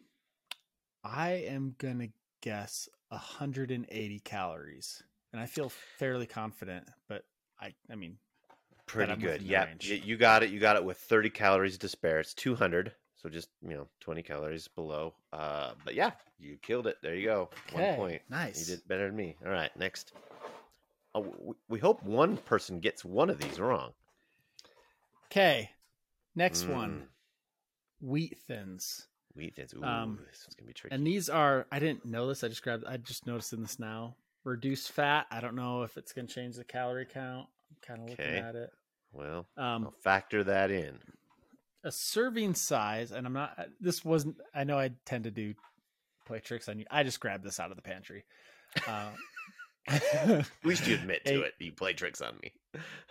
[1.04, 2.08] I am gonna
[2.40, 5.02] guess 180 calories,
[5.32, 6.88] and I feel fairly confident.
[7.08, 7.24] But
[7.60, 8.18] I, I mean,
[8.86, 9.42] Pretty good.
[9.42, 10.02] Yeah, range.
[10.04, 10.50] you got it.
[10.50, 12.18] You got it with 30 calories to spare.
[12.18, 15.14] It's 200, so just you know 20 calories below.
[15.32, 16.10] Uh, but yeah,
[16.40, 16.96] you killed it.
[17.02, 17.50] There you go.
[17.72, 18.20] One point.
[18.28, 18.68] nice.
[18.68, 19.36] You did better than me.
[19.46, 20.12] All right, next.
[21.14, 23.92] Oh, we, we hope one person gets one of these wrong.
[25.26, 25.70] Okay,
[26.34, 27.08] next Mm, one,
[28.00, 29.06] wheat thins.
[29.34, 29.74] Wheat thins.
[29.74, 30.94] Ooh, Um, this is gonna be tricky.
[30.94, 32.42] And these are I didn't know this.
[32.44, 34.16] I just grabbed I just noticed in this now.
[34.44, 35.26] Reduced fat.
[35.30, 37.48] I don't know if it's gonna change the calorie count.
[37.70, 38.38] I'm kind of looking Okay.
[38.38, 38.70] at it.
[39.12, 40.98] well, Um I'll factor that in.
[41.84, 45.54] a serving size, and I'm not this wasn't I know I tend to do
[46.26, 46.86] play tricks on you.
[46.90, 48.24] I just grabbed this out of the pantry.
[48.86, 49.10] Uh,
[49.88, 51.54] At least you admit to a- it.
[51.58, 52.52] You play tricks on me.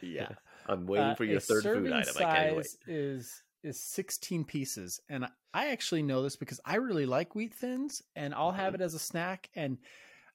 [0.01, 0.29] Yeah.
[0.67, 2.15] I'm waiting Uh, for your third food item.
[2.17, 2.65] I can't wait.
[2.67, 7.53] size is is 16 pieces, and I actually know this because I really like wheat
[7.53, 8.75] thins, and I'll have Mm-hmm.
[8.75, 9.49] it as a snack.
[9.55, 9.79] And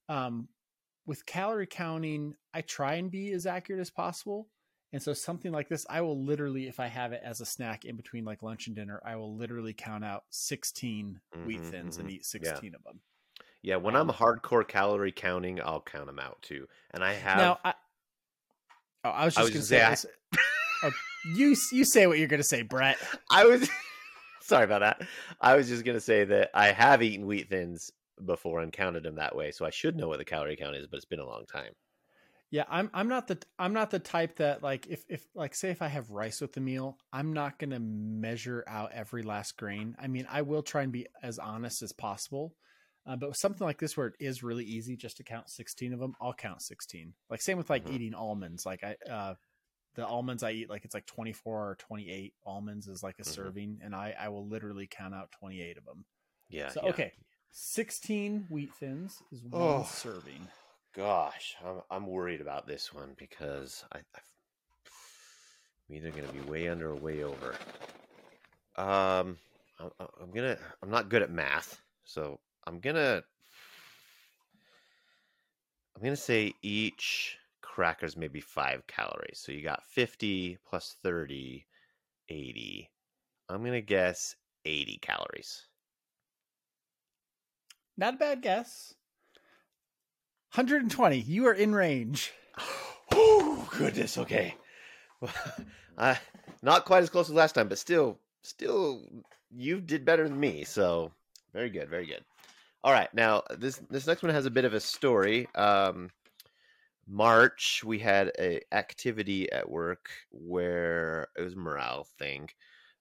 [0.09, 0.48] um,
[1.06, 4.51] with calorie counting, I try and be as accurate as possible.
[4.92, 7.84] And so something like this, I will literally, if I have it as a snack
[7.84, 11.98] in between like lunch and dinner, I will literally count out 16 wheat Mhm, thins
[11.98, 12.12] and mhm.
[12.12, 13.02] eat 16 of them.
[13.62, 16.68] Yeah, when I'm Um, hardcore calorie counting, I'll count them out too.
[16.92, 17.74] And I have Now, I,
[19.05, 20.06] oh, I was just going to say, say, this-
[20.82, 20.92] oh,
[21.34, 22.98] you you say what you're going to say, Brett.
[23.30, 23.68] I was
[24.40, 25.02] sorry about that.
[25.40, 27.90] I was just gonna say that I have eaten wheat thins
[28.24, 30.86] before and counted them that way, so I should know what the calorie count is,
[30.86, 31.72] but it's been a long time.
[32.51, 35.70] Yeah, I'm I'm not the I'm not the type that like if if like say
[35.70, 39.56] if I have rice with the meal, I'm not going to measure out every last
[39.56, 39.96] grain.
[39.98, 42.55] I mean, I will try and be as honest as possible.
[43.06, 45.98] Uh, but something like this where it is really easy just to count 16 of
[45.98, 47.12] them, I'll count 16.
[47.28, 47.94] Like same with like Mhm.
[47.94, 48.64] eating almonds.
[48.64, 49.34] Like I uh
[49.94, 53.26] the almonds I eat like it's like 24 or 28 almonds is like a Mhm.
[53.34, 56.04] serving and I I will literally count out 28 of them.
[56.48, 56.68] Yeah.
[56.70, 56.90] so yeah.
[56.90, 57.12] okay.
[57.52, 59.84] 16 wheat thins is one Oh.
[59.84, 60.48] serving.
[60.94, 64.20] Gosh, I'm I'm worried about this one because I, I
[65.88, 67.54] I'm either gonna be way under or way over.
[68.76, 69.38] Um,
[69.78, 69.90] I'm,
[70.20, 73.22] I'm gonna I'm not good at math, so I'm gonna
[75.96, 77.38] I'm gonna say each
[77.74, 79.42] cracker's maybe five calories.
[79.44, 81.66] So you got 50 plus 30,
[82.28, 82.90] 80.
[83.48, 85.66] I'm gonna guess 80 calories.
[87.96, 88.94] Not a bad guess.
[90.55, 91.18] 120.
[91.18, 92.32] You are in range.
[93.16, 94.18] Oh goodness.
[94.18, 94.56] Okay.
[95.98, 96.14] uh,
[96.62, 99.02] not quite as close as last time, but still, still,
[99.55, 100.64] you did better than me.
[100.64, 101.12] So
[101.52, 102.24] very good, very good.
[102.82, 105.46] All right, now this this next one has a bit of a story.
[105.55, 106.10] Um,
[107.06, 112.48] March, we had a activity at work where it was a morale thing,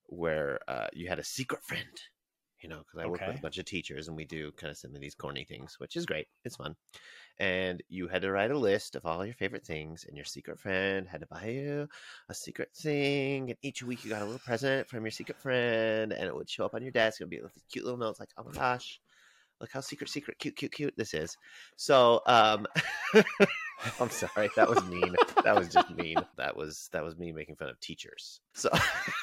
[0.07, 2.01] where uh, you had a secret friend.
[2.61, 4.77] You know, because I work with a bunch of teachers, and we do kind of
[4.77, 6.27] some of these corny things, which is great.
[6.45, 6.77] It's fun
[7.39, 10.59] and you had to write a list of all your favorite things and your secret
[10.59, 11.87] friend had to buy you
[12.29, 16.13] a secret thing and each week you got a little present from your secret friend
[16.13, 18.19] and it would show up on your desk it would be with cute little notes
[18.19, 18.99] like oh my gosh
[19.59, 21.35] look how secret secret cute cute cute this is
[21.75, 22.67] so um
[23.99, 27.55] i'm sorry that was mean that was just mean that was that was me making
[27.55, 28.69] fun of teachers so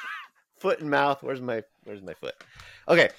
[0.57, 2.35] foot and mouth where's my where's my foot
[2.87, 3.09] okay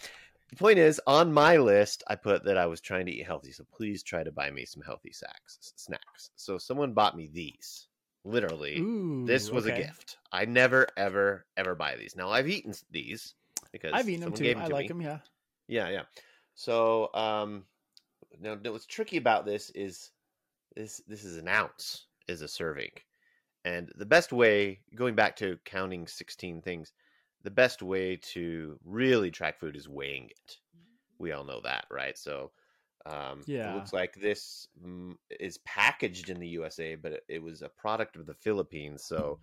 [0.53, 3.53] the point is, on my list, I put that I was trying to eat healthy.
[3.53, 5.73] So please try to buy me some healthy snacks.
[5.77, 6.31] Snacks.
[6.37, 7.89] So someone bought me these.
[8.25, 10.19] Literally, Ooh, this was a gift.
[10.31, 12.15] I never, ever, ever buy these.
[12.15, 13.35] Now I've eaten these
[13.73, 14.45] because I've eaten them too.
[14.45, 14.89] gave I to like me.
[14.89, 15.01] them.
[15.01, 15.19] Yeah.
[15.67, 16.03] Yeah, yeah.
[16.55, 17.65] So um,
[18.39, 20.12] now now what's tricky about this is
[20.77, 22.93] this this is an ounce is a serving,
[23.65, 26.93] And the best way, going back to counting 16 things,
[27.43, 30.59] the best way to really track food is weighing it.
[31.19, 32.17] We all know that, right?
[32.19, 32.53] So
[33.07, 33.69] um, Yeah.
[33.69, 38.17] it looks like this mm, is packaged in the USA, but it, was a product
[38.17, 39.05] of the Philippines.
[39.05, 39.39] So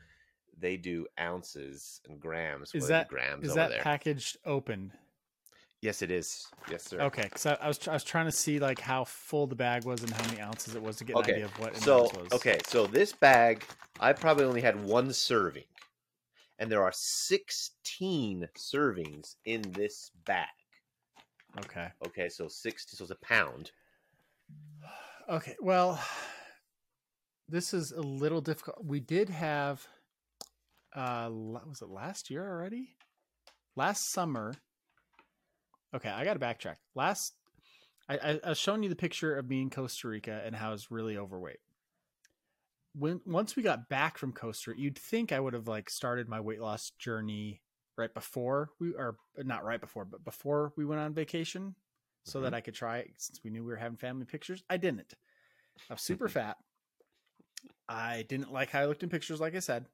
[0.57, 2.73] they do ounces and grams.
[2.73, 3.83] Is what are the that- grams Is over that there?
[3.83, 4.93] packaged open?
[5.81, 6.47] Yes, it is.
[6.69, 6.99] Yes, sir.
[7.01, 9.85] Okay, because I, I was I was trying to see like how full the bag
[9.85, 12.59] was and how many ounces it was to get an idea of what So okay,
[12.67, 13.63] so this bag,
[13.99, 15.65] I probably only had one serving,
[16.57, 20.47] and there are sixteen servings in this bag.
[21.59, 21.87] Okay.
[22.05, 23.71] Okay, so sixty, so it's a pound.
[25.29, 25.55] Okay.
[25.59, 25.99] Well,
[27.47, 28.85] this is a little difficult.
[28.85, 29.87] We did have,
[30.95, 32.95] uh, was it last year already?
[33.75, 34.53] Last summer.
[35.95, 36.75] Okay, I got to backtrack.
[36.95, 37.33] Last,
[38.07, 40.69] I, I, I was showing you the picture of me in Costa Rica and how
[40.69, 41.59] I was really overweight.
[42.93, 46.27] When once we got back from Costa Rica, you'd think I would have like started
[46.27, 47.61] my weight loss journey
[47.97, 51.75] right before we, or not right before, but before we went on vacation,
[52.23, 54.63] so that I could try it since we knew we were having family pictures.
[54.69, 55.13] I didn't.
[55.89, 56.57] I was super fat.
[57.87, 59.85] I didn't like how I looked in pictures, like I said.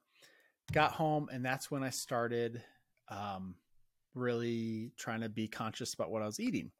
[0.72, 2.62] Got home, and that's when I started
[3.08, 3.54] um,
[4.16, 6.70] really trying to be conscious about what I was eating.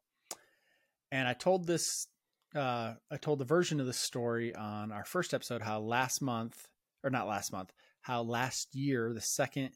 [1.11, 2.07] And I told this,
[2.55, 6.67] uh, I told the version of the story on our first episode how last month,
[7.03, 9.71] or not last month, how last year, the second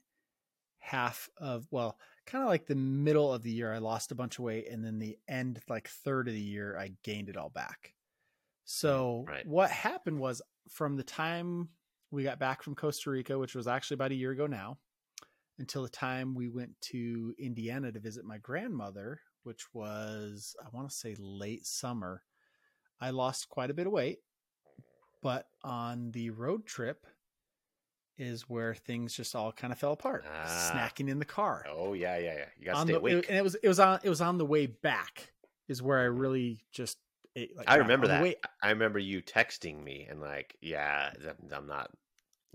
[0.79, 4.39] half of, well, kind of like the middle of the year, I lost a bunch
[4.39, 7.49] of weight, and then the end, like third of the year, I gained it all
[7.49, 7.93] back.
[8.65, 9.45] So Right.
[9.45, 11.69] what happened was from the time
[12.09, 14.79] we got back from Costa Rica, which was actually about a year ago now,
[15.59, 20.89] until the time we went to Indiana to visit my grandmother, which was I want
[20.89, 22.23] to say late summer,
[22.99, 24.19] I lost quite a bit of weight.
[25.21, 27.05] But on the road trip
[28.17, 30.25] is where things just all kind of fell apart.
[30.27, 30.71] Ah.
[30.73, 32.45] Snacking in the car Oh yeah, yeah, yeah.
[32.57, 33.25] You gotta stay the, awake.
[33.29, 35.31] and it was it was on it was on the way back
[35.67, 36.97] is where I really just
[37.35, 38.35] ate, like I remember that.
[38.61, 41.11] I remember you texting me and like, yeah,
[41.55, 41.91] I'm not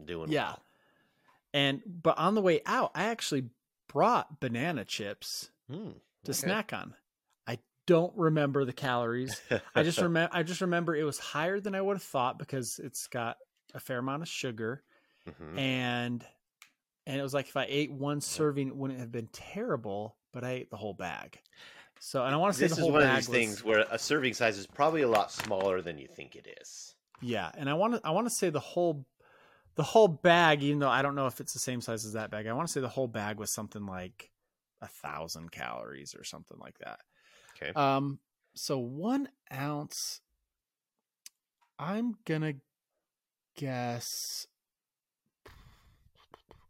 [0.05, 0.63] doing yeah, well.
[1.57, 3.45] And but on the way out, I actually
[3.89, 5.93] brought banana chips Hmm,
[6.25, 6.33] to okay.
[6.33, 6.95] snack on.
[7.47, 9.41] I don't remember the calories.
[9.75, 12.79] I just remember I just remember it was higher than I would have thought because
[12.79, 13.39] it's got
[13.75, 14.83] a fair amount of sugar
[15.29, 15.59] Mhm.
[15.59, 16.25] and
[17.07, 20.45] and it was like if I ate one serving, it wouldn't have been terrible, but
[20.45, 21.41] I ate the whole bag.
[22.01, 23.65] So and I want to say This the is whole one of these was- things
[23.65, 26.95] where a serving size is probably a lot smaller than you think it is.
[27.23, 29.07] Yeah, and I want to I want to say the whole
[29.77, 32.31] the whole bag, even though I don't know if it's the same size as that
[32.31, 34.31] bag, I want to say the whole bag was something like
[34.81, 37.01] a thousand calories or something like that.
[37.57, 37.73] Okay.
[37.75, 38.19] Um,
[38.55, 40.21] so one ounce,
[41.79, 42.55] I'm gonna
[43.57, 44.47] guess.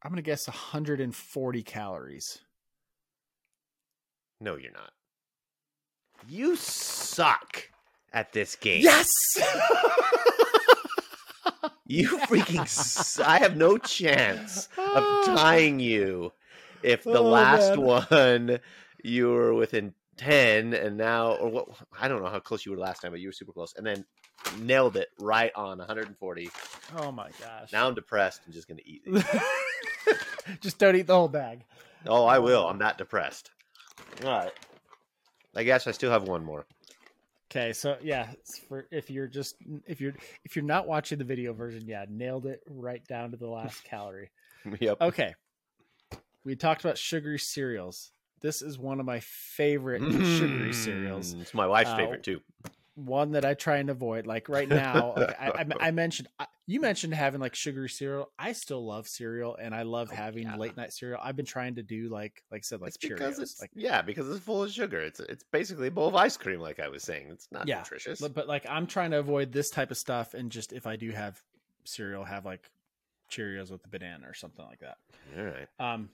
[0.03, 2.41] I'm gonna guess 140 calories.
[4.41, 4.93] No, you're not.
[6.29, 7.71] You suck
[8.13, 8.83] at this game.
[8.83, 9.09] Yes.
[11.87, 12.61] You freaking.
[12.63, 16.33] s- I have no chance of tying you
[16.83, 17.85] if the Oh, last man.
[17.85, 18.59] one
[19.05, 21.69] you were within 10 and now or what
[22.01, 23.87] I don't know how close you were last time but you were super close and
[23.87, 24.05] then
[24.61, 26.51] nailed it right on 140
[26.97, 27.71] oh my gosh.
[27.73, 29.25] now I'm depressed I'm just going to eat it.
[30.61, 31.65] Just don't eat the whole bag.
[32.07, 33.51] oh I oh, will I'm not depressed
[34.25, 34.53] all right
[35.55, 36.67] I guess I still have one more
[37.51, 38.29] Okay, so yeah,
[38.69, 39.57] for if you're just
[39.87, 40.15] if you're
[40.45, 43.85] if you're not watching the video version, yeah, nailed it right down to the last
[43.91, 44.31] calorie.
[44.81, 45.35] yep Okay.
[46.45, 48.13] We talked about sugary cereals.
[48.41, 51.35] This is one of my favorite sugary cereals.
[51.35, 52.41] Mm, it's my wife's Uh, favorite too
[52.97, 54.27] One that I try and avoid.
[54.27, 58.31] Like right now, like I, I, I mentioned I- you mentioned having like sugary cereal.
[58.39, 60.57] I still love cereal, and I love Oh, having yeah.
[60.57, 61.21] late night cereal.
[61.23, 63.39] I've been trying to do like like I said like it's Cheerios.
[63.39, 66.37] it's like yeah because it's full of sugar it's it's basically a bowl of ice
[66.39, 69.19] cream like I was saying it's not Yeah, nutritious but, but like I'm trying to
[69.19, 71.41] avoid this type of stuff, and just if I do have
[71.85, 72.71] cereal, have like
[73.31, 74.97] Cheerios with the banana or something like that.
[75.39, 76.09] all right Um,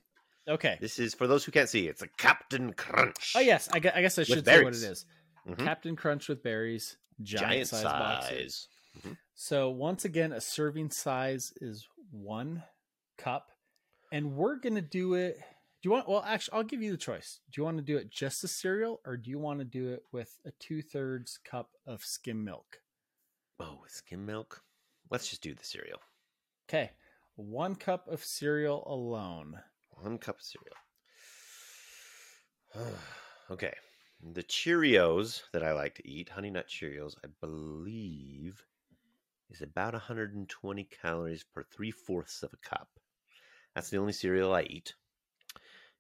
[0.48, 0.78] okay.
[0.80, 1.86] This is for those who can't see.
[1.86, 3.34] It's a Captain Crunch.
[3.36, 5.06] Oh yes, I guess, I guess I should say what it is.
[5.46, 5.58] Mhm.
[5.58, 7.92] Captain Crunch with berries, giant, giant size, size.
[7.92, 8.68] boxes.
[9.34, 12.62] So once again, a serving size is one
[13.16, 13.50] cup,
[14.12, 15.36] and we're gonna do it.
[15.36, 16.06] Do you want?
[16.08, 17.40] Well, actually, I'll give you the choice.
[17.50, 19.88] Do you want to do it just the cereal, or do you want to do
[19.92, 22.82] it with a two thirds cup of skim milk?
[23.58, 24.62] Oh, with skim milk.
[25.10, 26.00] Let's just do the cereal.
[26.68, 26.92] Okay,
[27.34, 29.60] one cup of cereal alone.
[29.90, 30.76] One cup of cereal.
[33.50, 33.74] okay.
[34.24, 38.64] The Cheerios that I like to eat, Honey Nut Cheerios, I believe,
[39.50, 42.88] is about 120 calories per three fourths of a cup.
[43.74, 44.94] That's the only cereal I eat.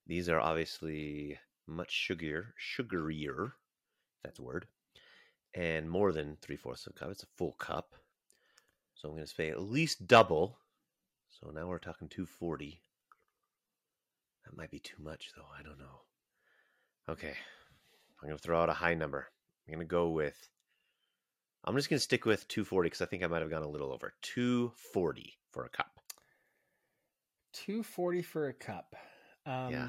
[0.06, 1.36] These are obviously
[1.66, 3.54] much sugarier, sugarier,
[4.22, 4.68] that's a word,
[5.54, 7.10] and more than three fourths of a cup.
[7.10, 7.96] It's a full cup.
[8.94, 10.58] So I'm going to say at least double.
[11.28, 12.80] So now we're talking 240.
[14.44, 15.48] That might be too much, though.
[15.58, 16.02] I don't know.
[17.08, 17.34] Okay.
[18.22, 19.28] I'm going to throw out a high number.
[19.66, 20.48] I'm going to go with,
[21.64, 23.68] I'm just going to stick with 240 because I think I might have gone a
[23.68, 24.14] little over.
[24.22, 26.00] 240 for a cup.
[27.52, 28.94] 240 for a cup.
[29.44, 29.88] Um, Yeah.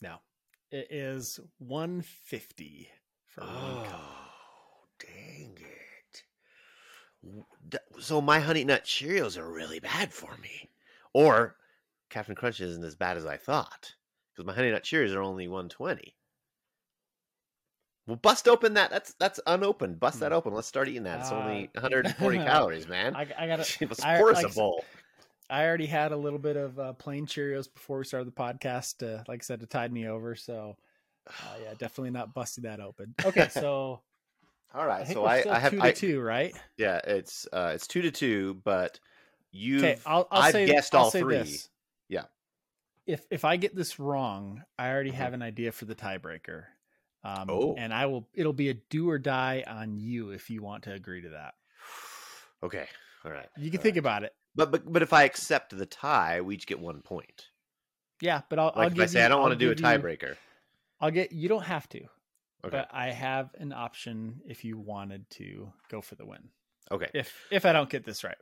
[0.00, 0.16] No,
[0.70, 2.88] it is 150
[3.28, 4.00] for one cup.
[4.00, 6.22] Oh, dang it.
[8.00, 10.70] So my Honey Nut Cheerios are really bad for me.
[11.12, 11.56] Or
[12.10, 13.94] Captain Crunch isn't as bad as I thought.
[14.36, 16.14] Because my Honey Nut Cheerios are only 120.
[18.06, 18.90] Well, bust open that.
[18.90, 19.98] That's that's unopened.
[19.98, 20.36] Bust that Hmm.
[20.36, 20.52] open.
[20.54, 21.20] Let's start eating that.
[21.20, 23.14] It's Uh, only 140 calories, man.
[23.14, 24.84] I, I got to Let's pour us like a I bowl.
[25.48, 28.98] I already had a little bit of uh, plain Cheerios before we started the podcast.
[28.98, 30.34] To, like I said, to tide me over.
[30.36, 30.76] So,
[31.28, 33.14] uh, yeah, definitely not busting that open.
[33.24, 34.02] Okay, so
[34.74, 36.54] All right, I So I, I have two I, to two, right?
[36.76, 37.00] yeah.
[37.04, 39.00] It's uh it's two to two, but
[39.52, 41.36] you I'll, I'll I've say guessed I'll all say three.
[41.38, 41.70] This.
[42.08, 42.24] Yeah.
[43.06, 45.14] If if I get this wrong, I already Mhm.
[45.14, 46.64] have an idea for the tiebreaker.
[47.24, 47.74] Um, Oh.
[47.76, 48.28] and I will.
[48.34, 51.54] It'll be a do or die on you if you want to agree to that.
[52.62, 52.88] Okay.
[53.24, 53.48] All right.
[53.58, 53.98] You can all think right.
[54.00, 54.34] about it.
[54.54, 57.48] But but but if I accept the tie, we each get one point.
[58.22, 58.72] Yeah, but I'll.
[58.74, 60.36] Like I'll if I say you, I don't want to do a give you- tiebreaker.
[61.00, 61.32] I'll get.
[61.32, 62.08] You don't have to, Okay.
[62.70, 66.48] but I have an option if you wanted to go for the win.
[66.90, 67.10] Okay.
[67.12, 68.38] If if I don't get this right.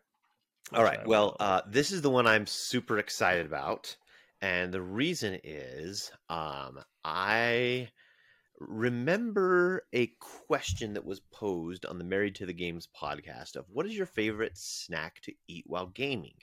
[0.72, 1.04] All right.
[1.06, 3.96] Well, uh, this is the one I'm super excited about,
[4.40, 7.88] and the reason is um, I
[8.58, 13.86] remember a question that was posed on the Married to the Games podcast of what
[13.86, 16.34] is your favorite snack to eat while gaming.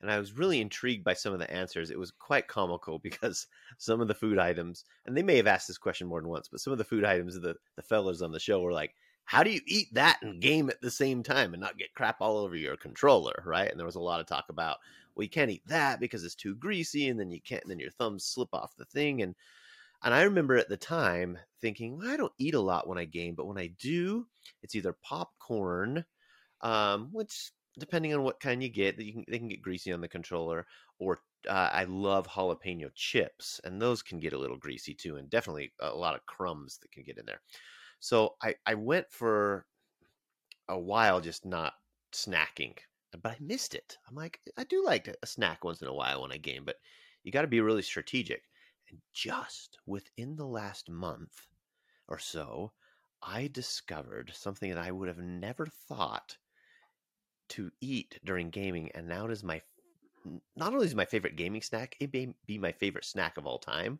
[0.00, 1.90] And I was really intrigued by some of the answers.
[1.90, 3.46] It was quite comical because
[3.78, 6.48] some of the food items, and they may have asked this question more than once,
[6.48, 8.94] but some of the food items the, the fellas on the show were like,
[9.28, 12.16] how do you eat that and game at the same time and not get crap
[12.20, 14.78] all over your controller right and there was a lot of talk about
[15.18, 17.80] well you can't eat that because it's too greasy and then you can't and then
[17.80, 19.34] your thumbs slip off the thing and
[20.02, 23.04] and i remember at the time thinking well i don't eat a lot when i
[23.04, 24.26] game but when i do
[24.62, 26.04] it's either popcorn
[26.62, 30.00] um which depending on what kind you get you can they can get greasy on
[30.00, 30.66] the controller
[30.98, 35.30] or uh, i love jalapeno chips and those can get a little greasy too and
[35.30, 37.40] definitely a lot of crumbs that can get in there.
[38.00, 39.66] So I, I went for
[40.68, 41.74] a while just not
[42.12, 42.76] snacking,
[43.22, 43.98] but I missed it.
[44.08, 46.76] I'm like, I do like a snack once in a while when I game, but
[47.22, 48.42] you got to be really strategic.
[48.90, 51.46] And just within the last month
[52.08, 52.72] or so,
[53.22, 56.36] I discovered something that I would have never thought
[57.50, 59.60] to eat during gaming, and now it is my
[60.56, 63.58] not only is my favorite gaming snack, it may be my favorite snack of all
[63.58, 63.98] time.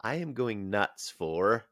[0.00, 1.66] I am going nuts for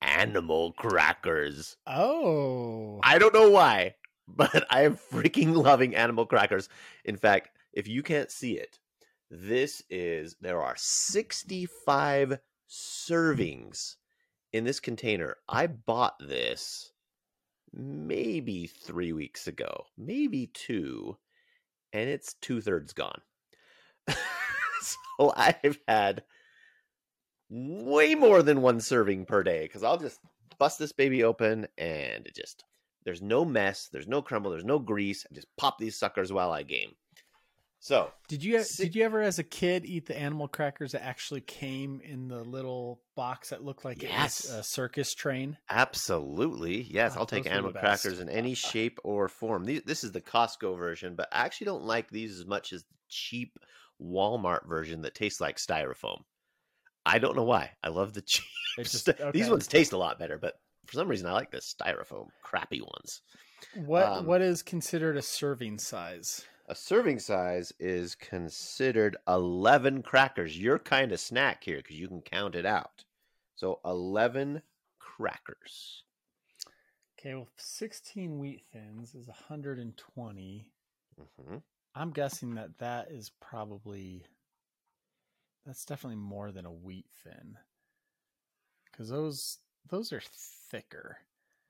[0.00, 1.76] animal crackers.
[1.86, 3.94] Oh, I don't know why,
[4.36, 6.68] but I am freaking loving animal crackers.
[7.04, 8.78] In fact, if you can't see it,
[9.30, 12.38] this is there are 65
[12.68, 13.96] servings
[14.52, 15.36] in this container.
[15.48, 16.92] I bought this
[17.72, 21.16] maybe three weeks ago, maybe two,
[21.92, 23.20] and it's two thirds gone.
[24.08, 26.22] so I've had
[27.50, 30.20] way more than one serving per day because I'll just
[30.58, 32.64] bust this baby open and it just
[33.08, 35.24] there's no mess, there's no crumble, there's no grease.
[35.30, 36.90] I just pop these suckers while I game.
[37.80, 41.40] So did you did you ever as a kid eat the animal crackers that actually
[41.40, 44.44] came in the little box that looked like Yes.
[44.50, 45.56] a circus train?
[45.70, 49.64] absolutely, yes, Oh, I'll take those were the animal crackers in any shape or form.
[49.64, 52.82] These, this is the Costco version, but I actually don't like these as much as
[52.82, 53.56] the cheap
[54.02, 56.22] Walmart version that tastes like styrofoam.
[57.06, 57.70] I don't know why.
[57.82, 58.44] I love the cheap.
[58.78, 60.54] Just- st- These ones taste a lot better, but
[60.88, 63.20] for some reason I like the styrofoam crappy ones.
[63.74, 66.46] What Um, what is considered a serving size?
[66.66, 70.58] A serving size is considered 11 crackers.
[70.58, 73.04] Your kind of snack here because you can count it out.
[73.56, 74.62] So 11
[74.98, 76.04] crackers.
[77.18, 80.70] Okay, well, 16 wheat thins is 120.
[81.16, 81.58] hmm
[81.94, 84.24] I'm guessing that that is probably
[85.66, 87.58] that's definitely more than a wheat thin
[88.90, 89.58] because those
[89.90, 90.22] those are
[90.70, 91.18] thicker.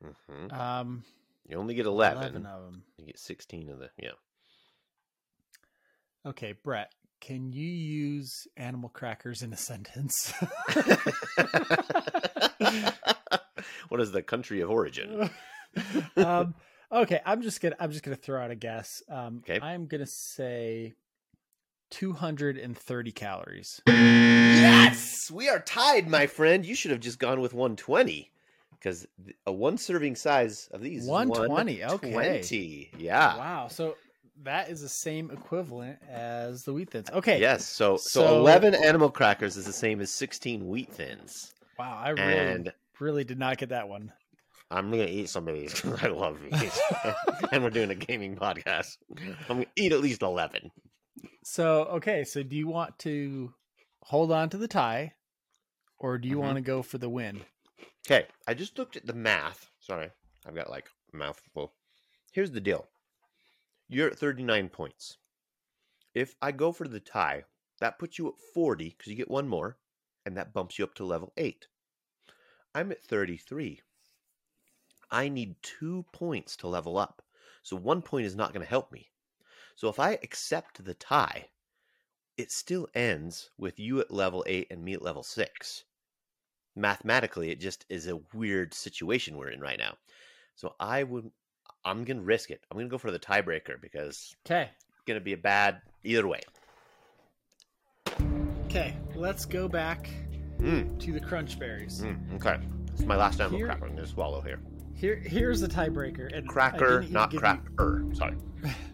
[0.03, 1.05] hmm Um,
[1.49, 2.19] You only get 11.
[2.19, 2.83] 11 of them.
[2.99, 4.11] You get 16 of the, yeah.
[6.27, 10.33] Okay, Brett, can you use animal crackers in a sentence?
[13.89, 15.31] what is the country of origin?
[16.17, 16.55] um,
[16.93, 19.03] okay, I'm just gonna I'm just gonna throw out a guess.
[19.09, 19.59] Um, Okay.
[19.65, 20.95] I'm gonna say
[21.91, 23.81] 230 calories.
[24.93, 26.65] Yes, we are tied, my friend.
[26.65, 28.31] You should have just gone with 120
[28.73, 29.07] because
[29.47, 32.13] a one serving size of these is 120, okay.
[32.15, 32.91] 120.
[32.99, 33.37] Yeah.
[33.37, 33.69] Wow.
[33.69, 33.97] So
[34.45, 37.11] that is the same equivalent as the wheat thins.
[37.11, 37.41] Okay.
[37.41, 37.67] Yes.
[37.67, 41.53] So, so So- 11 animal crackers is the same as 16 wheat thins.
[41.79, 42.01] Wow.
[42.03, 44.13] I really And really did not get that one.
[44.71, 46.79] I'm gonna eat some of these because I love these,
[47.53, 48.99] and we're doing a gaming podcast.
[49.49, 50.71] I'm gonna eat at least 11.
[51.43, 52.23] So okay.
[52.25, 53.55] So do you want to
[54.09, 55.15] hold on to the tie,
[55.99, 56.41] or do you Mhm.
[56.41, 57.45] want to go for the win?
[58.07, 59.71] Okay, I just looked at the math.
[59.81, 60.11] Sorry,
[60.45, 61.75] I've got like a mouthful.
[62.33, 62.89] Here's the deal.
[63.89, 65.19] You're at 39 points.
[66.15, 67.45] If I go for the tie,
[67.81, 69.79] that puts you at 40 because you get one more,
[70.25, 71.69] and that bumps you up to level 8.
[72.75, 73.83] I'm at 33.
[75.11, 77.23] I need two points to level up.
[77.63, 79.11] So one point is not going to help me.
[79.77, 81.51] So if I accept the tie,
[82.39, 85.85] it still ends with you at level 8 and me at level 6
[86.77, 89.97] mathematically it just is a weird situation we're in right now
[90.55, 91.31] so i would
[91.85, 94.71] i'm gonna risk it i'm gonna go for the tiebreaker because Okay.
[94.89, 96.41] it's gonna be a bad either way
[98.67, 98.97] Okay.
[99.15, 100.11] Let's go back
[100.59, 102.03] mm, to the crunch berries.
[102.03, 102.59] mm, okay
[102.93, 104.61] it's my last animal Here- cracker i'm gonna swallow here
[104.95, 106.37] Here, here's the tiebreaker.
[106.37, 108.37] And cracker not give you- cracker sorry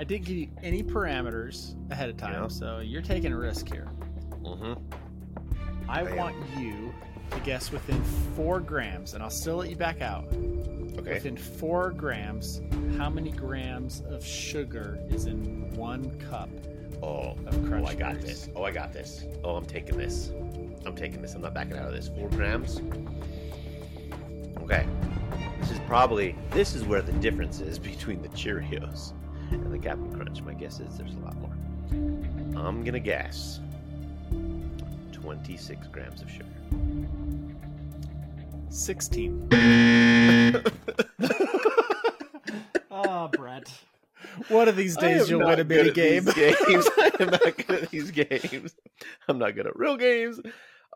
[0.00, 2.48] I didn't give you any parameters ahead of time, Yeah.
[2.48, 3.84] so you're taking a risk here.
[4.42, 4.72] hmm
[5.86, 6.16] I am.
[6.16, 6.94] want you
[7.32, 8.02] to guess within
[8.34, 10.24] four grams, and I'll still let you back out.
[10.32, 11.12] okay.
[11.14, 12.62] Within four grams,
[12.96, 16.48] how many grams of sugar is in one cup
[17.02, 17.34] oh
[17.72, 18.48] oh i got this.
[18.56, 19.24] oh i got this.
[19.44, 20.32] Oh i'm taking this.
[20.86, 21.34] I'm taking this.
[21.34, 22.08] I'm not backing out of this.
[22.08, 22.80] Four grams?
[24.62, 24.86] Okay.
[25.60, 29.12] This is probably this is where the difference is between the cheerios
[29.50, 31.52] and the captain crunch my guess is there's a lot more
[32.66, 33.60] i'm gonna guess
[35.12, 36.46] 26 grams of sugar
[38.70, 39.48] 16.
[42.92, 43.68] Ah, Brett.
[44.48, 46.24] One of these days you'll not win a good mini at game.
[46.24, 46.88] these games.
[46.98, 48.74] I am not good at these games.
[49.28, 50.40] I'm not good at real games.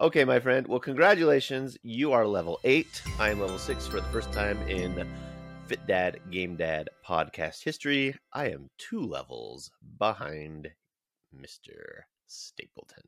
[0.00, 0.66] Okay, my friend.
[0.66, 1.78] Well, congratulations.
[1.82, 3.02] You are level eight.
[3.18, 5.06] I am level six for the first time in
[5.66, 8.14] Fit Dad Game Dad podcast history.
[8.32, 10.68] I am two levels behind
[11.34, 12.02] Mr.
[12.26, 13.02] Stapleton.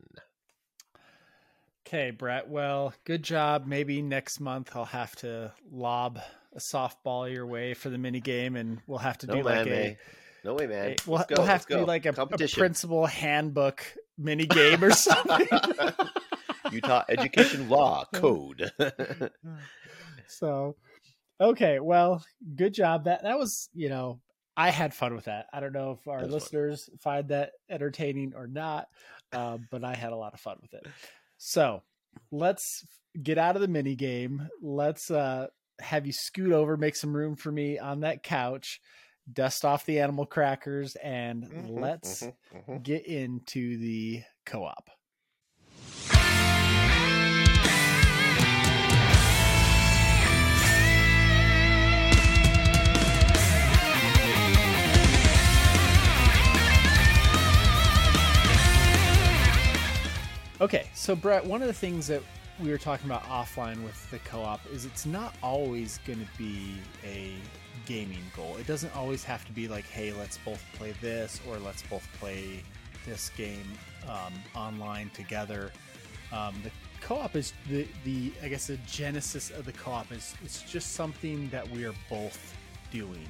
[1.87, 2.49] Okay, Brett.
[2.49, 3.67] Well, good job.
[3.67, 6.19] Maybe next month I'll have to lob
[6.55, 9.57] a softball your way for the mini game, and we'll have to No do man,
[9.59, 9.97] like a, man.
[10.45, 10.91] No way, man.
[10.93, 13.85] a- we'll, go, we'll have to do like a, a principal handbook
[14.17, 15.47] mini game or something.
[16.73, 18.73] Utah Education Law Code.
[20.27, 20.77] so,
[21.41, 21.81] okay.
[21.81, 23.05] Well, good job.
[23.05, 24.21] That that was you know
[24.57, 25.47] I had fun with that.
[25.53, 26.35] I don't know if our was fun.
[26.35, 28.89] listeners find that entertaining or not,
[29.33, 30.87] uh, but I had a lot of fun with it.
[31.39, 31.83] So
[32.31, 32.87] let's
[33.23, 34.49] get out of the mini game.
[34.63, 35.49] Let's uh,
[35.81, 38.81] have you scoot over, make some room for me on that couch,
[39.31, 42.35] dust off the animal crackers, and Mhm, let's mhm,
[42.69, 42.83] mhm.
[42.83, 44.89] get into the co-op.
[60.59, 62.23] Okay, so Brett, one of the things that
[62.63, 66.77] we were talking about offline with the co-op is it's not always going to be
[67.05, 67.35] a
[67.85, 68.57] gaming goal.
[68.57, 72.09] It doesn't always have to be like, hey, let's both play this or let's both
[72.19, 72.63] play
[73.05, 73.71] this game
[74.09, 75.73] um, online together.
[76.33, 76.71] Um, the
[77.03, 81.51] co-op is the the I guess the genesis of the co-op is it's just something
[81.51, 82.55] that we are both
[82.91, 83.29] doing.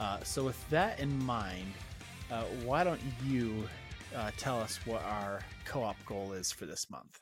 [0.00, 1.72] Uh, so with that in mind,
[2.32, 3.68] uh, why don't you
[4.14, 7.20] uh, tell us what our co-op goal is for this month?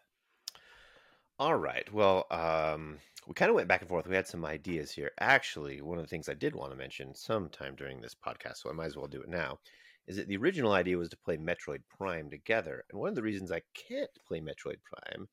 [1.38, 1.90] All right.
[1.92, 4.06] Well, um, we kind of went back and forth.
[4.06, 5.10] We had some ideas here.
[5.20, 8.70] Actually, one of the things I did want to mention sometime during this podcast, so
[8.70, 9.58] I might as well do it now,
[10.06, 12.84] is that the original idea was to play Metroid Prime together.
[12.90, 15.28] And one of the reasons I can't play Metroid Prime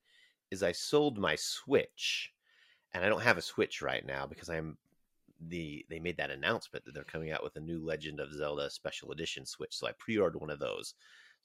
[0.52, 2.32] is I sold my Switch,
[2.94, 4.78] and I don't have a Switch right now because I'm
[5.50, 8.70] the they made that announcement that they're coming out with a new Legend of Zelda
[8.70, 9.76] special edition Switch.
[9.76, 10.94] So I pre-ordered one of those.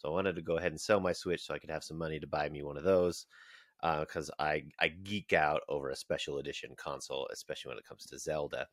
[0.03, 1.97] So I wanted to go ahead and sell my Switch so I could have some
[1.97, 3.27] money to buy me one of those
[4.01, 8.19] because I I geek out over a special edition console, especially when it comes to
[8.19, 8.67] Zelda.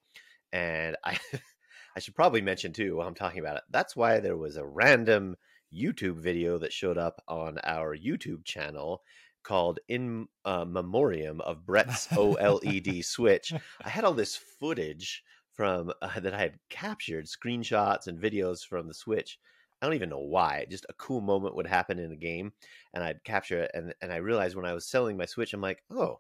[0.52, 1.20] And I
[1.96, 3.64] I should probably mention too while I'm talking about it.
[3.70, 5.36] That's why there was a random
[5.72, 9.04] YouTube video that showed up on our YouTube channel
[9.44, 13.54] called "In uh, Memoriam of Brett's OLED Switch."
[13.84, 15.24] I had all this footage
[15.54, 19.38] from uh, that I had captured, screenshots and videos from the Switch.
[19.82, 20.66] I don't even know why.
[20.70, 22.52] Just a cool moment would happen in a game,
[22.94, 23.72] and I'd capture it.
[23.74, 26.20] And and I realized when I was selling my Switch, I'm like, oh,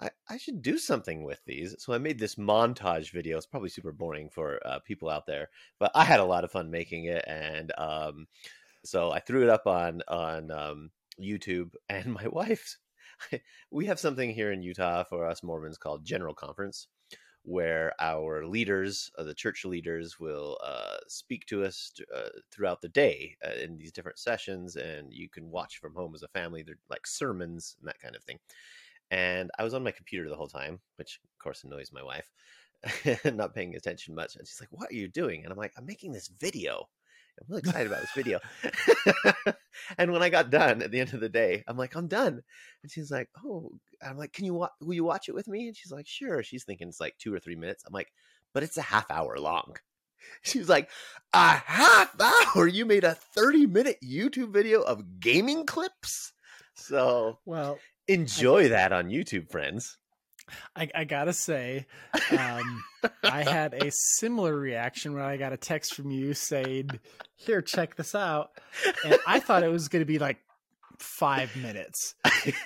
[0.00, 1.74] I, I should do something with these.
[1.78, 3.36] So I made this montage video.
[3.36, 6.50] It's probably super boring for uh, people out there, but I had a lot of
[6.50, 8.26] fun making it, and um,
[8.84, 11.74] so I threw it up on on um, YouTube.
[11.88, 12.78] And my wife's,
[13.70, 16.88] we have something here in Utah for us Mormons called General Conference,
[17.42, 22.88] where our leaders, uh, the church leaders, will uh, speak to us uh, throughout the
[22.88, 26.62] day uh, in these different sessions, and you can watch from home as a family.
[26.62, 28.38] They're like sermons and that kind of thing.
[29.10, 32.30] And I was on my computer the whole time, which of course annoys my wife,
[33.34, 34.36] not paying attention much.
[34.36, 36.88] And she's like, "What are you doing?" And I'm like, "I'm making this video."
[37.38, 38.40] I'm really excited about this video.
[39.98, 42.42] and when I got done at the end of the day, I'm like, I'm done.
[42.82, 43.70] And she's like, Oh,
[44.06, 45.68] I'm like, Can you wa- will you watch it with me?
[45.68, 46.42] And she's like, Sure.
[46.42, 47.84] She's thinking it's like two or three minutes.
[47.86, 48.12] I'm like,
[48.52, 49.76] But it's a half hour long.
[50.42, 50.90] She's like,
[51.32, 52.66] A half hour?
[52.66, 56.32] You made a 30 minute YouTube video of gaming clips?
[56.74, 57.78] So, well,
[58.08, 59.98] enjoy I, that on YouTube, friends.
[60.76, 61.86] I, I gotta say,
[62.30, 62.84] um,
[63.22, 66.90] I had a similar reaction when I got a text from you saying,
[67.36, 68.50] "Here, check this out,"
[69.04, 70.38] and I thought it was going to be like
[70.98, 72.14] five minutes,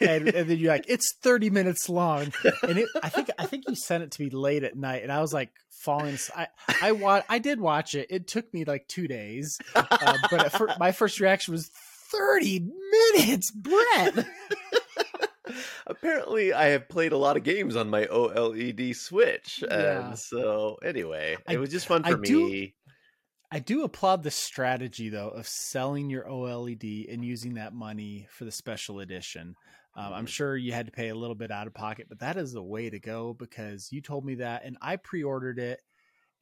[0.01, 2.33] and, and, then you're like, "It's thirty minutes long,"
[2.63, 5.13] and it, I think I think you sent it to me late at night, and
[5.13, 5.51] I was like
[5.83, 6.19] falling.
[6.35, 6.49] I
[6.83, 8.09] I wa- I did watch it.
[8.11, 11.71] It took me like two days, uh, but fir- my first reaction was
[12.11, 12.61] thirty
[13.15, 14.27] minutes, Brett.
[15.87, 20.09] Apparently, I have played a lot of games on my OLED Switch, yeah.
[20.09, 22.27] and so anyway, I, it was just fun for I me.
[22.27, 22.69] Do,
[23.51, 28.45] I do applaud the strategy though of selling your OLED and using that money for
[28.45, 29.55] the special edition.
[29.97, 30.27] Um, I'm mm-hmm.
[30.27, 32.63] sure you had to pay a little bit out of pocket, but that is the
[32.63, 35.81] way to go because you told me that, and I pre-ordered it,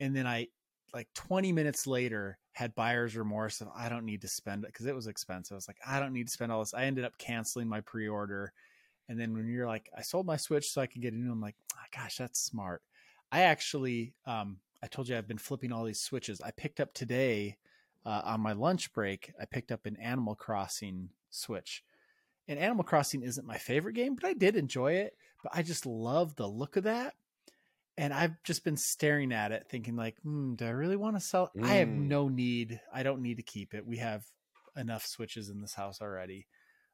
[0.00, 0.48] and then I
[0.94, 4.86] like 20 minutes later had buyer's remorse of I don't need to spend it because
[4.86, 5.54] it was expensive.
[5.54, 6.74] I was like, I don't need to spend all this.
[6.74, 8.52] I ended up canceling my pre-order
[9.08, 11.32] and then when you're like, I sold my Switch so I could get a new,
[11.32, 12.82] I'm like, oh, gosh, that's smart.
[13.30, 16.40] I actually, um, I told you I've been flipping all these switches.
[16.40, 17.56] I picked up today
[18.04, 19.32] uh, on my lunch break.
[19.40, 21.82] I picked up an Animal Crossing Switch,
[22.48, 25.16] and Animal Crossing isn't my favorite game, but I did enjoy it.
[25.42, 27.14] But I just love the look of that,
[27.96, 31.20] and I've just been staring at it, thinking like, hmm, do I really want to
[31.20, 31.50] sell?
[31.56, 31.64] Mm.
[31.64, 32.08] I have mm.
[32.08, 32.80] no need.
[32.92, 33.86] I don't need to keep it.
[33.86, 34.24] We have
[34.76, 36.46] enough switches in this house already.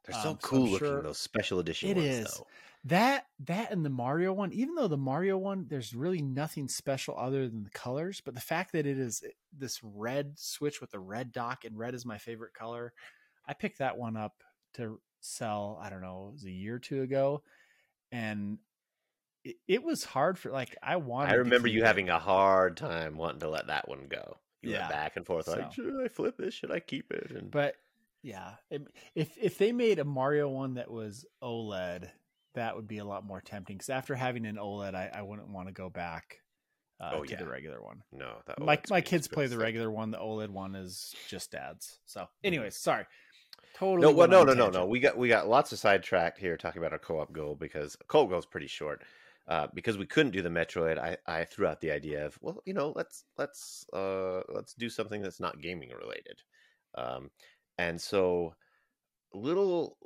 [0.04, 1.90] They're so um, cool so looking sure those special edition.
[1.90, 2.46] It ones, is though.
[2.84, 4.52] that that and the Mario one.
[4.52, 8.40] Even though the Mario one, there's really nothing special other than the colors, but the
[8.40, 12.06] fact that it is eh, this red switch with the red dock and red is
[12.06, 12.92] my favorite color.
[13.46, 14.42] I picked that one up
[14.74, 15.78] to sell.
[15.82, 17.42] I don't know, it was a year or two ago,
[18.12, 18.58] and
[19.44, 21.32] it, it was hard for like I wanted.
[21.32, 21.86] I remember you it.
[21.86, 24.38] having a hard time wanting to let that one go.
[24.62, 24.80] You yeah.
[24.80, 26.54] went back and forth like, so, should I flip this?
[26.54, 27.30] Should I keep it?
[27.30, 27.76] And but
[28.22, 28.54] yeah,
[29.14, 32.08] if if they made a Mario one that was OLED,
[32.54, 33.76] that would be a lot more tempting.
[33.76, 36.40] Because after having an OLED, I, I wouldn't want to go back
[37.00, 37.38] uh, oh, to yeah.
[37.38, 38.02] the regular one.
[38.12, 40.10] No, that my my kids play the regular one.
[40.10, 42.00] The OLED one is just dad's.
[42.06, 42.46] So, mm-hmm.
[42.46, 43.06] anyways, sorry.
[43.76, 44.02] Totally.
[44.02, 44.86] No, well, no, no, no, no.
[44.86, 48.30] We got we got lots of sidetracked here talking about our co-op goal because co-op
[48.30, 49.02] goal is pretty short.
[49.46, 52.60] Uh, because we couldn't do the Metroid, I, I threw out the idea of well,
[52.66, 56.42] you know, let's let's uh, let's do something that's not gaming related.
[56.94, 57.30] Um,
[57.78, 58.55] and so,
[59.32, 59.98] little,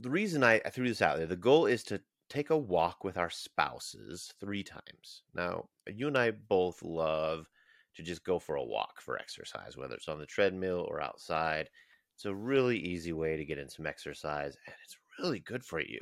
[0.00, 3.16] the reason I, threw this out there, the goal is to take a walk with
[3.16, 5.22] our spouses three times.
[5.34, 7.48] Now, you and I both love
[7.94, 11.70] to just go for a walk for exercise, whether it's on the treadmill or outside.
[12.14, 15.80] It's a really easy way to get in some exercise, and it's really good for
[15.80, 16.00] you.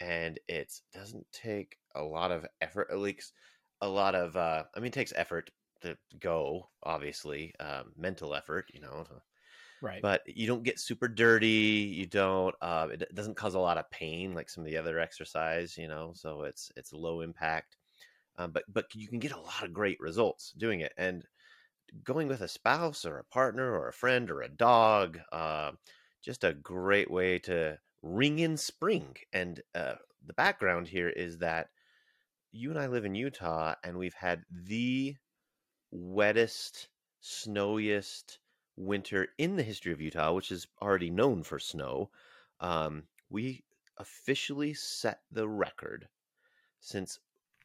[0.00, 3.32] And it doesn't take a lot of effort, at least
[3.80, 5.50] a lot of, uh, I mean, it takes effort
[5.82, 9.22] to go, obviously, um, mental effort, you know, to
[9.84, 10.02] right.
[10.02, 11.46] but you don't get super dirty
[11.96, 14.98] you don't uh, it doesn't cause a lot of pain like some of the other
[14.98, 17.76] exercise you know so it's it's low impact
[18.38, 21.24] um, but but you can get a lot of great results doing it and
[22.02, 25.70] going with a spouse or a partner or a friend or a dog uh,
[26.22, 29.94] just a great way to ring in spring and uh,
[30.26, 31.68] the background here is that
[32.52, 35.14] you and i live in utah and we've had the
[35.90, 36.88] wettest
[37.20, 38.38] snowiest
[38.76, 42.10] winter in the history of Utah, which is already known for snow,
[42.60, 43.64] um, we
[43.98, 46.08] officially set the record
[46.80, 47.18] since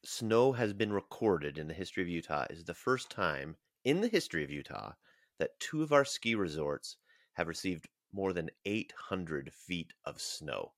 [0.05, 4.07] snow has been recorded in the history of Utah is the first time in the
[4.07, 4.93] history of Utah
[5.39, 6.97] that two of our ski resorts
[7.33, 10.73] have received more than 800 feet of snow.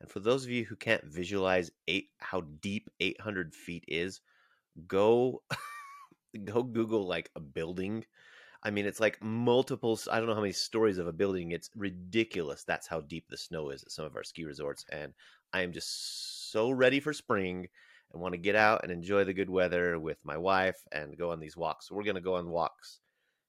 [0.00, 4.20] And for those of you who can't visualize eight how deep 800 feet is,
[4.86, 5.42] go
[6.44, 8.04] go Google like a building.
[8.64, 9.98] I mean, it's like multiple.
[10.10, 11.52] I don't know how many stories of a building.
[11.52, 12.64] It's ridiculous.
[12.64, 15.12] That's how deep the snow is at some of our ski resorts, and
[15.52, 17.68] I am just so ready for spring
[18.12, 21.30] and want to get out and enjoy the good weather with my wife and go
[21.30, 21.88] on these walks.
[21.88, 23.00] So we're going to go on walks,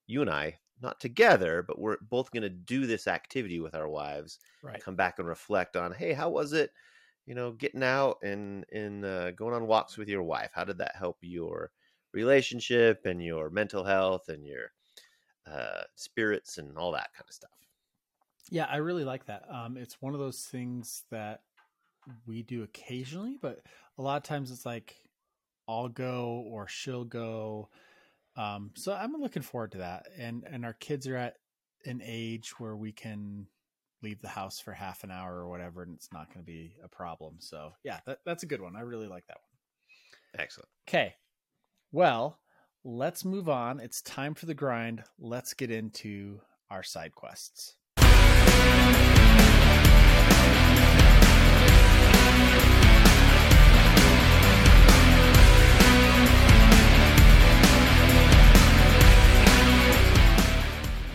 [0.07, 3.87] you and I, not together, but we're both going to do this activity with our
[3.87, 4.39] wives.
[4.61, 4.83] Right.
[4.83, 6.71] Come back and reflect on, hey, how was it?
[7.25, 10.51] You know, getting out and and uh, going on walks with your wife.
[10.53, 11.71] How did that help your
[12.13, 14.71] relationship and your mental health and your
[15.49, 17.51] uh, spirits and all that kind of stuff?
[18.49, 19.43] Yeah, I really like that.
[19.49, 21.41] Um, it's one of those things that
[22.27, 23.61] we do occasionally, but
[23.97, 24.95] a lot of times it's like
[25.67, 27.69] I'll go or she'll go.
[28.37, 30.07] Um, so I'm looking forward to that.
[30.17, 31.37] And and our kids are at
[31.85, 33.47] an age where we can
[34.03, 36.75] leave the house for half an hour or whatever, and it's not going to be
[36.83, 37.37] a problem.
[37.39, 38.75] So yeah, that, that's a good one.
[38.75, 40.41] I really like that one.
[40.43, 40.69] Excellent.
[40.87, 41.15] Okay.
[41.91, 42.39] Well,
[42.85, 43.79] let's move on.
[43.79, 45.03] It's time for the grind.
[45.19, 46.39] Let's get into
[46.69, 47.75] our side quests.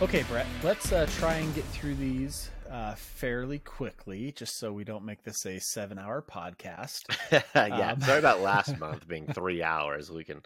[0.01, 4.83] Okay, Brett, let's uh, try and get through these uh, fairly quickly, just so we
[4.83, 7.03] don't make this a seven-hour podcast.
[7.55, 10.09] yeah, Um, sorry about last month being three hours.
[10.09, 10.41] We can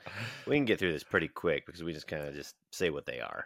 [0.48, 3.06] we can get through this pretty quick because we just kind of just say what
[3.06, 3.46] they are.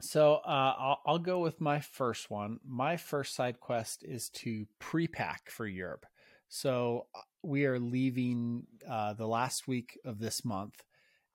[0.00, 2.60] So uh, I'll, I'll go with my first one.
[2.66, 6.04] My first side quest is to pre-pack for Europe.
[6.48, 10.82] So uh, we are leaving uh, the last week of this month,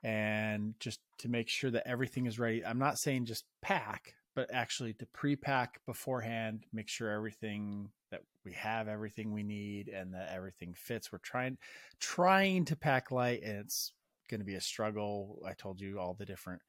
[0.03, 2.63] and just to make sure that everything is ready.
[2.63, 8.53] I'm not saying just pack, but actually to pre-pack beforehand, make sure everything that we
[8.53, 11.11] have everything we need and that everything fits.
[11.11, 11.57] We're trying
[11.99, 13.93] trying to pack light, and it's
[14.29, 15.41] going to be a struggle.
[15.45, 16.61] I told you all the different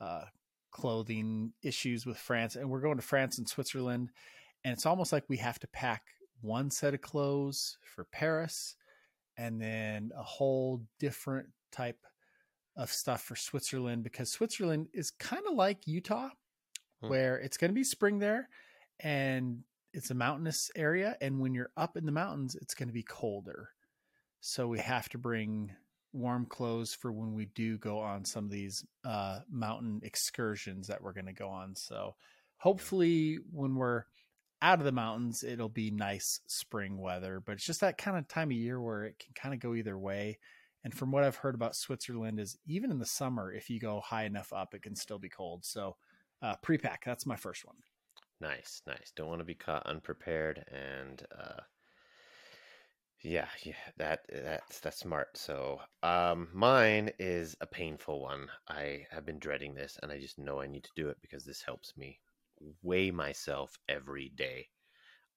[0.00, 0.24] uh,
[0.70, 4.10] clothing issues with France, and we're going to France and Switzerland,
[4.64, 6.02] and it's almost like we have to pack
[6.42, 8.76] one set of clothes for Paris,
[9.36, 11.98] and then a whole different type
[12.76, 16.28] of stuff for Switzerland because Switzerland is kind of like Utah,
[17.00, 17.08] Hmm.
[17.08, 18.48] where it's going to be spring there,
[19.00, 19.62] and
[19.92, 23.02] it's a mountainous area, and when you're up in the mountains, it's going to be
[23.02, 23.70] colder,
[24.40, 25.72] so we have to bring
[26.12, 31.02] warm clothes for when we do go on some of these uh, mountain excursions that
[31.02, 31.74] we're going to go on.
[31.74, 32.14] So
[32.56, 34.04] hopefully, when we're
[34.62, 37.42] out of the mountains, it'll be nice spring weather.
[37.44, 39.74] But it's just that kind of time of year where it can kind of go
[39.74, 40.38] either way.
[40.84, 44.00] And from what I've heard about Switzerland, is even in the summer, if you go
[44.00, 45.64] high enough up, it can still be cold.
[45.64, 45.96] So
[46.42, 47.04] uh, pre-pack.
[47.04, 47.76] That's my first one.
[48.40, 49.12] Nice, nice.
[49.16, 51.62] Don't want to be caught unprepared, and uh,
[53.22, 55.36] yeah, yeah, that that's that's smart.
[55.36, 58.48] So, um, mine is a painful one.
[58.68, 61.44] I have been dreading this, and I just know I need to do it because
[61.44, 62.20] this helps me
[62.82, 64.68] weigh myself every day.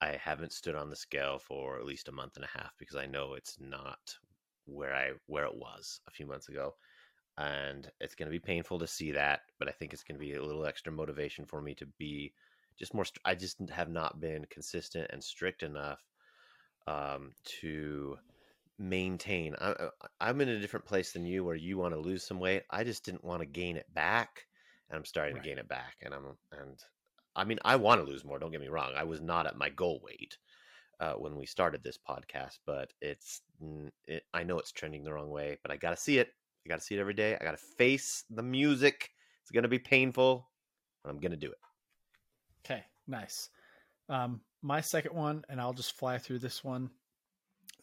[0.02, 2.96] I haven't stood on the scale for at least a month and a half because
[2.96, 4.00] I know it's not
[4.66, 6.76] where I where it was a few months ago
[7.40, 10.26] and it's going to be painful to see that but i think it's going to
[10.26, 12.34] be a little extra motivation for me to be
[12.80, 16.02] just more i just have not been consistent and strict enough
[16.88, 18.18] um, to
[18.80, 22.26] maintain I, I- i'm in a different place than you where you want to lose
[22.26, 24.46] some weight i just didn't want to gain it back
[24.90, 25.44] and i'm starting Right.
[25.44, 26.80] to gain it back and i'm and
[27.36, 29.58] i mean i want to lose more don't get me wrong i was not at
[29.58, 30.38] my goal weight
[31.02, 33.42] uh, when we started this podcast but it's
[34.08, 36.30] it, i know it's trending the wrong way but i gotta see it
[36.70, 37.36] I got to see it every day.
[37.40, 39.10] I got to face the music.
[39.42, 40.48] It's going to be painful,
[41.04, 41.58] but I'm going to do it.
[42.64, 43.50] Okay, nice.
[44.08, 46.92] Um, my second one, and I'll just fly through this one.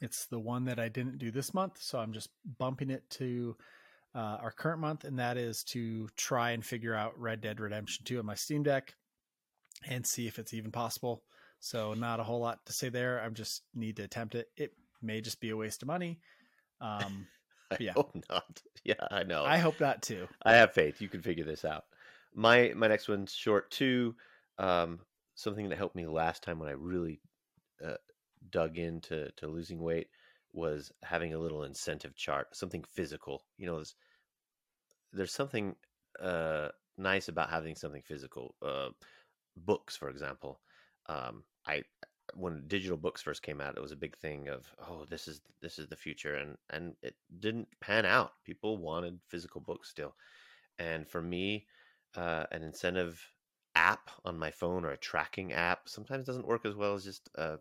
[0.00, 3.56] It's the one that I didn't do this month, so I'm just bumping it to
[4.14, 8.04] uh, our current month, and that is to try and figure out Red Dead Redemption
[8.04, 8.94] 2 on my Steam Deck
[9.88, 11.24] and see if it's even possible.
[11.58, 13.20] So, not a whole lot to say there.
[13.20, 14.46] I just need to attempt it.
[14.56, 16.20] It may just be a waste of money.
[16.78, 17.26] Um,
[17.70, 17.94] I Yeah.
[17.94, 18.62] hope not.
[18.84, 19.44] Yeah, I know.
[19.44, 20.28] I hope not too.
[20.44, 21.00] I have faith.
[21.00, 21.84] You can figure this out.
[22.34, 24.14] My my next one's short too.
[24.58, 25.00] Um,
[25.34, 27.20] something that helped me last time when I really
[27.84, 27.96] uh,
[28.50, 30.08] dug into to losing weight
[30.52, 33.44] was having a little incentive chart, something physical.
[33.58, 33.94] You know, there's,
[35.12, 35.76] there's something
[36.20, 38.54] uh, nice about having something physical.
[38.62, 38.90] Uh,
[39.56, 40.60] books, for example.
[41.08, 41.84] Um, I
[42.34, 45.42] when digital books first came out, it was a big thing of oh, this is
[45.60, 48.32] this is the future, and and it didn't pan out.
[48.44, 50.16] People wanted physical books still,
[50.78, 51.66] and for me,
[52.16, 53.32] uh, an incentive
[53.74, 57.28] app on my phone or a tracking app sometimes doesn't work as well as just
[57.36, 57.58] a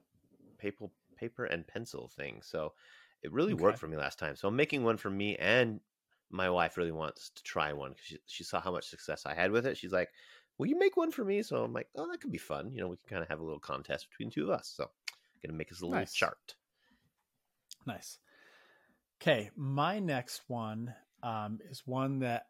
[0.57, 0.87] paper
[1.17, 2.41] paper and pencil thing.
[2.41, 2.73] So
[3.21, 3.55] it really Okay.
[3.55, 4.35] worked for me last time.
[4.35, 5.79] So I'm making one for me and
[6.29, 9.33] my wife really wants to try one because she, she saw how much success I
[9.33, 9.77] had with it.
[9.77, 10.09] She's like,
[10.57, 12.71] "Will you make one for me?" So I'm like, "Oh, that could be fun.
[12.71, 14.83] You know, we can kind of have a little contest between two of us." So
[14.83, 14.89] I'm
[15.43, 16.13] gonna make us a little Nice.
[16.13, 16.55] chart.
[17.85, 18.19] Nice.
[19.21, 22.47] Okay, my next one um, is one that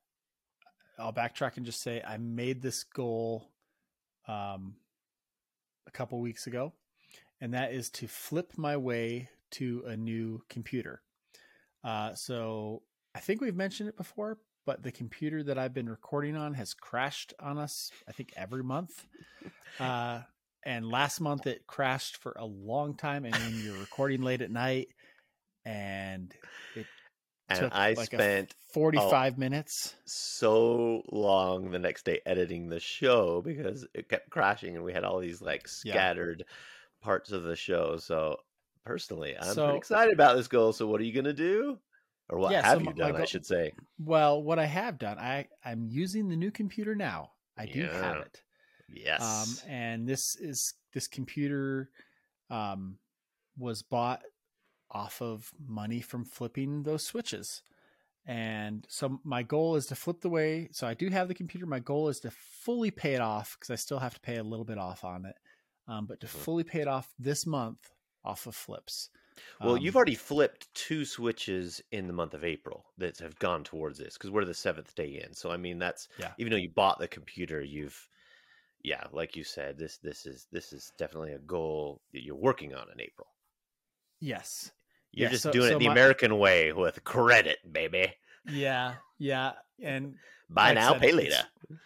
[0.98, 3.52] I'll backtrack and just say I made this goal
[4.28, 4.76] um,
[5.88, 6.74] a couple weeks ago,
[7.40, 11.02] and that is to flip my way to a new computer.
[11.84, 12.82] Uh, so
[13.14, 16.74] I think we've mentioned it before, but the computer that I've been recording on has
[16.74, 17.92] crashed on us.
[18.08, 19.06] I think every month.
[19.80, 20.22] Uh,
[20.64, 24.50] and last month it crashed for a long time, and when you're recording late at
[24.50, 24.88] night,
[25.66, 26.34] and
[26.76, 26.86] it
[27.50, 29.96] And took I like spent 45 minutes.
[30.06, 35.04] so long the next day editing the show because it kept crashing and we had
[35.04, 35.94] all these like Yeah.
[35.94, 36.46] scattered
[37.02, 37.98] parts of the show.
[37.98, 38.38] So
[38.86, 40.72] personally, I'm So- excited about this goal.
[40.74, 41.80] So what are you gonna do?
[42.30, 43.74] Or what Yeah, have my- you done, I should say.
[44.00, 47.32] Well, what I have done, I I'm using the new computer now.
[47.58, 48.42] I do have it.
[48.90, 49.22] Yes.
[49.64, 51.90] Um, and this is this computer
[52.50, 52.98] um,
[53.58, 54.22] was bought
[54.92, 57.62] off of money from flipping those switches.
[58.28, 60.70] And so my goal is to flip the way.
[60.72, 61.66] So I do have the computer.
[61.68, 64.44] My goal is to fully pay it off because I still have to pay a
[64.44, 65.36] little bit off on it.
[65.88, 66.30] Um, but to Mhm.
[66.32, 67.92] fully pay it off this month
[68.24, 69.10] off of flips.
[69.62, 73.64] Well, Um, you've already flipped two switches in the month of April that have gone
[73.64, 75.34] towards this because we're the seventh day in.
[75.34, 76.34] So I mean, that's Yeah.
[76.38, 78.10] even though you bought the computer, you've
[78.84, 82.74] yeah, like you said, this this is this is definitely a goal that you're working
[82.76, 83.28] on in April.
[84.20, 84.72] yes.
[85.12, 88.14] You're Yeah, just so- doing so it the my- American way with credit, baby.
[88.46, 88.96] Yeah.
[89.18, 89.54] Yeah.
[89.82, 90.18] And
[90.50, 91.16] Buy Like I now, said, pay it's-
[91.70, 91.80] later.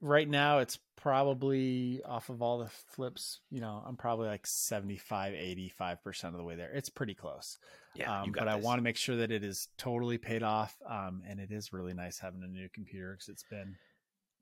[0.00, 5.34] right now it's probably off of all the flips you know i'm probably like 75
[5.34, 7.58] 85% of the way there it's pretty close
[7.94, 11.22] Yeah, um, but i want to make sure that it is totally paid off um,
[11.28, 13.76] and it is really nice having a new computer because it's been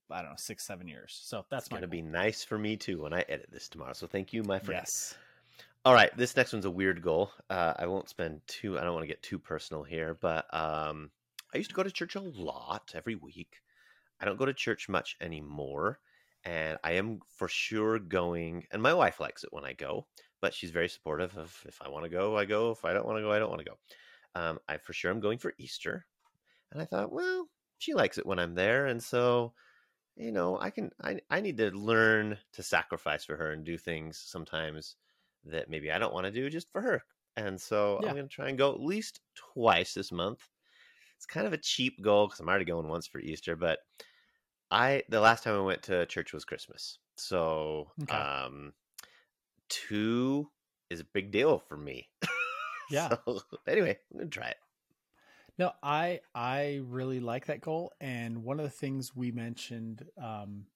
[0.08, 3.12] i don't know six seven years so that's gonna be nice for me too when
[3.12, 3.94] I edit this tomorrow.
[3.94, 4.82] So thank you, my friend.
[4.82, 5.16] yes
[5.84, 7.32] All right, this next one's a weird goal.
[7.50, 8.78] Uh, I won't spend too.
[8.78, 11.10] I don't want to get too personal here, but um,
[11.52, 13.56] I used to go to church a lot every week.
[14.20, 15.98] I don't go to church much anymore,
[16.44, 18.66] and I am for sure going.
[18.70, 20.08] And my wife likes it when I go,
[20.40, 22.70] but she's very supportive of if I want to go, I go.
[22.72, 23.78] If I don't want to go, I don't want to go.
[24.34, 26.06] Um, I for sure am going for Easter,
[26.72, 29.54] and I thought, well, she likes it when I'm there, and so
[30.16, 30.90] you know, I can.
[31.02, 34.96] I I need to learn to sacrifice for her and do things sometimes
[35.44, 37.02] that maybe I don't want to do just for her.
[37.36, 38.06] And so Yeah.
[38.06, 40.48] I'm going to try and go at least twice this month.
[41.16, 43.80] It's kind of a cheap goal because I'm already going once for Easter, but
[44.72, 46.98] I the last time I went to church was Christmas.
[47.16, 48.26] So Okay.
[48.48, 48.74] um
[49.68, 50.50] two
[50.90, 52.10] is a big deal for me.
[52.88, 53.12] Yeah.
[53.26, 54.58] So, anyway, I'm going to try it.
[55.58, 60.66] No, I I really like that goal, and one of the things we mentioned um,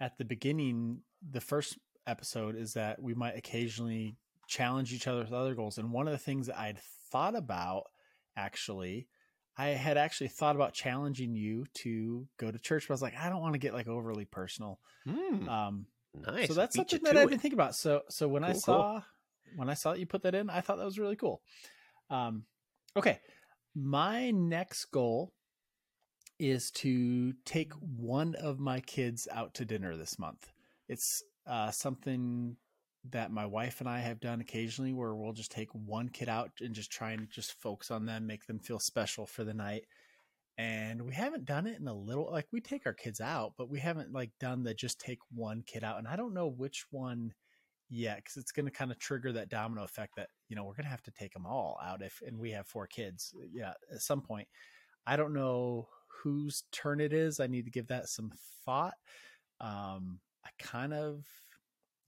[0.00, 4.16] at the beginning, the first episode, is that we might occasionally
[4.46, 5.78] challenge each other with other goals.
[5.78, 7.84] And one of the things that I'd thought about,
[8.36, 9.08] actually,
[9.58, 13.16] I had actually thought about challenging you to go to church, but I was like,
[13.16, 14.78] I don't want to get like overly personal.
[15.04, 16.46] Hmm, Um, nice.
[16.46, 17.28] so that's something that to I it.
[17.28, 17.74] didn't think about.
[17.74, 18.74] So so when I Cool, cool.
[18.74, 19.02] saw
[19.56, 21.42] when I saw that you put that in, I thought that was really cool.
[22.08, 22.44] Um,
[22.96, 23.20] okay,
[23.74, 25.32] my next goal
[26.38, 30.52] is to take one of my kids out to dinner this month.
[30.88, 32.56] It's uh, something
[33.12, 36.50] that my wife and I have done occasionally, where we'll just take one kid out
[36.60, 39.84] and just try and just focus on them, make them feel special for the night.
[40.56, 43.70] And we haven't done it in a little like we take our kids out, but
[43.70, 45.98] we haven't like done the just take one kid out.
[45.98, 47.32] And I don't know which one
[47.90, 50.74] yet because it's going to kind of trigger that domino effect that you know we're
[50.74, 53.32] going to have to take them all out if and we have four kids.
[53.52, 54.48] Yeah, at some point.
[55.06, 55.88] I don't know
[56.22, 57.40] whose turn it is.
[57.40, 58.32] I need to give that some
[58.64, 58.94] thought.
[59.60, 61.24] Um, I kind of,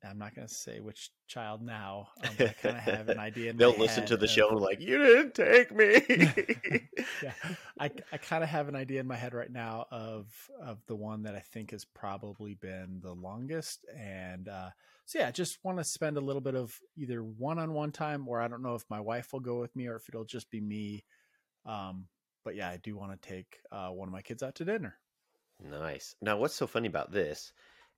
[0.04, 2.08] I'm not going to say which child now.
[2.22, 3.50] Um, I kind of have an idea.
[3.50, 6.02] In They'll listen to the of- show and like, you didn't take me.
[7.22, 7.32] yeah,
[7.78, 10.26] I, I kind of have an idea in my head right now of
[10.62, 14.70] of the one that I think has probably been the longest, and uh,
[15.04, 17.92] so yeah, I just want to spend a little bit of either one on one
[17.92, 20.24] time, or I don't know if my wife will go with me or if it'll
[20.24, 21.04] just be me.
[21.66, 22.06] Um,
[22.44, 24.96] but yeah, I do want to take uh, one of my kids out to dinner.
[25.62, 26.14] Nice.
[26.22, 27.52] Now, what's so funny about this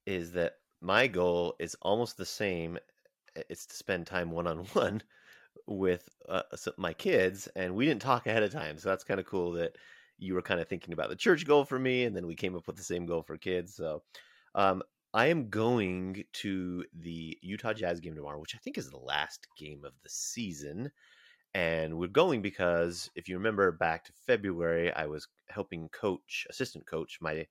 [0.05, 2.79] is that my goal is almost the same.
[3.49, 5.03] It's to spend time one on one
[5.67, 6.43] with uh,
[6.77, 8.79] my kids, and we didn't talk ahead of time.
[8.79, 9.77] So that's kind of cool that
[10.19, 12.57] you were kind of thinking about the church goal for me, and then we came
[12.57, 13.75] up with the same goal for kids.
[13.75, 14.03] So,
[14.55, 14.83] um,
[15.15, 19.47] I am going to the Utah Jazz game tomorrow, which I think is the last
[19.59, 20.91] game of the season.
[21.55, 26.87] And we're going because if you remember back to February, I was helping coach, assistant
[26.87, 27.47] coach, my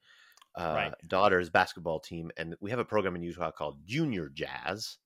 [0.56, 0.94] uh, Right.
[1.08, 2.32] daughter's basketball team.
[2.38, 4.98] And we have a program in Utah called Junior Jazz.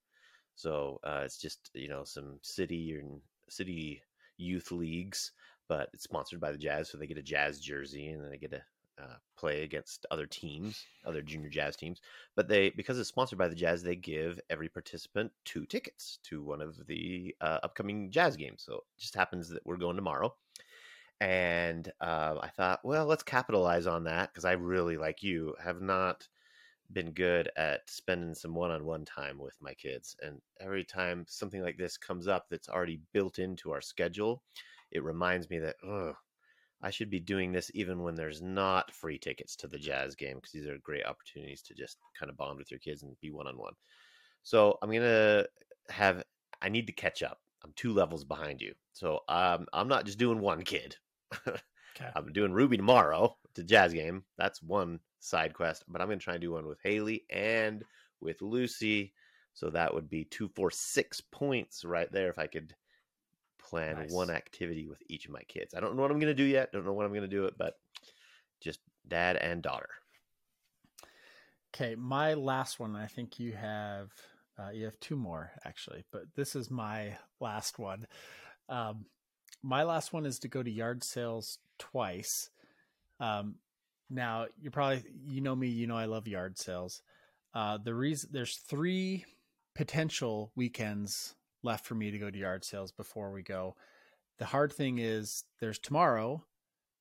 [0.56, 4.02] So uh, it's just, you know, some city and city
[4.38, 5.32] youth leagues,
[5.68, 6.90] but it's sponsored by the Jazz.
[6.90, 8.64] So they get a Jazz jersey and then they get to
[9.02, 12.00] uh, play against other teams, other junior Jazz teams
[12.36, 16.44] but they because it's sponsored by the jazz they give every participant two tickets to
[16.44, 20.34] one of the uh, upcoming jazz games so it just happens that we're going tomorrow
[21.22, 25.82] and uh, i thought well let's capitalize on that because i really like you have
[25.82, 26.28] not
[26.92, 31.78] been good at spending some one-on-one time with my kids and every time something like
[31.78, 34.44] this comes up that's already built into our schedule
[34.92, 36.14] it reminds me that oh
[36.82, 40.36] I should be doing this even when there's not free tickets to the Jazz game
[40.36, 43.32] because these are great opportunities to just kind of bond with your kids and be
[43.32, 43.74] one on one.
[44.44, 45.46] So I'm gonna
[45.90, 46.24] have.
[46.62, 47.40] I need to catch up.
[47.64, 50.96] I'm two levels behind you, so um, I'm not just doing one kid.
[51.98, 52.10] Okay.
[52.14, 54.26] I'm doing Ruby tomorrow, the Jazz game.
[54.38, 57.86] That's one side quest, but I'm gonna try and do one with Haley and
[58.20, 59.14] with Lucy.
[59.54, 62.76] So that would be two, four, six points right there if I could
[63.58, 64.12] plan Nice.
[64.12, 65.74] one activity with each of my kids.
[65.74, 66.74] I don't know what I'm going to do yet.
[66.74, 67.80] Don't know when I'm going to do it, but
[68.60, 69.90] just dad and daughter.
[71.74, 72.96] Okay, my last one.
[72.96, 74.12] I think you have
[74.60, 78.08] uh, you have two more actually, but this is my last one.
[78.68, 79.06] Um,
[79.66, 82.52] my last one is to go to yard sales twice.
[83.20, 83.56] Um,
[84.10, 87.02] now you're probably you know me, you know I love yard sales.
[87.54, 89.26] Uh, the reason there's three
[89.74, 91.34] potential weekends
[91.64, 93.76] left for me to go to yard sales before we go.
[94.38, 96.44] The hard thing is there's tomorrow,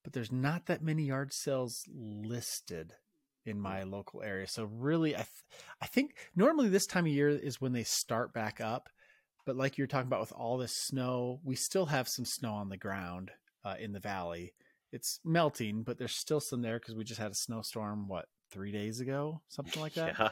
[0.03, 2.93] but there's not that many yard sales listed
[3.45, 4.47] in my local area.
[4.47, 5.27] So really, I th-
[5.81, 8.89] I think normally this time of year is when they start back up.
[9.45, 12.69] But like you're talking about with all this snow, we still have some snow on
[12.69, 13.31] the ground
[13.63, 14.53] uh, in the valley.
[14.91, 18.07] It's melting, but there's still some there because we just had a snowstorm.
[18.07, 20.15] What three days ago, something like that.
[20.19, 20.29] Yeah.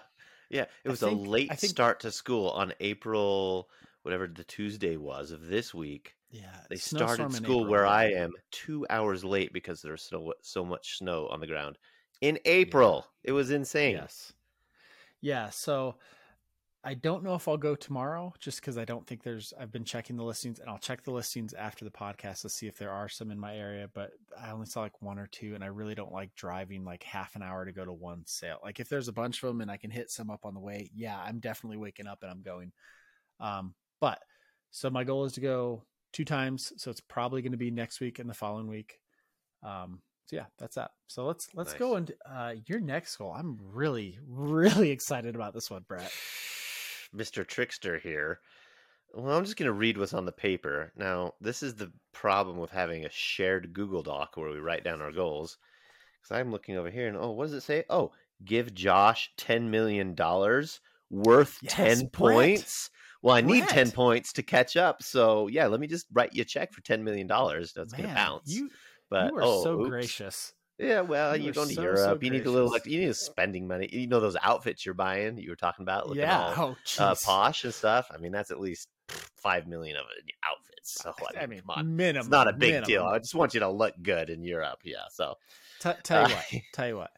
[0.49, 0.65] Yeah.
[0.83, 3.69] It was think- a late think- start to school on April,
[4.03, 6.13] whatever the Tuesday was of this week.
[6.29, 7.91] Yeah, They started school April, where yeah.
[7.91, 11.77] I am two hours late because there's so, so much snow on the ground
[12.21, 13.05] in April.
[13.23, 13.95] It was insane.
[13.95, 14.33] Yes.
[15.21, 15.49] Yeah.
[15.51, 15.95] So
[16.85, 19.85] I don't know if I'll go tomorrow just because I don't think there's, I've been
[19.85, 22.91] checking the listings and I'll check the listings after the podcast to see if there
[22.91, 25.67] are some in my area, but I only saw like one or two and I
[25.67, 28.59] really don't like driving like half an hour to go to one sale.
[28.61, 30.59] Like if there's a bunch of them and I can hit some up on the
[30.59, 32.73] way, yeah, I'm definitely waking up and I'm going.
[33.39, 34.19] Um, but
[34.71, 36.73] so my goal is to go two times.
[36.75, 38.99] So it's probably going to be next week and the following week.
[39.63, 40.91] Um, so yeah, that's that.
[41.07, 41.97] So let's let's go Nice.
[41.99, 43.33] into uh, your next goal.
[43.37, 46.11] I'm really really excited about this one, Brett.
[47.15, 47.45] Mr.
[47.45, 48.39] Trickster here.
[49.13, 50.91] Well, I'm just going to read what's on the paper.
[50.95, 55.01] Now, this is the problem with having a shared Google Doc where we write down
[55.01, 55.57] our goals.
[56.21, 57.83] Because I'm looking over here and, oh, what does it say?
[57.89, 58.11] Oh,
[58.43, 60.15] give Josh $10 million
[61.09, 62.11] worth Yes, 10 Brett.
[62.11, 62.89] points.
[63.21, 65.03] Well, I need 10 points to catch up.
[65.03, 67.27] So, yeah, let me just write you a check for $10 million.
[67.27, 68.51] That's going to bounce.
[68.51, 68.69] You
[69.09, 69.89] but, you are oh, so oops.
[69.89, 70.53] gracious.
[70.79, 72.23] Yeah, well, You you're are going to so, so Europe.
[72.23, 73.87] you need a little, like, you need spending money.
[73.91, 76.07] You know those outfits you're buying you were talking about?
[76.07, 76.53] looking Yeah.
[76.57, 78.09] all, Oh, uh, posh and stuff.
[78.11, 80.93] I mean, that's at least five million of it outfits.
[81.01, 82.21] So I mean, come on, minimum.
[82.21, 83.03] it's not a big deal.
[83.03, 84.79] I just want you to look good in Europe.
[84.83, 85.03] Yeah.
[85.11, 85.35] So
[85.79, 86.61] T- tell you Uh, what.
[86.73, 87.11] Tell you what.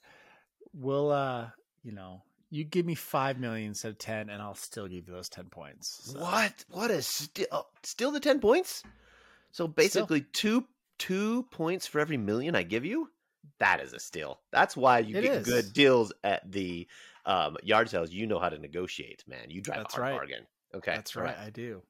[0.74, 1.50] We'll uh,
[1.84, 5.14] you know, you give me five million instead of ten, and I'll still give you
[5.14, 6.12] those ten points.
[6.12, 6.66] So- what?
[6.70, 8.84] What is still still the ten points?
[9.52, 10.66] So basically, two
[11.00, 13.10] two points for every million I give you.
[13.60, 14.40] That is a steal.
[14.52, 15.46] That's why you It get is.
[15.46, 16.88] good deals at the
[17.26, 18.12] um, yard sales.
[18.12, 19.50] You know how to negotiate, man.
[19.50, 20.18] You drive That's a hard right.
[20.18, 20.48] bargain.
[20.74, 21.38] Okay, That's right.
[21.38, 21.82] I do.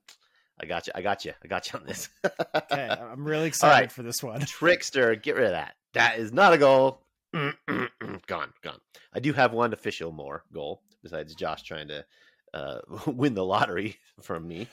[0.60, 0.94] I got you.
[0.96, 1.34] I got you.
[1.44, 2.08] I got you on this.
[2.56, 4.42] Okay, I'm really excited for this one.
[4.42, 5.74] Trickster, get rid of that.
[5.94, 7.02] That is not a goal.
[7.34, 8.80] gone, gone.
[9.14, 12.06] I do have one official more goal besides Josh trying to
[12.54, 14.68] uh, win the lottery from me.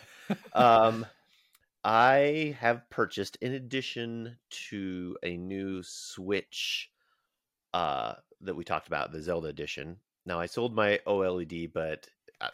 [0.52, 1.04] Um,
[1.84, 4.36] I have purchased, in addition
[4.68, 6.90] to a new Switch
[7.74, 9.96] uh, that we talked about, the Zelda edition.
[10.24, 12.06] Now I sold my OLED, but
[12.40, 12.50] I,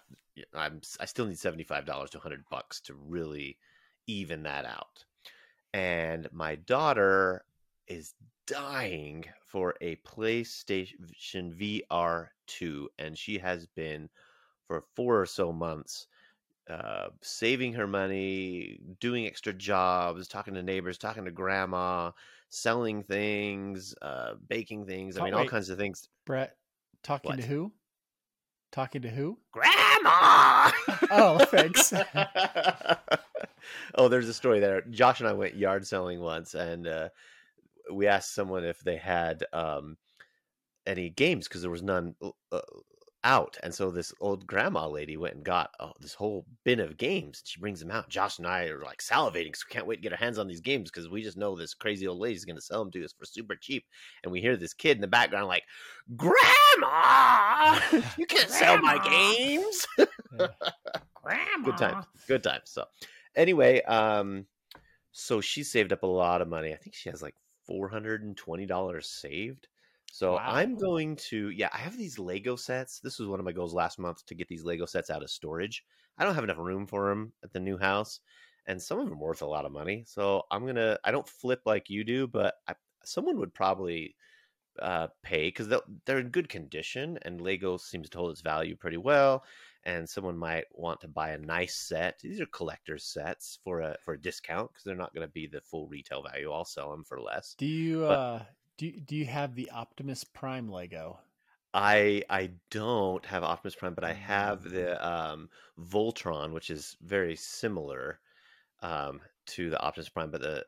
[0.55, 3.59] I'm I still need seventy five dollars to hundred bucks to really
[4.07, 5.05] even that out.
[5.75, 7.45] And my daughter
[7.87, 8.15] is
[8.47, 10.95] dying for a PlayStation
[11.27, 14.09] VR 2, and she has been
[14.67, 16.07] for four or so months
[16.69, 22.11] uh, saving her money, doing extra jobs, talking to neighbors, talking to grandma,
[22.51, 25.17] selling things, uh, baking things.
[25.17, 25.51] I Oh, mean, all wait.
[25.51, 26.09] kinds of things.
[26.27, 26.57] Brett,
[27.03, 27.41] talking What?
[27.41, 27.73] to who?
[28.71, 29.39] Talking to who?
[29.53, 30.71] Grandma.
[31.11, 31.93] Oh, thanks.
[33.95, 34.83] oh, there's a story there.
[34.83, 37.09] Josh and I went yard selling once, and uh,
[37.93, 39.97] we asked someone if they had um,
[40.87, 42.15] any games because there was none
[42.53, 42.61] uh,
[43.29, 43.59] out.
[43.63, 47.43] And so this old grandma lady went and got oh, this whole bin of games.
[47.45, 48.09] She brings them out.
[48.09, 50.49] Josh and I are like salivating because we can't wait to get our hands on
[50.49, 53.05] these games because we just know this crazy old lady's going to sell them to
[53.05, 53.85] us for super cheap.
[54.23, 55.65] And we hear this kid in the background like,
[56.17, 57.79] Grandma,
[58.17, 59.87] you can't sell my games.
[61.23, 61.65] Grandma.
[61.65, 62.07] Good times.
[62.27, 62.71] Good times.
[62.71, 62.85] So
[63.37, 64.47] anyway, um,
[65.13, 66.73] so she saved up a lot of money.
[66.73, 67.35] I think she has like
[67.67, 69.69] four hundred and twenty dollars saved.
[70.19, 70.47] So Wow.
[70.49, 72.99] I'm going to yeah, I have these Lego sets.
[72.99, 75.31] This was one of my goals last month to get these Lego sets out of
[75.31, 75.85] storage.
[76.19, 78.19] I don't have enough room for them at the new house,
[78.67, 80.03] and some of them are worth a lot of money.
[80.09, 80.99] So I'm gonna.
[81.05, 82.75] I don't flip like you do, but I,
[83.05, 84.17] someone would probably
[84.83, 85.69] uh, pay because
[86.05, 89.45] they're in good condition, and Lego seems to hold its value pretty well.
[89.85, 92.19] And someone might want to buy a nice set.
[92.21, 95.47] These are collector's sets for a for a discount because they're not going to be
[95.47, 96.51] the full retail value.
[96.51, 97.55] I'll sell them for less.
[97.57, 98.43] Do you But- uh
[98.79, 101.21] do you- do you have the Optimus Prime Lego?
[101.75, 104.15] I I don't have Optimus Prime, but I Mm.
[104.15, 108.21] have the um, Voltron, which is very similar
[108.83, 110.31] um, to the Optimus Prime.
[110.31, 110.67] But the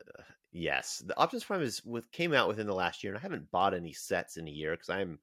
[0.51, 3.51] yes, the Optimus Prime is with came out within the last year, and I haven't
[3.51, 5.21] bought any sets in a year because I'm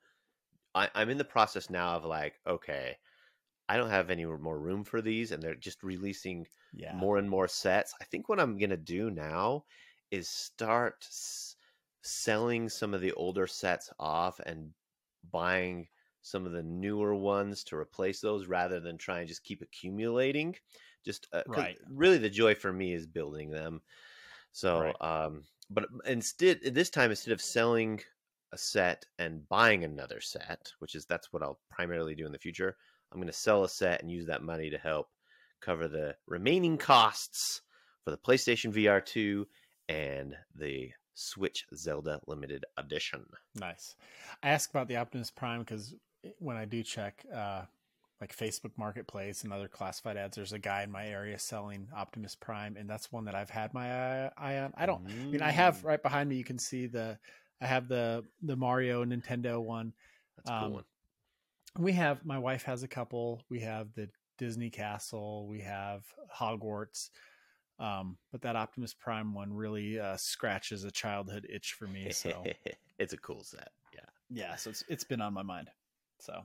[0.75, 2.99] I, I'm in the process now of like, okay,
[3.69, 7.03] I don't have any more room for these, and they're just releasing Yeah.
[7.03, 7.95] more and more sets.
[8.01, 9.65] I think what I'm gonna do now
[10.11, 11.05] is start
[12.09, 14.73] selling some of the older sets off and
[15.31, 15.89] buying
[16.23, 20.57] some of the newer ones to replace those rather than try and just keep accumulating.
[21.05, 21.79] Just uh, Right.
[21.89, 23.83] really, the joy for me is building them.
[24.53, 24.97] So, Right.
[25.01, 28.01] um, but instead, this time instead of selling
[28.53, 32.39] a set and buying another set, which is that's what I'll primarily do in the
[32.39, 32.77] future.
[33.13, 35.09] I'm going to sell a set and use that money to help
[35.61, 37.63] cover the remaining costs
[38.05, 39.47] for the PlayStation VR 2
[39.89, 43.27] and the Switch Zelda Limited Edition.
[43.57, 43.97] Nice.
[44.43, 45.95] I ask about the Optimus Prime because
[46.39, 47.63] when I do check, uh,
[48.21, 52.35] like Facebook Marketplace and other classified ads, there's a guy in my area selling Optimus
[52.35, 54.73] Prime, and that's one that I've had my eye, on.
[54.77, 55.07] I don't.
[55.07, 56.37] I mean, I have Mm, right behind me.
[56.37, 57.19] You can see the.
[57.61, 59.93] I have the the Mario Nintendo one.
[60.37, 60.85] That's a cool um, one.
[61.77, 63.43] We have my wife has a couple.
[63.49, 64.09] We have the
[64.39, 65.47] Disney Castle.
[65.49, 66.03] We have
[66.37, 67.11] Hogwarts.
[67.79, 72.11] Um, but that Optimus Prime one really uh, scratches a childhood itch for me.
[72.11, 72.45] So
[72.99, 73.71] it's a cool set.
[73.95, 74.01] Yeah.
[74.31, 75.71] yeah, so it's it's been on my mind.
[76.19, 76.45] So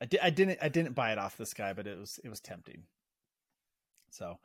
[0.00, 2.28] I did I didn't I didn't buy it off this guy, but it was it
[2.28, 2.82] was tempting.
[4.10, 4.38] So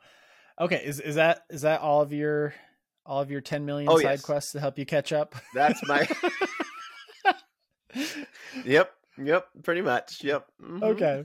[0.58, 2.54] okay, is is that is that all of your
[3.06, 4.22] all of your 10 million Oh, side yes.
[4.22, 5.34] quests to help you catch up?
[5.54, 6.08] That's my.
[8.64, 8.92] yep.
[9.22, 9.46] Yep.
[9.62, 10.24] Pretty much.
[10.24, 10.46] Yep.
[10.62, 10.82] mhm.
[10.82, 11.24] Okay.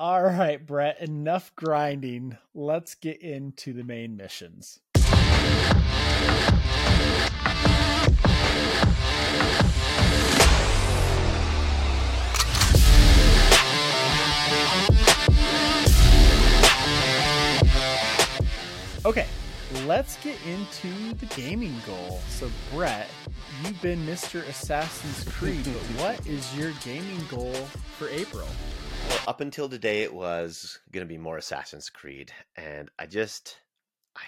[0.00, 2.38] All right, Brett, enough grinding.
[2.54, 4.78] Let's get into the main missions.
[19.04, 19.26] Okay,
[19.88, 22.20] let's get into the gaming goal.
[22.28, 23.08] So, Brett,
[23.64, 24.46] you've been Mr.
[24.46, 27.54] Assassin's Creed, but what is your gaming goal
[27.96, 28.46] for April?
[29.08, 32.30] Well, up until today, it was going to be more Assassin's Creed.
[32.54, 33.60] And I just,
[34.14, 34.24] I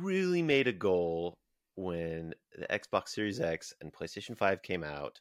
[0.00, 1.34] really made a goal
[1.74, 5.20] when the Xbox Series X and PlayStation 5 came out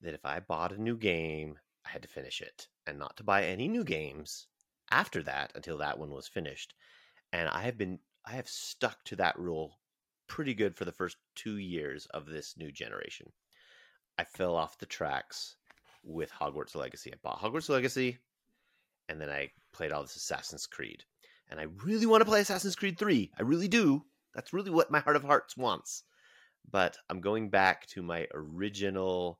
[0.00, 3.22] that if I bought a new game, I had to finish it and not to
[3.22, 4.48] buy any new games
[4.90, 6.74] after that until that one was finished.
[7.32, 9.78] And I have been, I have stuck to that rule
[10.26, 13.30] pretty good for the first two years of this new generation.
[14.18, 15.56] I fell off the tracks
[16.02, 17.12] with Hogwarts Legacy.
[17.12, 18.18] I bought Hogwarts Legacy,
[19.08, 21.04] and then I played all this Assassin's Creed.
[21.50, 23.32] And I really want to play Assassin's Creed 3.
[23.38, 24.04] I really do.
[24.34, 26.04] That's really what my heart of hearts wants.
[26.70, 29.38] But I'm going back to my original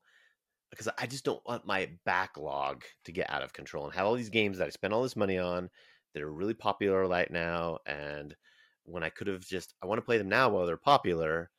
[0.69, 4.15] because I just don't want my backlog to get out of control and have all
[4.15, 5.69] these games that I spent all this money on
[6.13, 7.79] that are really popular right now.
[7.85, 8.35] And
[8.85, 11.49] when I could have just, I want to play them now while they're popular.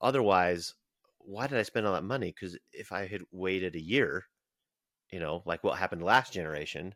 [0.00, 0.74] Otherwise,
[1.18, 2.34] why did I spend all that money?
[2.34, 4.26] Because if I had waited a year,
[5.10, 6.94] you know, like what happened last generation,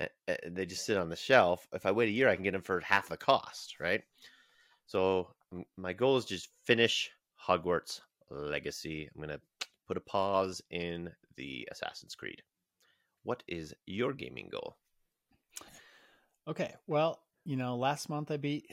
[0.00, 1.66] uh, uh, they just sit on the shelf.
[1.72, 4.02] If I wait a year, I can get them for half the cost, right?
[4.86, 5.28] So
[5.76, 7.10] my goal is just finish
[7.46, 8.00] Hogwarts
[8.30, 9.08] Legacy.
[9.14, 9.40] I'm gonna
[9.86, 12.42] put a pause in the Assassin's Creed.
[13.24, 14.76] What is your gaming goal?
[16.48, 18.66] Okay, well, you know, last month I beat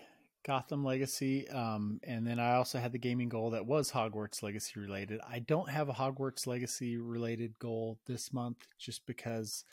[0.50, 4.80] Gotham Legacy, um, and then I also had the gaming goal that was Hogwarts Legacy
[4.80, 5.22] related.
[5.30, 9.64] I don't have a Hogwarts Legacy related goal this month, just because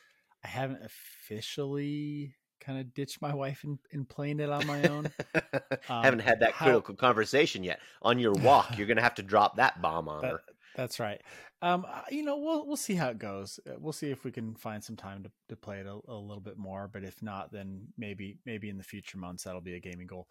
[0.44, 5.11] I haven't officially kind of ditched my wife and, in playing it on my own.
[5.89, 7.78] Um, Haven't had that how- critical conversation yet.
[8.03, 10.40] On your walk, you're gonna have to drop that bomb on That- her.
[10.74, 11.23] That's right.
[11.62, 13.59] Um, uh, you know, we'll we'll see how it goes.
[13.66, 16.15] Uh, We'll see if we can find some time to, to play it a, a
[16.15, 16.90] little bit more.
[16.93, 20.27] But if not, then maybe maybe in the future months that'll be a gaming goal.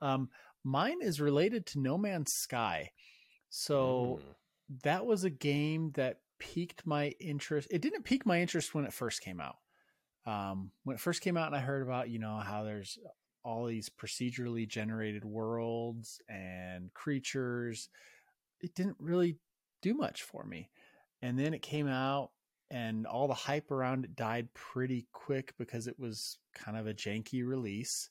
[0.00, 0.30] Um,
[0.64, 2.92] mine is related to No Man's Sky.
[3.48, 4.34] So Mm.
[4.82, 7.68] that was a game that piqued my interest.
[7.70, 9.56] It didn't pique my interest when it first came out.
[10.26, 12.98] Um, when it first came out, and I heard about you know how there's
[13.42, 17.88] all these procedurally generated worlds and creatures,
[18.60, 19.38] it didn't really
[19.82, 20.70] do much for me.
[21.22, 22.32] And then it came out,
[22.70, 26.94] and all the hype around it died pretty quick because it was kind of a
[26.94, 28.10] janky release.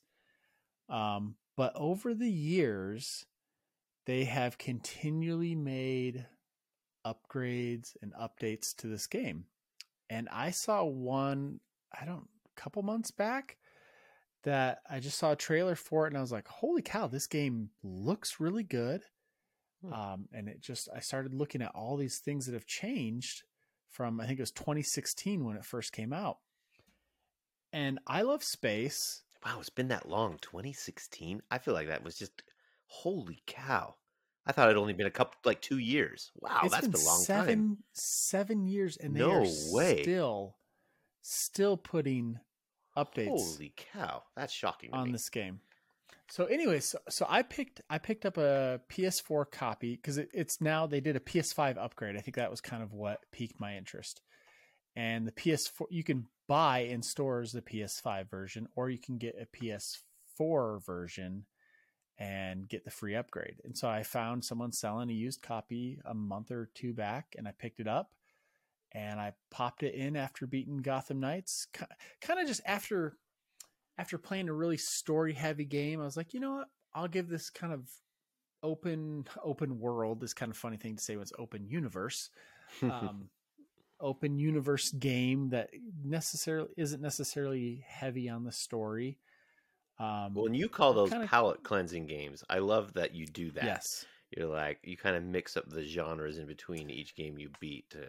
[0.88, 3.26] Um, but over the years,
[4.06, 6.24] they have continually made
[7.06, 9.44] upgrades and updates to this game.
[10.08, 11.60] And I saw one,
[11.92, 13.58] I don't, a couple months back
[14.44, 17.26] that I just saw a trailer for it and I was like, holy cow, this
[17.26, 19.02] game looks really good.
[19.84, 19.92] Hmm.
[19.92, 23.42] Um, and it just, I started looking at all these things that have changed
[23.90, 26.38] from, I think it was 2016 when it first came out.
[27.70, 29.24] And I love space.
[29.44, 30.38] Wow, it's been that long.
[30.42, 31.42] 2016.
[31.50, 32.42] I feel like that was just
[32.86, 33.94] holy cow.
[34.46, 36.30] I thought it'd only been a couple, like two years.
[36.40, 37.78] Wow, it's that's been a long seven, time.
[37.92, 40.02] seven years and No way.
[40.02, 40.56] still,
[41.22, 42.38] still putting
[42.96, 43.28] updates.
[43.28, 45.12] Holy cow, that's shocking on me.
[45.12, 45.60] this game.
[46.30, 50.60] So, anyways, so, so I picked I picked up a PS4 copy because it, it's
[50.60, 52.16] now they did a PS5 upgrade.
[52.16, 54.20] I think that was kind of what piqued my interest.
[54.96, 59.36] And the PS4 you can buy in stores the PS5 version, or you can get
[59.40, 61.46] a PS4 version
[62.18, 63.60] and get the free upgrade.
[63.64, 67.46] And so I found someone selling a used copy a month or two back, and
[67.46, 68.10] I picked it up
[68.90, 71.68] and I popped it in after beating Gotham Knights,
[72.20, 73.16] kind of just after
[73.96, 76.00] after playing a really story heavy game.
[76.00, 76.68] I was like, you know what?
[76.92, 77.88] I'll give this kind of
[78.64, 80.20] open open world.
[80.20, 82.30] This kind of funny thing to say was open universe.
[82.82, 83.30] Um,
[84.00, 85.70] open universe game that
[86.04, 89.18] necessarily isn't necessarily heavy on the story.
[89.98, 93.64] Um, when you call those kinda- palate cleansing games, I love that you do that.
[93.64, 94.06] yes,
[94.36, 97.90] You're like you kind of mix up the genres in between each game you beat
[97.90, 98.06] to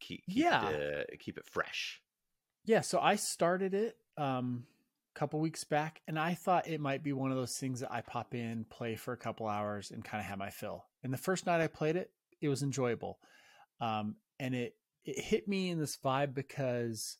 [0.00, 0.70] keep, keep Yeah.
[0.70, 2.00] the, keep it fresh.
[2.64, 2.80] yeah.
[2.80, 4.66] So I started it um,
[5.14, 7.92] a couple weeks back, and I thought it might be one of those things that
[7.92, 10.86] I pop in, play for a couple hours, and kind of have my fill.
[11.02, 12.10] And the first night I played it,
[12.40, 13.18] it was enjoyable,
[13.80, 14.76] um, and it
[15.08, 17.16] it hit me in this vibe because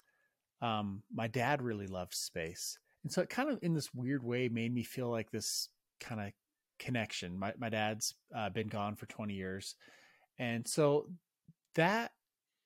[0.61, 4.49] um, my dad really loved space, and so it kind of in this weird way
[4.49, 5.69] made me feel like this
[6.01, 6.33] kind of
[6.79, 7.39] connection.
[7.39, 9.75] My my dad's uh, been gone for twenty years,
[10.39, 11.09] and so
[11.77, 12.13] that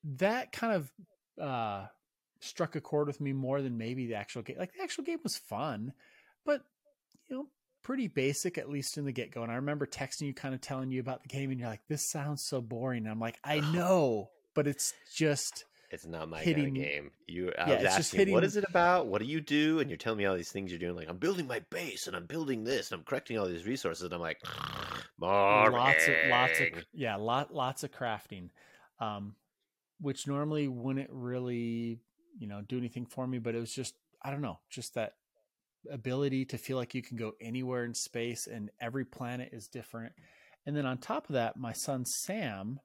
[0.05, 0.93] that kind of
[1.40, 1.86] uh,
[2.40, 4.57] struck a chord with me more than maybe the actual game.
[4.59, 5.93] Like the actual game was fun,
[6.44, 6.62] but
[7.28, 7.47] you know,
[7.85, 9.44] pretty basic at least in the get go.
[9.44, 11.86] And I remember texting you, kind of telling you about the game, and you're like,
[11.89, 16.41] "This sounds so boring." And I'm like, "I know, but it's just." It's not my
[16.41, 17.11] Hitting- kind of game.
[17.27, 19.09] You, I Yeah, was it's just asking, hitting- what is it about?
[19.09, 19.79] What do you do?
[19.81, 20.97] And you're telling me all these things you're doing.
[20.97, 24.03] Like I'm building my base, and I'm building this, and I'm collecting all these resources.
[24.05, 24.39] And I'm like,
[25.19, 25.73] boring.
[25.77, 28.49] lots of lots of yeah lot lots of crafting
[29.01, 29.35] um
[30.01, 32.01] which normally wouldn't really
[32.39, 35.12] you know do anything for me but it was just i don't know just that
[35.91, 40.12] ability to feel like you can go anywhere in space and every planet is different
[40.66, 42.81] and then on top of that my son sam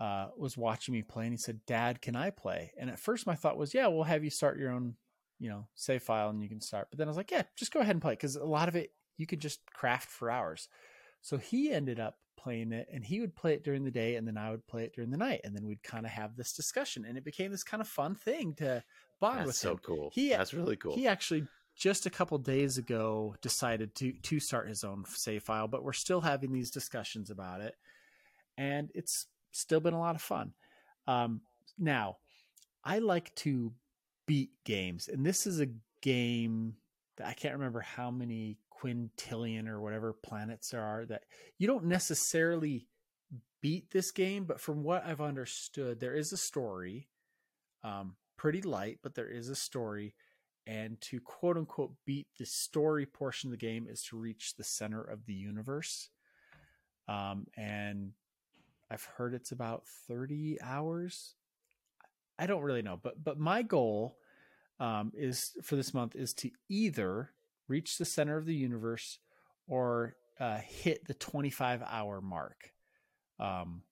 [0.00, 3.26] uh, was watching me play and he said dad can i play and at first
[3.26, 4.94] my thought was yeah we'll have you start your own
[5.40, 7.72] you know save file and you can start but then i was like yeah just
[7.72, 10.68] go ahead and play because a lot of it you could just craft for hours
[11.20, 14.26] so he ended up playing it and he would play it during the day and
[14.26, 15.40] then I would play it during the night.
[15.42, 18.14] And then we'd kind of have this discussion and it became this kind of fun
[18.14, 18.82] thing to
[19.20, 19.78] bond That's with so him.
[19.78, 20.10] cool.
[20.14, 20.94] He- That's really cool.
[20.94, 25.66] He actually just a couple days ago decided to to start his own save file,
[25.66, 27.74] but we're still having these discussions about it.
[28.56, 30.52] And it's still been a lot of fun.
[31.06, 31.40] Um,
[31.78, 32.18] now,
[32.84, 33.72] I like to
[34.26, 35.68] beat games, and this is a
[36.02, 36.74] game
[37.16, 41.24] that I can't remember how many quintillion or whatever planets there are that
[41.58, 42.86] you don't necessarily
[43.60, 47.08] beat this game, but from what I've understood, there is a story.
[47.82, 50.14] Um, pretty light, but there is a story.
[50.66, 54.64] And to quote unquote beat the story portion of the game is to reach the
[54.64, 56.10] center of the universe.
[57.08, 58.12] Um, and
[58.90, 61.34] I've heard it's about 30 hours.
[62.38, 64.16] I don't really know, but but my goal
[64.80, 67.30] um, is for this month is to either
[67.66, 69.18] reach the center of the universe
[69.66, 72.72] or uh, hit the 25 hour mark.
[73.38, 73.82] Um,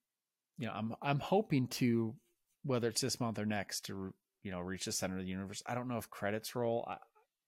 [0.57, 2.15] you know, I'm I'm hoping to
[2.63, 4.13] whether it's this month or next to
[4.43, 5.61] you know reach the center of the universe.
[5.65, 6.95] I don't know if credits roll uh,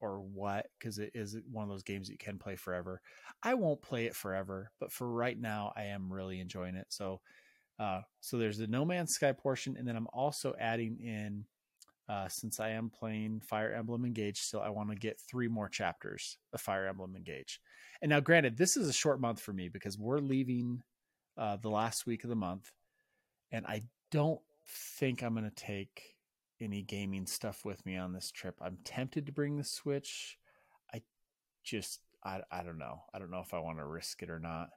[0.02, 3.02] or what because it is one of those games that you can play forever.
[3.44, 6.88] I won't play it forever, but for right now, I am really enjoying it.
[6.90, 7.22] So,
[7.80, 11.46] uh, so there's the No Man's Sky portion, and then I'm also adding in.
[12.08, 15.70] Uh, since I am playing Fire Emblem Engage, still I want to get three more
[15.70, 17.62] chapters of Fire Emblem Engage.
[18.02, 20.82] And now, granted, this is a short month for me because we're leaving
[21.38, 22.72] uh, the last week of the month,
[23.52, 26.16] and I don't think I'm going to take
[26.62, 28.56] any gaming stuff with me on this trip.
[28.62, 30.38] I'm tempted to bring the Switch.
[30.94, 31.02] I
[31.64, 33.04] just I I don't know.
[33.14, 34.70] I don't know if I want to risk it or not.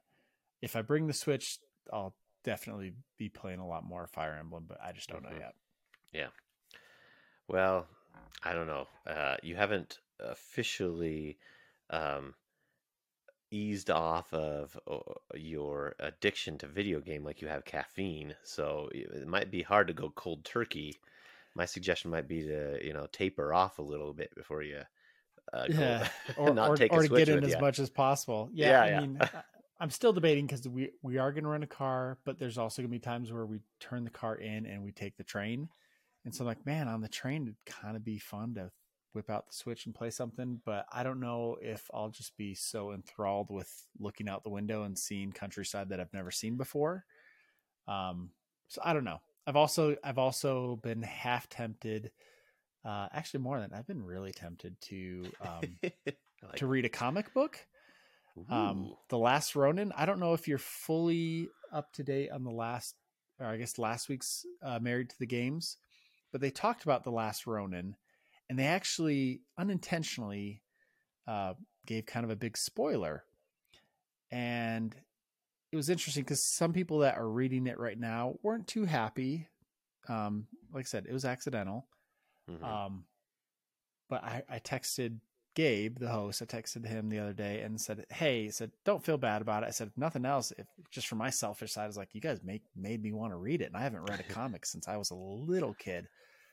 [0.61, 1.59] If I bring the Switch,
[1.91, 5.31] I'll definitely be playing a lot more Fire Emblem, but I just don't Mhm.
[5.31, 5.55] know yet.
[6.11, 6.29] Yeah.
[7.47, 7.87] Well,
[8.43, 8.87] I don't know.
[9.05, 11.37] Uh, you haven't officially
[11.89, 12.35] um,
[13.51, 14.99] eased off of uh,
[15.35, 19.93] your addiction to video game like you have caffeine, so it might be hard to
[19.93, 20.99] go cold turkey.
[21.55, 24.81] My suggestion might be to you know taper off a little bit before you
[25.53, 26.07] uh, go, Yeah,
[26.37, 27.59] or not or, take or get in as ya.
[27.59, 28.49] much as possible.
[28.53, 28.99] Yeah, Yeah, I yeah.
[28.99, 29.19] mean,
[29.79, 32.81] I'm still debating because we we are going to rent a car, but there's also
[32.81, 35.69] going to be times where we turn the car in and we take the train,
[36.25, 38.71] and so I'm like, man, on the train it'd kind of be fun to
[39.13, 42.55] whip out the Switch and play something, but I don't know if I'll just be
[42.55, 47.05] so enthralled with looking out the window and seeing countryside that I've never seen before.
[47.87, 48.31] Um,
[48.67, 49.19] so I don't know.
[49.45, 52.11] I've also I've also been half tempted.
[52.85, 55.79] Uh, actually, more than I've been really tempted to um,
[56.47, 57.57] Like, to read a comic book.
[58.49, 59.93] Um, the Last Ronin.
[59.95, 62.95] I don't know if you're fully up to date on the last,
[63.39, 65.77] or I guess last week's uh, Married to the Games,
[66.31, 67.95] but they talked about the Last Ronin,
[68.49, 70.63] and they actually unintentionally
[71.27, 71.53] uh,
[71.85, 73.23] gave kind of a big spoiler,
[74.31, 74.95] and
[75.73, 79.47] it was interesting because some people that are reading it right now weren't too happy.
[80.07, 81.87] Um, like I said, it was accidental.
[82.47, 82.63] Mhm.
[82.63, 83.05] Um,
[84.07, 85.19] but I, I texted
[85.55, 89.03] Gabe, the host, I texted him the other day and said, Hey, I said, don't
[89.03, 89.67] feel bad about it.
[89.67, 92.21] I said, if nothing else, if just for my selfish side, I was like, you
[92.21, 93.65] guys make made me want to read it.
[93.65, 96.07] And I haven't read a comic since I was a little kid.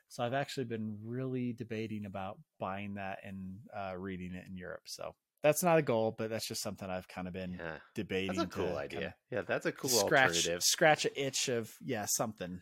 [0.08, 4.84] So I've actually been really debating about buying that and uh, reading it in Europe.
[4.86, 8.28] So that's not a goal, but that's just something I've kind of been yeah, debating.
[8.36, 9.14] that's a cool idea.
[9.30, 10.62] Yeah, that's a cool scratch, alternative.
[10.62, 12.60] scratch a itch of, yeah, something.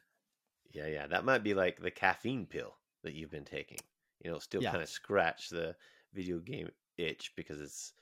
[0.72, 3.78] Yeah, yeah, that might be like the caffeine pill that you've been taking.
[4.24, 4.70] You know, still Yeah.
[4.72, 5.74] kind of scratch the
[6.12, 7.92] video game itch because it's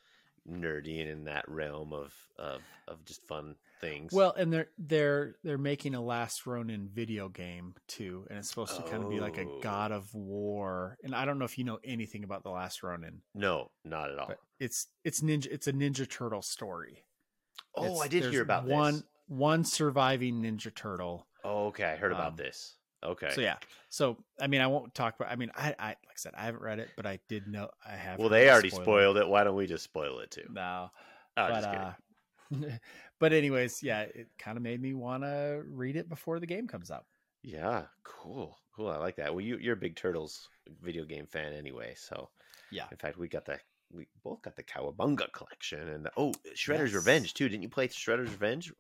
[0.49, 4.13] nerdy and in that realm of of of just fun things.
[4.13, 8.77] Well, and they're they're they're making a Last Ronin video game too, and it's supposed
[8.77, 9.61] to kind of be like a Oh.
[9.63, 10.97] God of War.
[11.05, 14.19] And I don't know if you know anything about the Last Ronin, no, not at
[14.19, 14.27] all.
[14.29, 17.05] but it's it's ninja it's a Ninja Turtle story.
[17.75, 19.03] oh, It's- I did hear about one this.
[19.29, 21.27] one surviving Ninja Turtle.
[21.45, 22.75] Oh, okay, I heard about um, this.
[23.05, 23.31] Okay.
[23.33, 23.57] So yeah,
[23.89, 25.31] so I mean, I won't talk about.
[25.31, 27.69] I mean, I, I like I said, I haven't read it, but I did know
[27.87, 28.19] I have.
[28.19, 29.29] well, they already spoiled it.
[29.29, 30.47] Why don't we just spoil it too?
[30.51, 30.91] No,
[31.37, 31.81] Oh, but just kidding.
[31.83, 31.93] uh,
[33.19, 36.67] but anyways, yeah, it kind of made me want to read it before the game
[36.67, 37.05] comes out.
[37.43, 38.89] Yeah, cool, cool.
[38.89, 39.33] I like that.
[39.33, 40.49] Well, you you're a big Turtles
[40.83, 42.29] video game fan anyway, so
[42.71, 42.87] Yeah.
[42.91, 43.59] In fact, we got the
[43.93, 46.95] we both got the Cowabunga collection and the, oh, Shredder's Yes.
[46.95, 47.49] Revenge too.
[47.49, 48.73] Didn't you play Shredder's Revenge?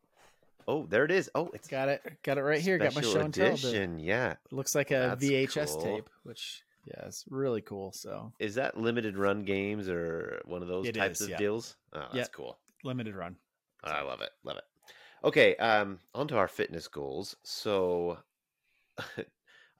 [0.67, 1.31] Oh, there it is.
[1.37, 2.03] Oh, it's Got it.
[2.25, 2.77] Got it right here.
[2.77, 3.57] Got my show and tell.
[3.57, 5.83] Yeah, looks like a That's VHS cool.
[5.83, 7.93] tape, which yeah, it's really cool.
[7.93, 11.37] So is that limited run games or one of those It types is, of yeah.
[11.39, 11.77] deals?
[11.93, 12.33] Oh, that's Yep.
[12.33, 12.59] cool.
[12.83, 13.37] limited run.
[13.93, 14.31] I love it.
[14.45, 14.65] Love it.
[15.25, 17.37] Okay, um, on to our fitness goals.
[17.43, 18.19] So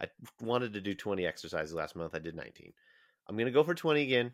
[0.01, 0.09] I
[0.41, 2.15] wanted to do 20 exercises last month.
[2.15, 2.73] I did 19.
[3.29, 4.33] I'm gonna go for 20 again.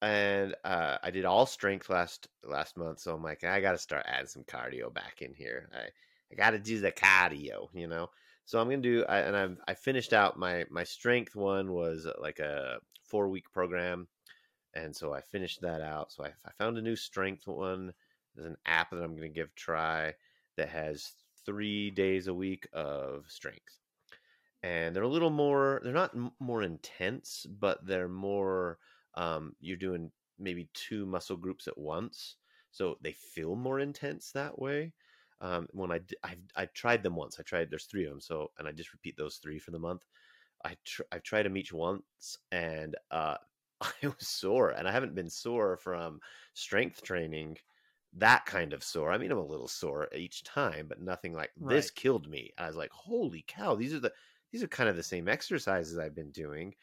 [0.00, 4.04] And uh, I did all strength last last month, so I'm like, I gotta start
[4.08, 5.68] adding some cardio back in here.
[5.72, 5.84] I,
[6.32, 8.08] I gotta do the cardio, you know.
[8.44, 12.06] So I'm gonna do, I, and I've I finished out my my strength one was
[12.06, 14.08] uh, like a four week program,
[14.74, 16.10] and so I finished that out.
[16.10, 17.92] So I, I found a new strength one.
[18.34, 20.14] There's an app that I'm gonna give try
[20.56, 21.12] that has
[21.44, 23.80] three days a week of strength,
[24.62, 25.80] and they're a little more.
[25.82, 28.78] They're not more intense, but they're more.
[29.14, 32.36] Um, you're doing maybe two muscle groups at once,
[32.70, 34.92] so they feel more intense that way
[35.40, 37.38] um, when I I've, I've tried them once.
[37.38, 39.78] I tried there's three of them, so and I just repeat those three for the
[39.78, 40.06] month.
[40.64, 43.36] I tr- I've tried them each once, and uh,
[43.80, 46.20] I was sore, and I haven't been sore from
[46.54, 47.58] strength training.
[48.14, 49.10] That kind of sore.
[49.10, 52.52] I mean, I'm a little sore each time, but nothing like this killed me.
[52.58, 53.74] I was like, "Holy cow!
[53.74, 54.12] These are the
[54.50, 56.74] these are kind of the same exercises I've been doing,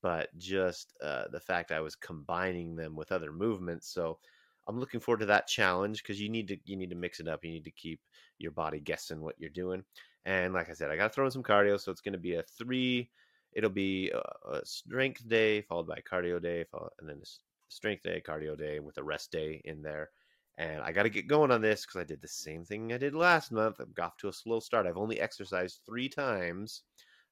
[0.00, 3.88] but just uh, the fact I was combining them with other movements.
[3.88, 4.18] So
[4.66, 7.28] I'm looking forward to that challenge because you need to you need to mix it
[7.28, 7.44] up.
[7.44, 8.00] You need to keep
[8.38, 9.84] your body guessing what you're doing.
[10.24, 12.18] And like I said, I got to throw in some cardio, so it's going to
[12.18, 13.10] be a three.
[13.52, 17.26] It'll be a, a strength day followed by cardio day, followed, and then a
[17.68, 20.10] strength day, cardio day with a rest day in there.
[20.58, 22.98] And I got to get going on this because I did the same thing I
[22.98, 23.80] did last month.
[23.80, 24.86] I've got to a slow start.
[24.86, 26.82] I've only exercised three times.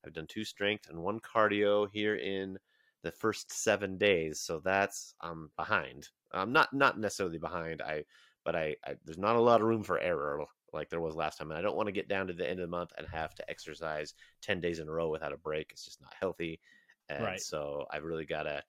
[0.04, 2.58] I've done two strength and one cardio here in
[3.02, 4.40] the first seven days.
[4.40, 6.08] So that's I'm behind.
[6.32, 7.82] I'm not not necessarily behind.
[7.82, 8.04] I
[8.44, 11.38] but I, I there's not a lot of room for error like there was last
[11.38, 11.50] time.
[11.50, 13.34] And I don't want to get down to the end of the month and have
[13.36, 15.72] to exercise ten days in a row without a break.
[15.72, 16.60] It's just not healthy.
[17.08, 17.40] And Right.
[17.40, 18.62] so I've really gotta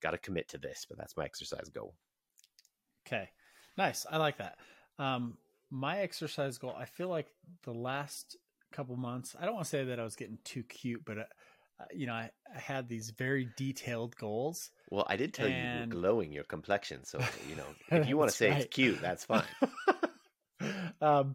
[0.00, 0.86] gotta commit to this.
[0.88, 1.94] But that's my exercise goal.
[3.06, 3.30] Okay.
[3.76, 4.06] Nice.
[4.10, 4.58] I like that.
[4.98, 5.36] Um,
[5.70, 7.26] my exercise goal, I feel like
[7.64, 8.36] the last
[8.72, 11.24] couple months, I don't want to say that I was getting too cute, but, uh,
[11.80, 14.70] uh, you know, I, I had these very detailed goals.
[14.90, 17.18] Well, I did tell you you And- were glowing your complexion, so
[17.48, 17.64] you know
[17.96, 18.60] if you want to say right.
[18.62, 19.44] it's cute, that's fine.
[21.00, 21.34] um,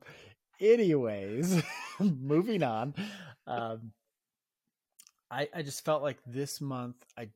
[0.60, 1.62] anyways,
[2.00, 2.94] moving on.
[3.48, 3.92] Um,
[5.32, 7.30] I I just felt like this month I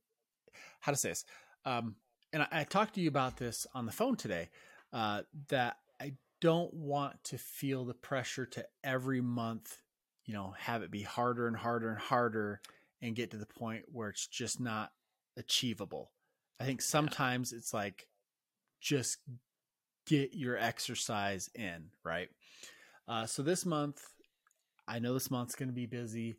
[0.79, 1.25] how to say this.
[1.65, 1.95] Um,
[2.33, 4.49] and I, I talked to you about this on the phone today.
[4.93, 9.77] Uh, that I don't want to feel the pressure to every month,
[10.25, 12.61] you know, have it be harder and harder and harder,
[13.01, 14.91] and get to the point where it's just not
[15.37, 16.11] achievable.
[16.59, 18.07] I think sometimes it's like
[18.81, 19.17] just
[20.05, 22.29] get your exercise in, right?
[23.07, 24.01] Uh, so this month,
[24.87, 26.37] I know this month's going to be busy.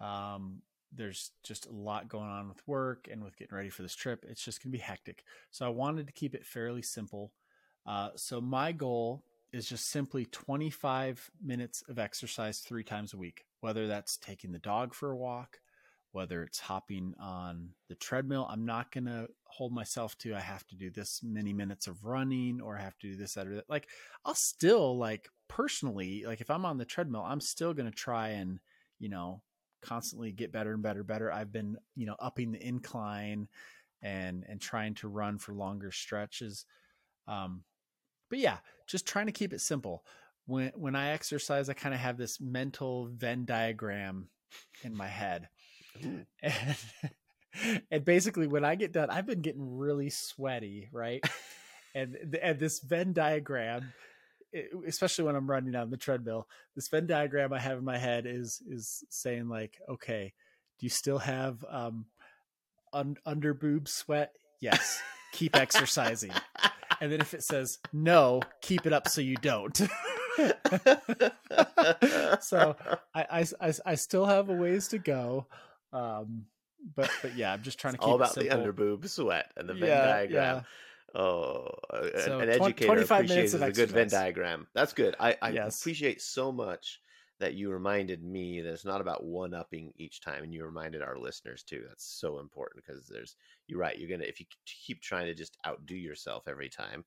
[0.00, 0.62] Um,
[0.94, 4.24] there's just a lot going on with work and with getting ready for this trip.
[4.28, 5.24] It's just going to be hectic.
[5.50, 7.32] So I wanted to keep it fairly simple.
[7.86, 9.22] Uh, so my goal
[9.52, 14.58] is just simply 25 minutes of exercise three times a week, whether that's taking the
[14.58, 15.60] dog for a walk,
[16.12, 18.46] whether it's hopping on the treadmill.
[18.50, 22.04] I'm not going to hold myself to, I have to do this many minutes of
[22.04, 23.70] running or I have to do this, that, or that.
[23.70, 23.88] Like,
[24.24, 28.30] I'll still, like, personally, like, if I'm on the treadmill, I'm still going to try
[28.30, 28.58] and,
[28.98, 29.42] you know,
[29.80, 31.32] constantly get better and better, better.
[31.32, 33.46] I've been, you know, upping the incline
[34.02, 36.64] and, and trying to run for longer stretches.
[37.28, 37.62] Um,
[38.28, 40.04] but yeah, just trying to keep it simple.
[40.46, 44.28] When, when I exercise, I kind of have this mental Venn diagram
[44.82, 45.48] in my head.
[46.04, 46.24] Ooh.
[46.42, 46.76] and,
[47.90, 51.24] and basically when i get done i've been getting really sweaty right?
[51.94, 53.94] And and this venn diagram
[54.86, 58.26] especially when i'm running on the treadmill this venn diagram i have in my head
[58.26, 60.34] is is saying like okay
[60.78, 62.04] do you still have um
[62.92, 64.32] un- under boob sweat?
[64.60, 65.00] Yes.
[65.32, 66.32] Keep exercising
[67.00, 69.80] and then if it says no keep it up so you don't
[72.40, 72.76] So,
[73.14, 75.46] I, I, I, still have a ways to go.
[75.92, 76.44] Um,
[76.94, 79.74] but, but yeah, I'm just trying to keep all about the underboob sweat and the
[79.74, 80.64] Venn Yeah, diagram.
[81.14, 84.66] Oh, a- So an educator 25 appreciates a good Venn diagram.
[84.74, 85.16] That's good.
[85.18, 85.80] I, I Yes.
[85.80, 87.00] appreciate so much
[87.38, 91.02] that you reminded me that it's not about one upping each time, and you reminded
[91.02, 91.84] our listeners too.
[91.88, 93.98] That's so important because there's you're right.
[93.98, 97.04] You're gonna if you keep trying to just outdo yourself every time,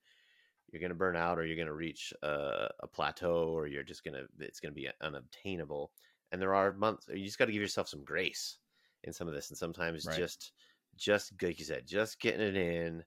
[0.72, 4.25] you're gonna burn out, or you're gonna reach a, a plateau, or you're just gonna
[4.40, 5.91] it's gonna be unobtainable.
[6.32, 8.59] And there are months you just got to give yourself some grace
[9.03, 10.27] in some of this, and sometimes Right.
[10.30, 10.53] just
[10.95, 13.03] just like you said, just getting it in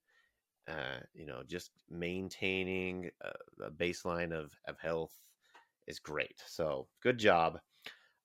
[0.68, 3.32] uh, you know, just maintaining a,
[3.66, 5.18] a baseline of, of health
[5.86, 6.42] is great.
[6.46, 7.60] So good job.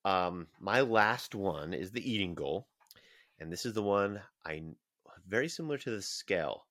[0.05, 2.67] Um, my last one is the eating goal.
[3.39, 4.63] And this is the one I
[5.27, 6.65] very similar to the scale.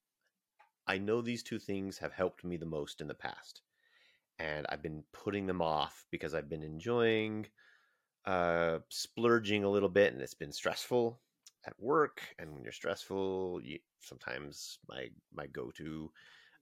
[0.87, 3.63] I know these two things have helped me the most in the past.
[4.39, 7.47] And I've been putting them off because I've been enjoying
[8.27, 11.21] uh, splurging a little bit and it's been stressful
[11.67, 16.11] at work and when you're stressful you, sometimes my my go-to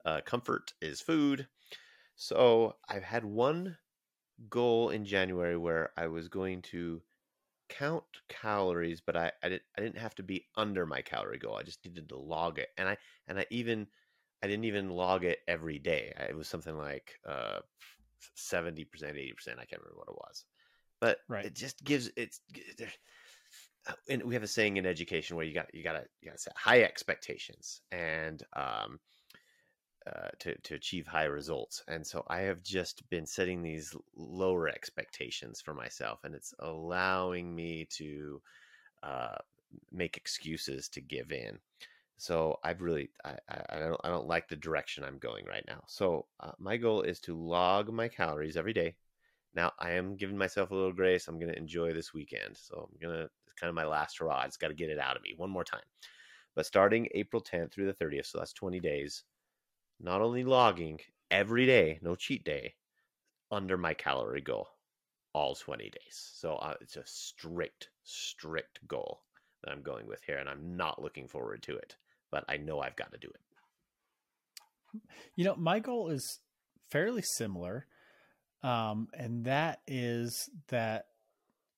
[0.04, 1.46] uh, comfort is food
[2.16, 3.76] so i've had one
[4.48, 7.02] goal in january where i was going to
[7.68, 11.56] count calories but i I, did, I didn't have to be under my calorie goal
[11.56, 12.96] i just needed to log it and i
[13.28, 13.86] and i even
[14.42, 17.60] i didn't even log it every day I- it was something like uh
[18.34, 20.44] 70% 80% i can't remember what it was
[21.00, 21.46] but Right.
[21.46, 22.40] it just gives it's
[23.86, 26.28] uh, and we have a saying in education where you got you got to you
[26.28, 28.98] got to set high expectations and um
[30.06, 34.68] uh, to to achieve high results and so i have just been setting these lower
[34.68, 38.40] expectations for myself and it's allowing me to
[39.02, 39.36] uh
[39.90, 41.58] make excuses to give in
[42.16, 43.34] so i've really i
[43.70, 47.02] i, don't i don't like the direction i'm going right now so uh, my goal
[47.02, 48.94] is to log my calories every day
[49.54, 51.28] now I am giving myself a little grace.
[51.28, 52.56] I'm going to enjoy this weekend.
[52.56, 54.44] So I'm going to, it's kind of my last hurrah.
[54.44, 55.84] It's got to get it out of me one more time.
[56.54, 59.24] But starting April 10th through the 30th, so that's 20 days,
[60.04, 61.00] not only logging
[61.30, 62.74] every day, no cheat day,
[63.50, 64.68] under my calorie goal
[65.32, 66.30] all 20 days.
[66.34, 69.22] So uh, it's a strict, strict goal
[69.62, 71.96] that I'm going with here, and I'm not looking forward to it,
[72.30, 75.00] but I know I've got to do it.
[75.34, 76.38] You know, my goal is
[76.90, 77.86] fairly similar,
[78.62, 81.06] um, and that is that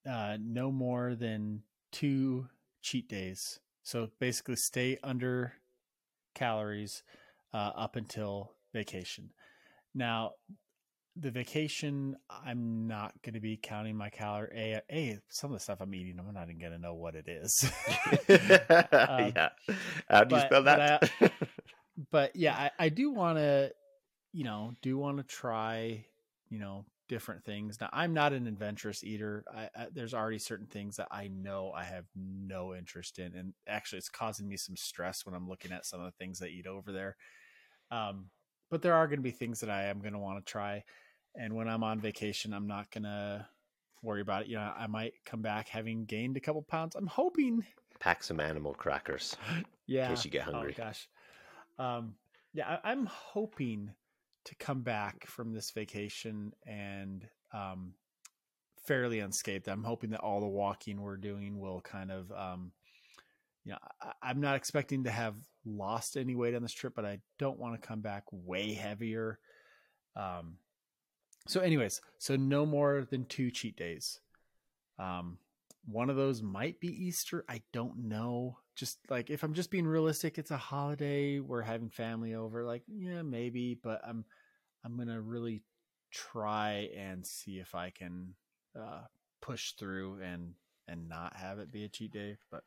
[0.07, 2.49] uh, no more than two
[2.83, 3.61] cheat days.
[3.85, 5.55] So basically, stay under
[6.35, 7.03] calories
[7.57, 9.31] uh, up until vacation.
[9.95, 10.33] Now,
[11.19, 14.51] the vacation, I'm not going to be counting my calorie.
[14.55, 17.15] A, a, some of the stuff I'm eating, I'm not even going to know what
[17.15, 17.65] it is.
[18.29, 19.49] um, yeah.
[20.11, 21.11] How do you spell that?
[21.19, 21.47] But, I,
[22.11, 23.73] but yeah, I, I do want to,
[24.35, 26.05] you know, do want to try,
[26.51, 27.79] you know, different things.
[27.81, 29.45] Now, I'm not an adventurous eater.
[29.51, 33.55] I, I, there's already certain things that I know I have no interest in, and
[33.67, 36.49] actually, it's causing me some stress when I'm looking at some of the things I
[36.49, 37.17] eat over there.
[37.91, 38.27] Um,
[38.71, 40.83] but there are going to be things that I am going to want to try,
[41.35, 43.47] and when I'm on vacation, I'm not going to
[44.03, 44.49] worry about it.
[44.49, 46.95] You know, I might come back having gained a couple pounds.
[46.97, 47.65] I'm hoping.
[48.01, 49.37] Pack some animal crackers.
[49.89, 50.09] Yeah.
[50.09, 50.75] In case you get hungry.
[50.77, 51.09] Oh gosh.
[51.79, 52.17] Um,
[52.53, 53.93] yeah, I, I'm hoping
[54.47, 57.25] to come back from this vacation and
[57.55, 57.95] um,
[58.85, 59.69] fairly unscathed.
[59.69, 62.73] I'm hoping that all the walking we're doing will kind of, um,
[63.65, 63.79] you know,
[64.23, 65.37] I, am not expecting to have
[65.67, 69.39] lost any weight on this trip, but I don't want to come back way heavier.
[70.15, 70.59] Um,
[71.47, 74.21] so, anyways, so no more than two cheat days.
[74.99, 75.39] Um,
[75.87, 77.45] one of those might be Easter.
[77.49, 78.59] I don't know.
[78.75, 81.41] Just like if I'm just being realistic, it's a holiday.
[81.41, 82.65] We're having family over.
[82.65, 84.25] Like, yeah, maybe, but I'm
[84.85, 85.63] I'm gonna really
[86.11, 88.35] try and see if I can
[88.79, 89.03] uh,
[89.41, 90.55] push through and
[90.89, 92.37] and not have it be a cheat day.
[92.51, 92.65] But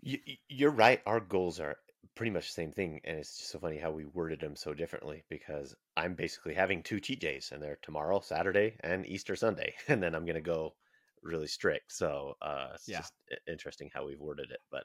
[0.00, 1.00] you, you're right.
[1.06, 1.76] Our goals are
[2.14, 4.74] pretty much the same thing, and it's just so funny how we worded them so
[4.74, 5.24] differently.
[5.28, 10.02] Because I'm basically having two cheat days, and they're tomorrow, Saturday, and Easter Sunday, and
[10.02, 10.74] then I'm gonna go
[11.22, 11.92] really strict.
[11.92, 12.98] So uh, it's Yeah.
[12.98, 13.14] just
[13.46, 14.84] interesting how we've worded it, but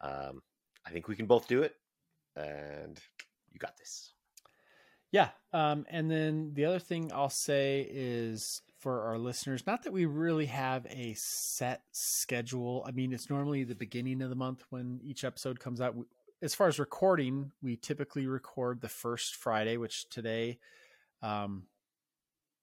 [0.00, 0.40] um,
[0.86, 1.74] I think we can both do it,
[2.36, 2.98] and
[3.50, 4.12] you got this.
[5.10, 5.30] Yeah.
[5.52, 10.04] Um, and then the other thing I'll say is for our listeners, not that we
[10.04, 12.84] really have a set schedule.
[12.86, 15.96] I mean, it's normally the beginning of the month when each episode comes out.
[16.40, 20.58] As far as recording, we typically record the first Friday, which today,
[21.20, 21.64] um,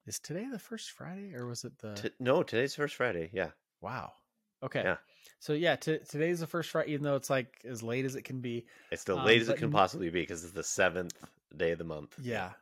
[0.05, 3.29] is today the first Friday or was it the T- no, today's first Friday.
[3.33, 3.49] Yeah.
[3.81, 4.13] wow?
[4.63, 4.81] Okay.
[4.83, 4.97] Yeah.
[5.39, 8.21] So yeah, t- today's the first Friday, even though it's like as late as it
[8.23, 8.65] can be.
[8.91, 11.13] It's the Um, late as it can possibly be because it's the seventh
[11.57, 12.17] day of the month.
[12.21, 12.53] Yeah.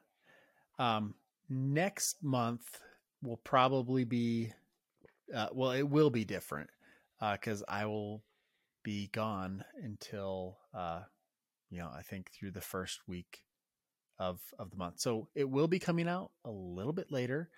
[0.80, 1.14] Um,
[1.48, 2.80] next month
[3.22, 4.52] will probably be,
[5.34, 6.72] uh, well, it will be different
[7.22, 8.24] because I will
[8.84, 11.02] be gone until, uh,
[11.70, 13.42] you know, I think through the first week
[14.20, 15.00] of of the month.
[15.00, 17.50] So it will be coming out a little bit later.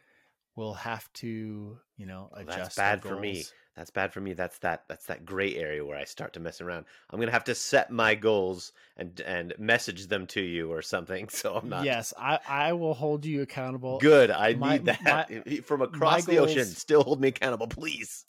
[0.55, 2.77] We'll have to, you know, Well, adjust.
[2.77, 3.43] that's our bad for me.
[3.75, 4.31] That's bad for me.
[4.31, 4.85] That's that.
[4.87, 6.85] That's that gray area where I start to mess around.
[7.09, 11.27] I'm gonna have to set my goals and and message them to you or something.
[11.29, 11.83] So I'm not.
[11.83, 13.99] Yes, I I will hold you accountable.
[13.99, 14.31] Good.
[14.31, 16.63] I my- need that my- from across the ocean.
[16.63, 18.23] Still hold me accountable, please.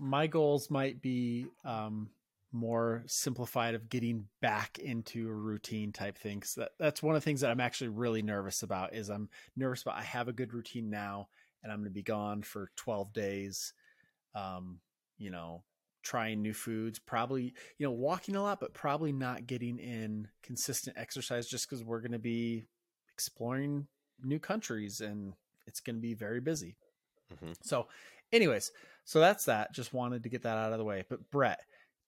[0.00, 2.10] my goals might be um,
[2.52, 6.54] more simplified of getting back into a routine type things.
[6.56, 8.94] That that's one of the things that I'm actually really nervous about.
[8.94, 11.28] Is I'm nervous about I have a good routine now,
[11.62, 13.72] and I'm going to be gone for 12 days.
[14.34, 14.80] Um,
[15.18, 15.62] you know,
[16.02, 20.96] trying new foods, probably you know walking a lot, but probably not getting in consistent
[20.98, 22.64] exercise just because we're going to be
[23.12, 23.86] exploring
[24.22, 25.34] new countries and
[25.66, 26.76] it's going to be very busy.
[27.32, 27.54] Mhm.
[27.62, 27.88] So,
[28.32, 28.72] anyways,
[29.04, 29.72] so that's that.
[29.72, 31.04] Just wanted to get that out of the way.
[31.08, 31.60] But Brett,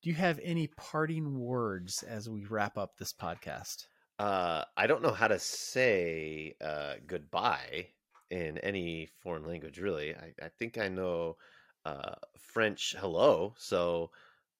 [0.03, 3.87] do you have any parting words as we wrap up this podcast?
[4.19, 7.87] Uh, I don't know how to say uh, goodbye
[8.31, 10.15] in any foreign language, really.
[10.15, 11.37] I, I think I know
[11.85, 13.55] uh, French hello.
[13.59, 14.11] So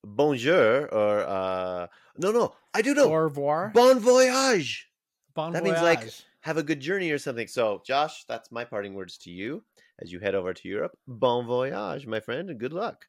[0.05, 1.87] bonjour or uh,
[2.19, 3.11] no, no, I do know.
[3.13, 3.73] Au revoir.
[3.75, 4.89] Bon voyage.
[5.35, 6.11] Bon voyage that means, like.
[6.43, 7.47] Have a good journey or something.
[7.47, 9.63] So, Josh, that's my parting words to you
[10.01, 10.99] as you head over to Europe.
[11.07, 13.07] Bon voyage, my friend, and good luck.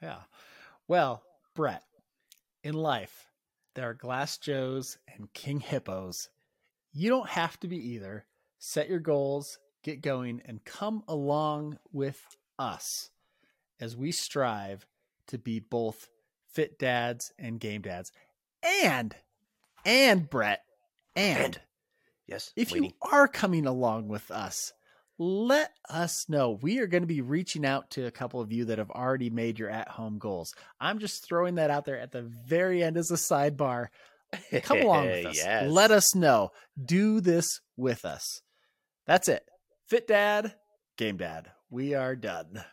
[0.00, 0.20] Yeah.
[0.90, 1.22] Well,
[1.54, 1.84] Brett,
[2.64, 3.28] in life,
[3.76, 6.28] there are glass joes and king hippos.
[6.92, 8.26] You don't have to be either.
[8.58, 12.20] Set your goals, get going, and come along with
[12.58, 13.10] us
[13.78, 14.84] as we strive
[15.28, 16.08] to be both
[16.52, 18.10] fit dads and game dads.
[18.82, 19.14] And,
[19.84, 20.64] and Brett,
[21.14, 21.60] and, And,
[22.26, 22.52] Yes.
[22.56, 22.90] if waiting.
[22.90, 24.72] you are coming along with us,
[25.20, 26.58] let us know.
[26.62, 29.28] We are going to be reaching out to a couple of you that have already
[29.28, 30.54] made your at home goals.
[30.80, 33.88] I'm just throwing that out there at the very end as a sidebar.
[34.62, 35.36] Come along with us.
[35.36, 35.70] Yes.
[35.70, 36.52] Let us know.
[36.82, 38.40] Do this with us.
[39.06, 39.44] That's it.
[39.88, 40.54] Fit Dad,
[40.96, 41.50] Game Dad.
[41.68, 42.64] We are done.